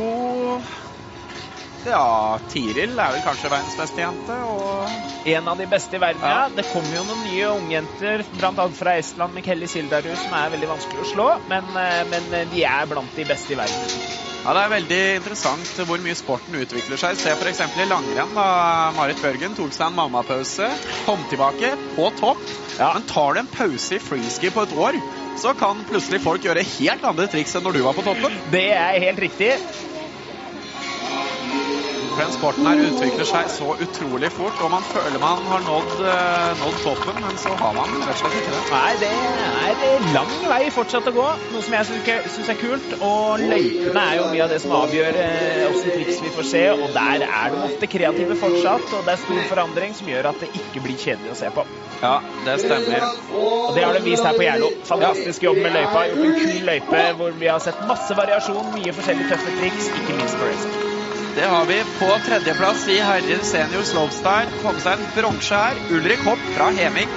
[1.84, 6.22] Ja, Tiril er vel kanskje verdens beste jente, og En av de beste i verden,
[6.22, 6.44] Ja.
[6.44, 6.48] ja.
[6.48, 8.68] Det kommer jo noen nye ungjenter, bl.a.
[8.74, 11.28] fra Estland med Kelly Sildarud, som er veldig vanskelig å slå.
[11.50, 13.78] Men, eh, men de er blant de beste i verden.
[14.42, 17.14] ja, det er veldig interessant hvor mye sporten utvikler seg.
[17.16, 17.60] Se f.eks.
[17.60, 18.34] i langrenn.
[18.34, 20.66] da Marit Børgen tok seg en mammapause,
[21.06, 22.42] kom tilbake på topp.
[22.78, 22.92] Ja.
[22.94, 24.98] Men tar du en pause i freeski på et år,
[25.38, 28.40] så kan plutselig folk gjøre helt andre triks enn når du var på toppen.
[28.50, 29.52] Det er helt riktig.
[32.22, 35.94] For den sporten her utvikler seg så utrolig fort, og man føler man har nådd,
[36.06, 38.60] eh, nådd toppen, men så har man rett og slett ikke det.
[38.70, 41.88] Nei, det er lang vei fortsatt å gå, noe som jeg
[42.30, 42.94] syns er kult.
[43.02, 46.62] Og løypene er jo mye av det som avgjør eh, åssen triks vi får se,
[46.76, 48.86] og der er de ofte kreative fortsatt.
[48.92, 51.66] Og det er stor forandring som gjør at det ikke blir kjedelig å se på.
[52.04, 52.14] Ja,
[52.46, 53.08] det stemmer.
[53.34, 54.70] Og det har de vist her på Gjerlo.
[54.86, 56.06] Fantastisk jobb med løypa.
[56.12, 60.20] Gjort en kul løype hvor vi har sett masse variasjon, mye forskjellige tøffe triks, ikke
[60.22, 60.91] minst på racing.
[61.34, 64.52] Det har vi på tredjeplass i herrer senior slopestyle.
[64.62, 65.78] kom seg en bronse her.
[65.96, 67.08] Ulrik Hopp fra Heming.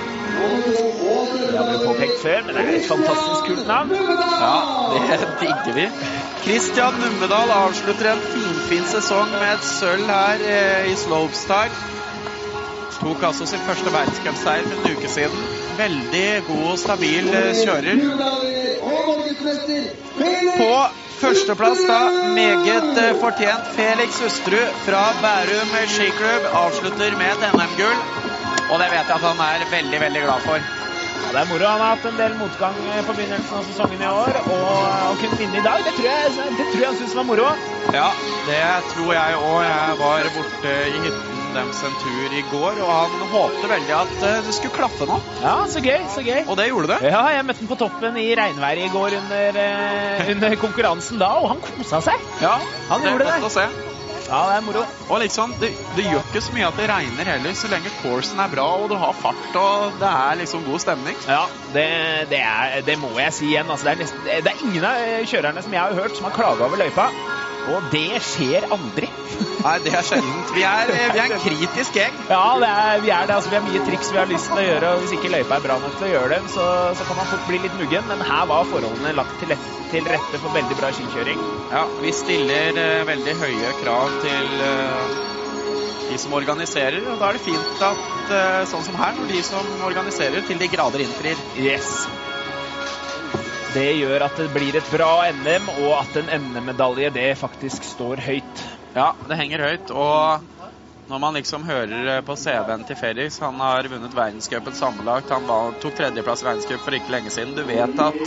[1.56, 3.92] Det har vi påpekt før, men det er et fantastisk kult navn.
[3.92, 4.56] Ja,
[4.94, 5.86] det digger vi.
[6.46, 11.94] Christian Nummedal avslutter en finfin sesong med et sølv her eh, i slopestyle.
[12.96, 15.48] Tok altså sin første verdenscupseier for en uke siden.
[15.78, 17.98] Veldig god og stabil eh, kjører.
[20.56, 20.72] På
[21.20, 22.00] førsteplass da,
[22.36, 28.00] meget eh, fortjent Felix Hustrud fra Bærum skiklubb avslutter med et NM-gull.
[28.72, 30.60] Og det vet jeg at han er veldig, veldig glad for.
[31.26, 31.68] Ja, det er moro.
[31.68, 34.42] Han har hatt en del motgang eh, på begynnelsen av sesongen i år.
[34.46, 34.74] Og
[35.12, 37.48] å kunne vinne i dag, det tror jeg, det tror jeg han syns var moro.
[37.96, 38.10] Ja,
[38.50, 39.64] det tror jeg òg.
[39.70, 44.14] Jeg var borte i hytten deres en tur i går, og han håpte veldig at
[44.30, 45.18] eh, det skulle klaffe nå.
[45.41, 46.44] Ja, så gøy, så gøy.
[46.45, 46.99] Og det gjorde det.
[47.14, 51.34] Ja, jeg møtte han på toppen i regnværet i går under, eh, under konkurransen da,
[51.41, 52.30] og han kosa seg.
[52.44, 52.57] Ja,
[52.91, 53.41] Han det gjorde det.
[53.49, 53.68] å se.
[54.26, 54.82] Ja, det er moro.
[55.06, 58.40] Og liksom, det, det gjør ikke så mye at det regner heller, så lenge coursen
[58.41, 61.19] er bra og du har fart og det er liksom god stemning.
[61.30, 61.44] Ja,
[61.76, 61.88] det,
[62.32, 63.70] det, er, det må jeg si igjen.
[63.70, 66.30] Altså, det, er nesten, det er ingen av eh, kjørerne som jeg har hørt som
[66.30, 67.10] har klaga over løypa.
[67.66, 69.08] Og det skjer aldri.
[69.64, 70.52] Nei, det er sjeldent.
[70.54, 72.20] Vi er, vi er en kritisk gjeng.
[72.30, 73.38] Ja, det er, vi er det.
[73.40, 75.58] Altså, vi har mye triks vi har lyst til å gjøre, og hvis ikke løypa
[75.58, 76.66] er bra nok til å gjøre dem, så,
[76.98, 78.06] så kan man fort bli litt muggen.
[78.12, 81.42] Men her var forholdene lagt til, lett, til rette for veldig bra skikjøring.
[81.74, 85.35] Ja, vi stiller uh, veldig høye krav til eh,
[86.10, 89.41] de som organiserer, og da er det fint at eh, sånn som her, når de
[89.45, 91.40] som organiserer til de grader innfrir.
[91.57, 92.06] Yes.
[93.76, 98.22] Det gjør at det blir et bra NM, og at en NM-medalje det faktisk står
[98.23, 98.61] høyt.
[98.95, 99.91] Ja, det henger høyt.
[99.91, 100.45] Og
[101.10, 105.49] når man liksom hører eh, på CV-en til Felix, han har vunnet verdenscupen sammenlagt, han
[105.49, 107.53] var, tok tredjeplass i verdenscup for ikke lenge siden.
[107.57, 108.22] Du vet at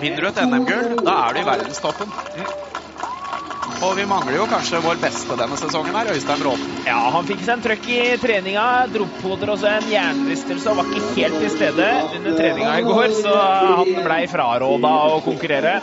[0.00, 2.16] vinner du et NM-gull, da er du i verdenstoppen.
[3.82, 6.76] Og vi mangler jo kanskje vår beste denne sesongen her, Øystein Bråten.
[6.86, 8.66] Ja, han fikk seg en trøkk i treninga.
[8.94, 11.88] Dro på der også en hjernerystelse og var ikke helt til stede
[12.18, 13.34] under treninga i går, så
[13.80, 15.78] han blei fraråda å konkurrere.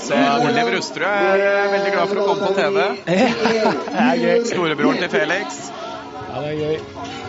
[0.00, 2.78] Så Oliv Rusterud er eh, veldig glad for å komme på TV.
[3.06, 4.38] det er gøy.
[4.50, 5.60] Storebroren til Felix.
[5.70, 7.20] Ja, det er gøy.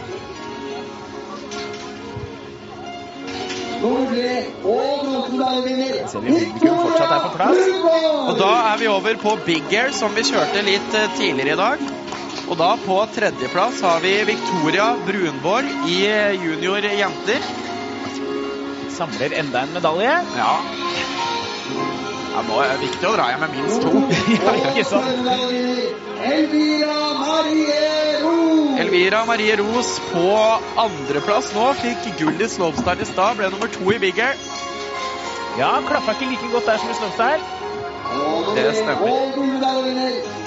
[3.82, 5.94] Nummer tre og bronsemedaljevinner.
[8.30, 11.62] Og da er vi over på Big Air, som vi kjørte litt eh, tidligere i
[11.62, 11.78] dag.
[12.52, 17.42] Og da på tredjeplass har vi Victoria Brunborg i eh, junior jenter.
[18.92, 20.14] Samler enda en medalje.
[20.38, 20.54] Ja.
[22.32, 23.92] Ja nå er det viktig å dra hjem med minst to.
[24.38, 25.08] Ja, ikke sant?
[28.82, 30.28] Elvira Marie Ros på
[30.86, 31.72] andreplass nå.
[31.82, 34.40] Fikk gull i slopestyle i stad, ble nummer to i bigger.
[35.60, 37.44] Ja, klaffa ikke like godt der som i Slopestyle.
[38.56, 39.10] Det stemmer.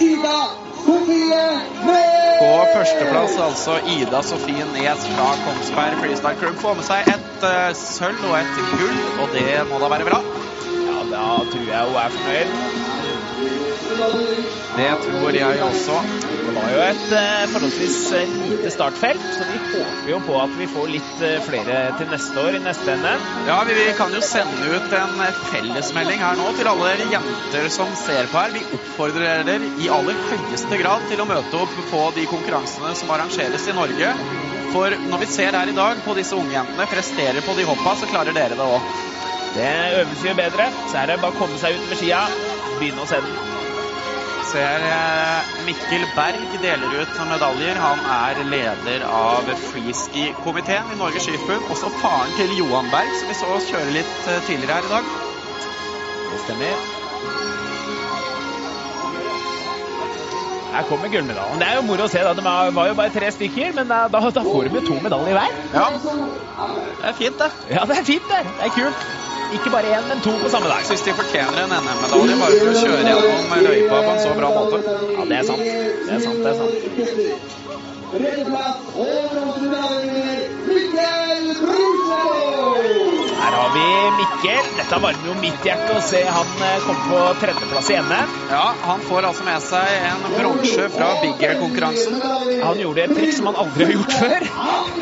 [0.00, 0.38] Ida
[0.84, 1.44] Sofie
[1.84, 2.14] Nes.
[2.40, 7.70] På førsteplass altså Ida Sofie Nes fra Kongsberg Freestyle Club får med seg et uh,
[7.76, 10.22] sølv og et gull, og det må da være bra.
[11.54, 12.48] Tror jeg hun er fornøyd.
[14.74, 15.98] Det tror jeg også.
[16.44, 20.56] Det var jo et eh, forholdsvis eh, lite startfelt, så vi håper jo på at
[20.58, 23.28] vi får litt eh, flere til neste år i neste NM.
[23.46, 25.14] Ja, vi, kan jo sende ut en
[25.52, 28.56] fellesmelding her nå til alle dere jenter som ser på her.
[28.58, 33.14] Vi oppfordrer dere i aller høyeste grad til å møte opp på de konkurransene som
[33.14, 34.10] arrangeres i Norge.
[34.74, 38.10] For når vi ser her i dag på disse ungjentene prestere på de hoppa, så
[38.10, 39.33] klarer dere det òg.
[39.54, 42.24] Det øves jo bedre, så er det bare å komme seg ut med skia,
[42.80, 43.36] begynne å se den.
[44.50, 47.78] Ser eh, Mikkel Berg deler ut medaljer.
[47.82, 51.70] Han er leder av freeski-komiteen i Norges Skiforbund.
[51.74, 54.92] Også faren til Johan Berg, som vi så oss kjøre litt eh, tidligere her i
[54.92, 55.10] dag.
[56.28, 56.84] Det stemmer.
[60.74, 61.60] Her kommer gullmedaljen.
[61.62, 62.22] Det er jo moro å se.
[62.26, 62.32] da.
[62.34, 64.98] Det var var jo bare tre stykker, men da, da, da får du med to
[65.02, 65.60] medaljer hver.
[65.74, 67.52] Ja, det er fint, det.
[67.70, 68.42] Ja, det er fint, det.
[68.58, 69.06] Det er kult.
[69.52, 70.84] Ikke bare én, men to på samme dag.
[70.88, 74.48] Syns de fortjener en NM-medalje bare for å kjøre gjennom løypa på en så bra
[74.54, 74.80] måte.
[75.16, 75.62] Ja, det er sant.
[75.64, 76.74] Det er sant, det er sant.
[78.14, 80.38] Tredjeplass og bronsemedaljevinner
[80.68, 83.03] Mikkel Brusvold.
[83.44, 84.68] Her har vi Mikkel.
[84.78, 88.30] Dette varmer jo mitt hjerte å se han eh, komme på tredjeplass i NM.
[88.48, 92.16] Ja, han får altså med seg en bronse fra Big Air-konkurransen.
[92.62, 94.46] Han gjorde et triks som han aldri har gjort før.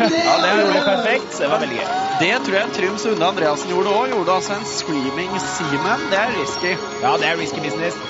[0.02, 1.36] Ja, det gjorde det perfekt.
[1.39, 1.93] Det var veldig gøy.
[2.23, 4.09] Det tror jeg Trym Sunde Andreassen gjorde òg.
[4.16, 6.02] Gjorde altså en screaming seaman.
[6.10, 6.74] Det er risky.
[7.05, 8.01] Ja, det er risky business.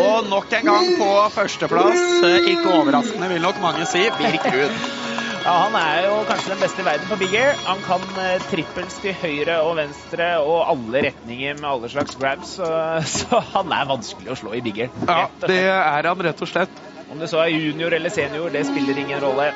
[0.00, 5.09] Og nok en gang på førsteplass, eh, ikke overraskende vil nok mange si, Birk Ruud.
[5.40, 7.54] Ja, Han er jo kanskje den beste i verden på big air.
[7.64, 12.52] Han kan eh, trippels til høyre og venstre og alle retninger med alle slags grabs,
[12.58, 12.68] så,
[13.18, 14.92] så han er vanskelig å slå i big air.
[15.08, 16.84] Ja, det er han rett og slett.
[17.10, 19.48] Om det så er junior eller senior, det spiller ingen rolle.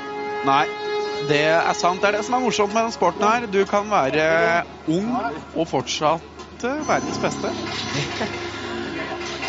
[0.49, 0.65] Nei,
[1.29, 2.01] det er sant.
[2.01, 3.47] Det er det som er morsomt med den sporten her.
[3.47, 5.13] Du kan være ung
[5.53, 7.53] og fortsatt eh, verdens beste.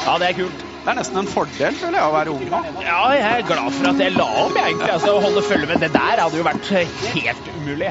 [0.05, 0.74] Ja, det er kult.
[0.85, 2.59] Det er nesten en fordel, føler jeg, å være ung nå.
[2.85, 4.91] Ja, jeg er glad for at jeg la om, jeg, egentlig.
[4.93, 6.69] Altså, å holde følge med det der hadde jo vært
[7.15, 7.89] helt umulig.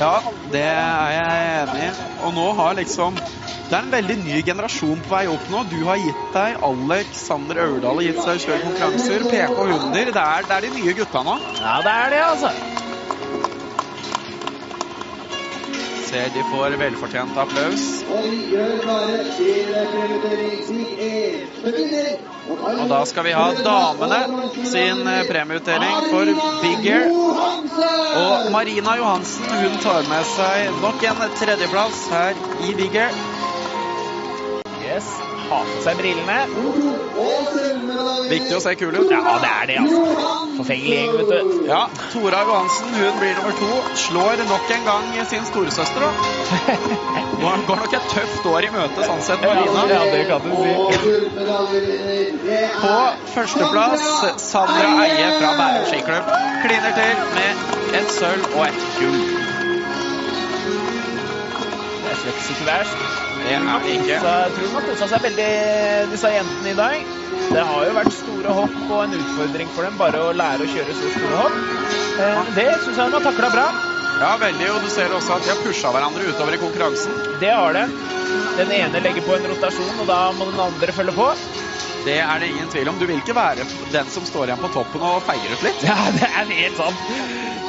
[0.00, 0.16] Ja,
[0.50, 1.92] det er jeg enig i.
[2.26, 5.62] Og nå har liksom Det er en veldig ny generasjon på vei opp nå.
[5.70, 6.58] Du har gitt deg.
[6.66, 9.28] Alexander Aurdal har gitt seg kjøre konkurranser.
[9.30, 10.10] PK Hunder.
[10.16, 11.38] Det er, det er de nye gutta nå.
[11.62, 12.90] Ja, det er det, altså.
[16.12, 17.84] Ser de får velfortjent applaus.
[22.82, 24.20] Og da skal vi ha damene
[24.68, 27.08] sin eh, premieutdeling for Big Air.
[28.20, 33.16] Og Marina Johansen hun tar med seg nok en tredjeplass her i Big Air.
[34.84, 35.08] Yes.
[35.52, 36.38] ta på seg brillene.
[38.32, 39.10] Viktig å se kul ut.
[39.12, 40.02] Ja, det er det, altså.
[40.56, 41.64] Forfengelig gjeng, vet du.
[41.68, 41.80] Ja,
[42.12, 43.70] Tora Johansen hun blir nummer to.
[44.02, 46.10] Slår nok en gang sin storesøster, da.
[47.42, 49.84] Går, går nok et tøft år i møte, sånn sett, Marina.
[49.90, 50.72] Ja, det kan du si.
[52.82, 52.94] På
[53.34, 54.06] førsteplass
[54.42, 56.30] Sandra Eie fra Bærum skiklubb.
[56.62, 59.20] Kliner til med et sølv og et gull.
[62.02, 63.21] Det er slett ikke verst.
[63.42, 64.18] Det er det ikke.
[64.22, 65.48] Så jeg tror de har kosa seg veldig,
[66.12, 67.06] disse jentene i dag.
[67.52, 70.70] Det har jo vært store hopp og en utfordring for dem bare å lære å
[70.70, 71.56] kjøre så store hopp.
[72.22, 73.66] Eh, Det syns jeg de har takla bra.
[74.22, 74.68] Ja, veldig.
[74.76, 77.16] Og du ser også at de har pusha hverandre utover i konkurransen.
[77.40, 77.86] Det har det.
[78.60, 81.28] Den ene legger på en rotasjon, og da må den andre følge på.
[82.04, 82.98] Det er det ingen tvil om.
[82.98, 85.82] Du vil ikke være den som står igjen på toppen og feier ut litt.
[85.86, 87.61] Ja, det er helt sant.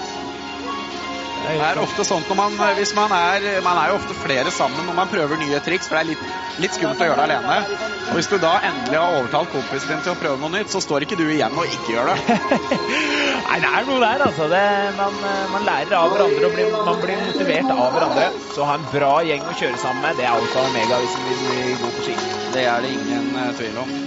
[1.44, 4.86] Det er ofte sånn når man, hvis man er, man er jo ofte flere sammen
[4.88, 6.24] når man prøver nye triks, for det er litt,
[6.64, 7.58] litt skummelt å gjøre det alene.
[8.04, 10.80] Og hvis du da endelig har overtalt kompisen din til å prøve noe nytt, så
[10.84, 12.38] står ikke du igjen og ikke gjør det.
[13.48, 14.48] Nei, det er noe der, altså.
[14.54, 14.64] Det,
[15.00, 15.20] man,
[15.52, 18.30] man lærer av hverandre og blir, man blir motivert av hverandre.
[18.54, 21.02] Så å ha en bra gjeng å kjøre sammen med, det er alfa og omega
[21.04, 22.18] hvis man vil bli god på ski.
[22.56, 23.98] Det er det ingen eh, tvil om.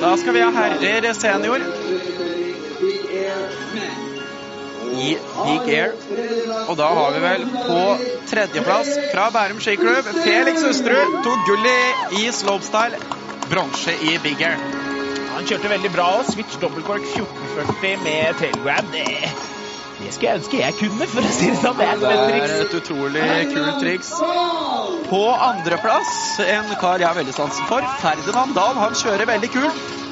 [0.00, 1.64] Da skal vi ha herrer senior
[4.92, 5.94] i Big Air.
[6.66, 7.80] Og da har vi vel på
[8.30, 11.18] tredjeplass fra Bærum skiklubb Felix Hustrud.
[11.26, 13.00] tok gull i, slopestyle,
[13.50, 14.60] bronse i Big Air.
[15.36, 18.88] Han kjørte veldig bra switch dobbeltkork 1440 med tailgrab.
[18.94, 19.04] Det,
[19.98, 21.76] det skulle jeg ønske jeg kunne, for å si det sånn.
[21.76, 24.14] Det er Det et er et utrolig kult triks.
[25.10, 28.80] På andreplass, en kar jeg har veldig sansen for, Ferdinand Dahl.
[28.80, 30.05] Han kjører veldig kult.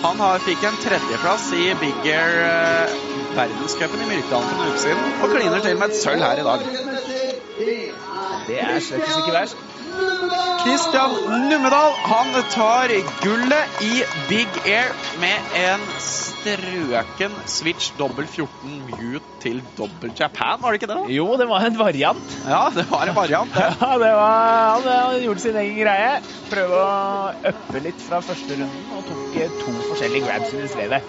[0.00, 2.94] Han har, fikk en tredjeplass i Big Air eh,
[3.36, 6.46] verdenscupen i Myrkdalen for en uke siden, og kliner til med et sølv her i
[6.46, 6.64] dag.
[8.48, 9.60] Det er slett ikke verst.
[10.60, 11.14] Christian
[11.48, 12.92] Numedal han tar
[13.22, 14.92] gullet i Big Air
[15.22, 20.98] med en strøken switch dobbel 14 mute til dobbel Japan, var det ikke det?
[21.00, 21.06] da?
[21.16, 22.36] Jo, det var en variant.
[22.44, 23.54] Ja, det var en variant.
[23.54, 23.66] det.
[23.80, 26.12] Ja, det var, han, gjorde sin egen greie.
[26.52, 31.02] Prøve å uppe litt fra første runden og tok eh, to forskjellige grabs i stedet.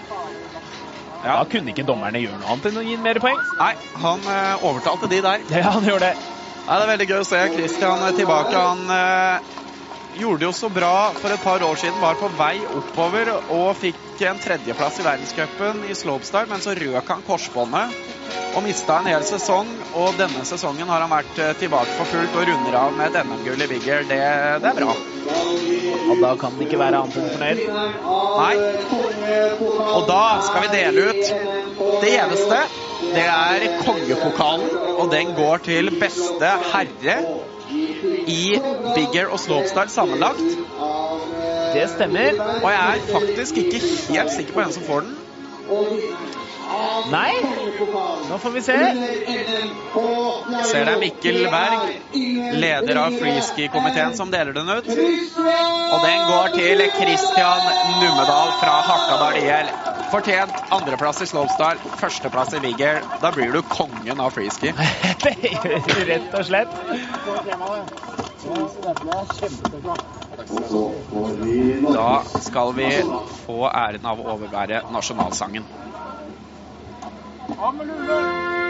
[1.22, 1.36] Ja.
[1.38, 3.42] Da kunne ikke dommerne gjøre noe annet enn å gi ham mer poeng.
[3.60, 5.44] Nei, han eh, overtalte de der.
[5.60, 6.31] Ja, han gjorde det.
[6.72, 8.56] Ja, det er veldig gøy å se Christian tilbake.
[8.56, 9.48] Han eh,
[10.16, 11.98] gjorde jo så bra for et par år siden.
[12.00, 17.12] Var på vei oppover og fikk en tredjeplass i verdenscupen i slopestyle, men så røk
[17.12, 17.92] han korsbåndet
[18.56, 19.68] og mista en hel sesong.
[20.00, 23.20] Og denne sesongen har han vært eh, tilbake for fullt og runder av med et
[23.20, 24.08] NM-gull i Bigger.
[24.08, 24.22] Det,
[24.64, 24.96] det er bra.
[24.96, 27.60] Og da kan han ikke være annet enn fornøyd.
[28.40, 28.56] Nei.
[29.92, 31.61] Og da skal vi dele ut
[32.02, 32.60] det eneste.
[33.02, 34.68] Det er kongepokalen,
[34.98, 37.16] og den går til beste herre
[38.26, 38.60] i
[38.94, 40.42] Bigger og slopestyle sammenlagt.
[41.74, 42.38] Det stemmer.
[42.62, 43.80] Og jeg er faktisk ikke
[44.10, 45.16] helt sikker på hvem som får den.
[47.12, 47.32] Nei,
[48.28, 48.76] nå får vi se.
[50.70, 51.90] Ser det er Mikkel Berg,
[52.62, 54.88] leder av freeski-komiteen, som deler den ut.
[54.88, 57.66] Og den går til Christian
[58.00, 59.91] Numedal fra Hakadal IL.
[60.12, 62.82] Fortjent andreplass i slopestyle, førsteplass i Big
[63.22, 64.74] Da blir du kongen av freeski.
[66.10, 66.68] Rett og slett.
[71.96, 72.10] Da
[72.44, 72.90] skal vi
[73.46, 75.64] få æren av å overvære nasjonalsangen.
[77.56, 78.61] var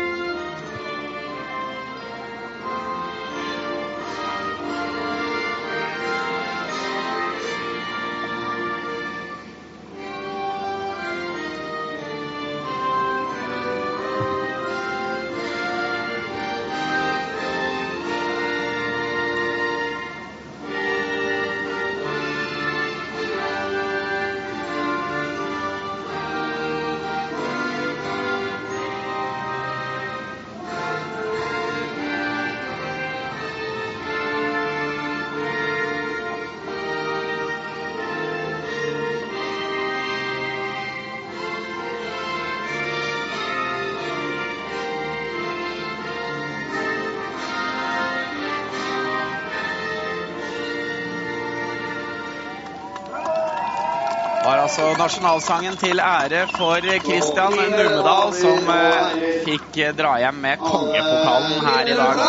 [54.72, 61.66] altså nasjonalsangen til ære for Christian Numedal, som eh, fikk eh, dra hjem med kongepokalen
[61.66, 62.22] her i dag.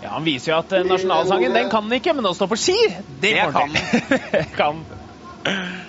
[0.00, 2.56] Ja, Han viser jo at eh, nasjonalsangen den kan han ikke, men å stå på
[2.56, 2.78] ski,
[3.20, 5.68] det Det kan han.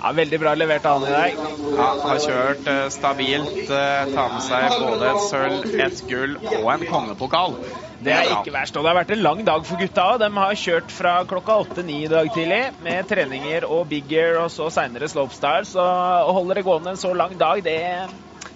[0.00, 1.34] Ja, Veldig bra levert av han i dag.
[1.76, 3.58] Ja, har kjørt eh, stabilt.
[3.68, 7.58] eh, tar med seg både et sølv, et gull og en kongepokal.
[8.00, 8.76] Det er ikke verst.
[8.80, 10.06] Og det har vært en lang dag for gutta.
[10.14, 14.40] og De har kjørt fra klokka åtte-ni i dag tidlig med treninger og big gear
[14.40, 15.68] og så seinere slopestyle.
[15.68, 17.76] Så å holde det gående en så lang dag, det,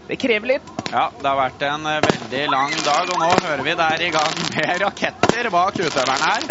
[0.09, 0.73] det krever litt.
[0.95, 4.07] Ja, det har vært en eh, veldig lang dag, og nå hører vi det er
[4.09, 6.49] i gang med raketter bak utøveren her.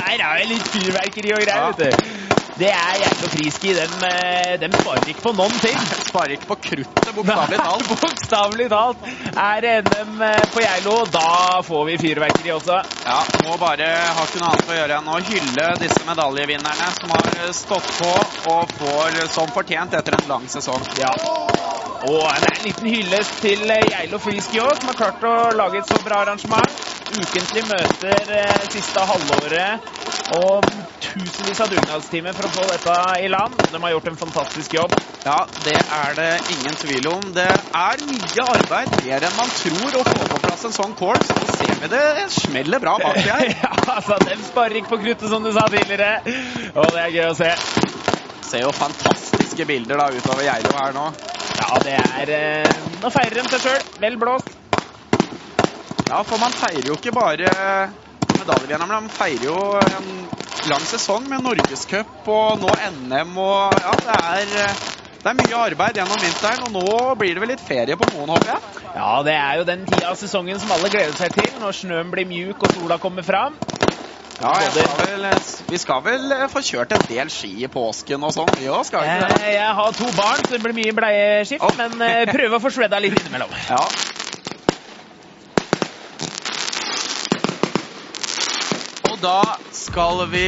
[0.00, 1.70] Her er det litt fyrverkeri og greier, Ja.
[1.76, 2.19] vet du.
[2.60, 3.72] Det er jævlig friski.
[3.76, 5.78] De, eh, de sparer ikke på noen ting.
[6.10, 7.86] Sparer ikke på kruttet, bokstavelig talt.
[7.94, 9.06] Bokstavelig talt.
[9.32, 10.20] Er NM
[10.52, 12.80] på Geilo, da får vi fyrverkeri også.
[13.06, 17.16] Ja, må bare ha ikke noe annet å gjøre enn å hylle disse medaljevinnerne som
[17.16, 18.12] har stått på
[18.52, 20.84] og får som fortjent etter en lang sesong.
[21.00, 21.14] Ja.
[22.10, 25.88] Og en liten hyllest til eh, Geilo Freeski òg, som har klart å lage et
[25.88, 26.76] så bra arrangement.
[27.10, 29.90] Ukentlig møter eh, siste halvåret
[30.30, 30.68] og
[31.02, 33.64] tusenvis av dugnadstimer for å få dette i land.
[33.72, 34.94] De har gjort en fantastisk jobb.
[35.26, 37.32] Ja, det er det ingen tvil om.
[37.34, 41.24] Det er mye arbeid, mer enn man tror, å få på plass en sånn kål.
[41.26, 43.50] Så nå ser vi det smeller bra bak der.
[43.64, 46.22] ja, altså, De sparer ikke på kruttet, som du sa tidligere.
[46.76, 47.50] Og det er gøy å se.
[48.46, 51.10] Ser jo fantastiske bilder da utover Geilo her nå.
[51.58, 53.86] Ja, det er eh, Nå feirer de seg sjøl.
[54.00, 54.59] Vel blåst.
[56.10, 57.50] Ja, for man feirer jo ikke bare
[58.40, 60.08] medaljevinneren, men man feirer jo en
[60.70, 64.74] lang sesong med Norgescup og nå NM og ja, det er,
[65.20, 68.32] det er mye arbeid gjennom vinteren, og nå blir det vel litt ferie på Moen,
[68.34, 68.84] håper jeg?
[68.96, 72.10] Ja, det er jo den tida av sesongen som alle gleder seg til, når snøen
[72.10, 73.60] blir mjuk og sola kommer fram.
[74.40, 75.26] Ja, skal vel,
[75.68, 78.86] vi skal vel eh, få kjørt en del ski i påsken og sånn, vi òg,
[78.88, 79.50] skal vi ikke det?
[79.52, 83.02] Jeg har to barn, så det blir mye bleieskift, men eh, prøve å få svedda
[83.04, 83.52] litt innimellom.
[83.70, 83.84] Ja.
[89.20, 89.42] Da
[89.74, 90.46] skal vi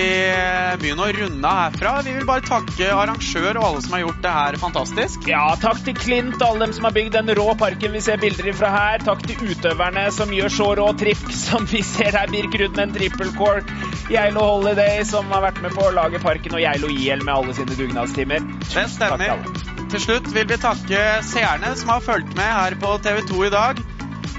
[0.81, 1.93] begynne å runde herfra.
[2.07, 5.29] Vi vil bare takke arrangør og alle som har gjort det her fantastisk.
[5.31, 8.21] Ja, takk til Klint og alle dem som har bygd den rå parken vi ser
[8.23, 9.05] bilder ifra her.
[9.05, 12.33] Takk til utøverne som gjør så rå tripp som vi ser her.
[12.33, 13.69] Birk Rudmen, Triple Cork,
[14.13, 17.57] Geilo Holiday som har vært med på å lage parken, og Geilo IL med alle
[17.59, 18.45] sine dugnadstimer.
[18.63, 19.29] Det til stemmer.
[19.37, 19.89] alle.
[19.93, 23.53] Til slutt vil vi takke seerne som har fulgt med her på TV 2 i
[23.53, 23.83] dag.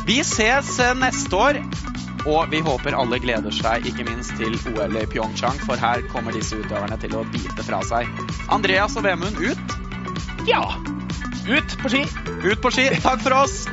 [0.07, 1.59] Vi ses eh, neste år,
[2.25, 6.35] og vi håper alle gleder seg ikke minst til OL i Pyeongchang, for her kommer
[6.35, 8.07] disse utøverne til å bite fra seg.
[8.53, 9.77] Andreas og Vemund ut.
[10.47, 10.63] Ja,
[11.49, 12.05] ut på ski.
[12.43, 12.89] Ut på ski.
[13.03, 13.63] Takk for oss!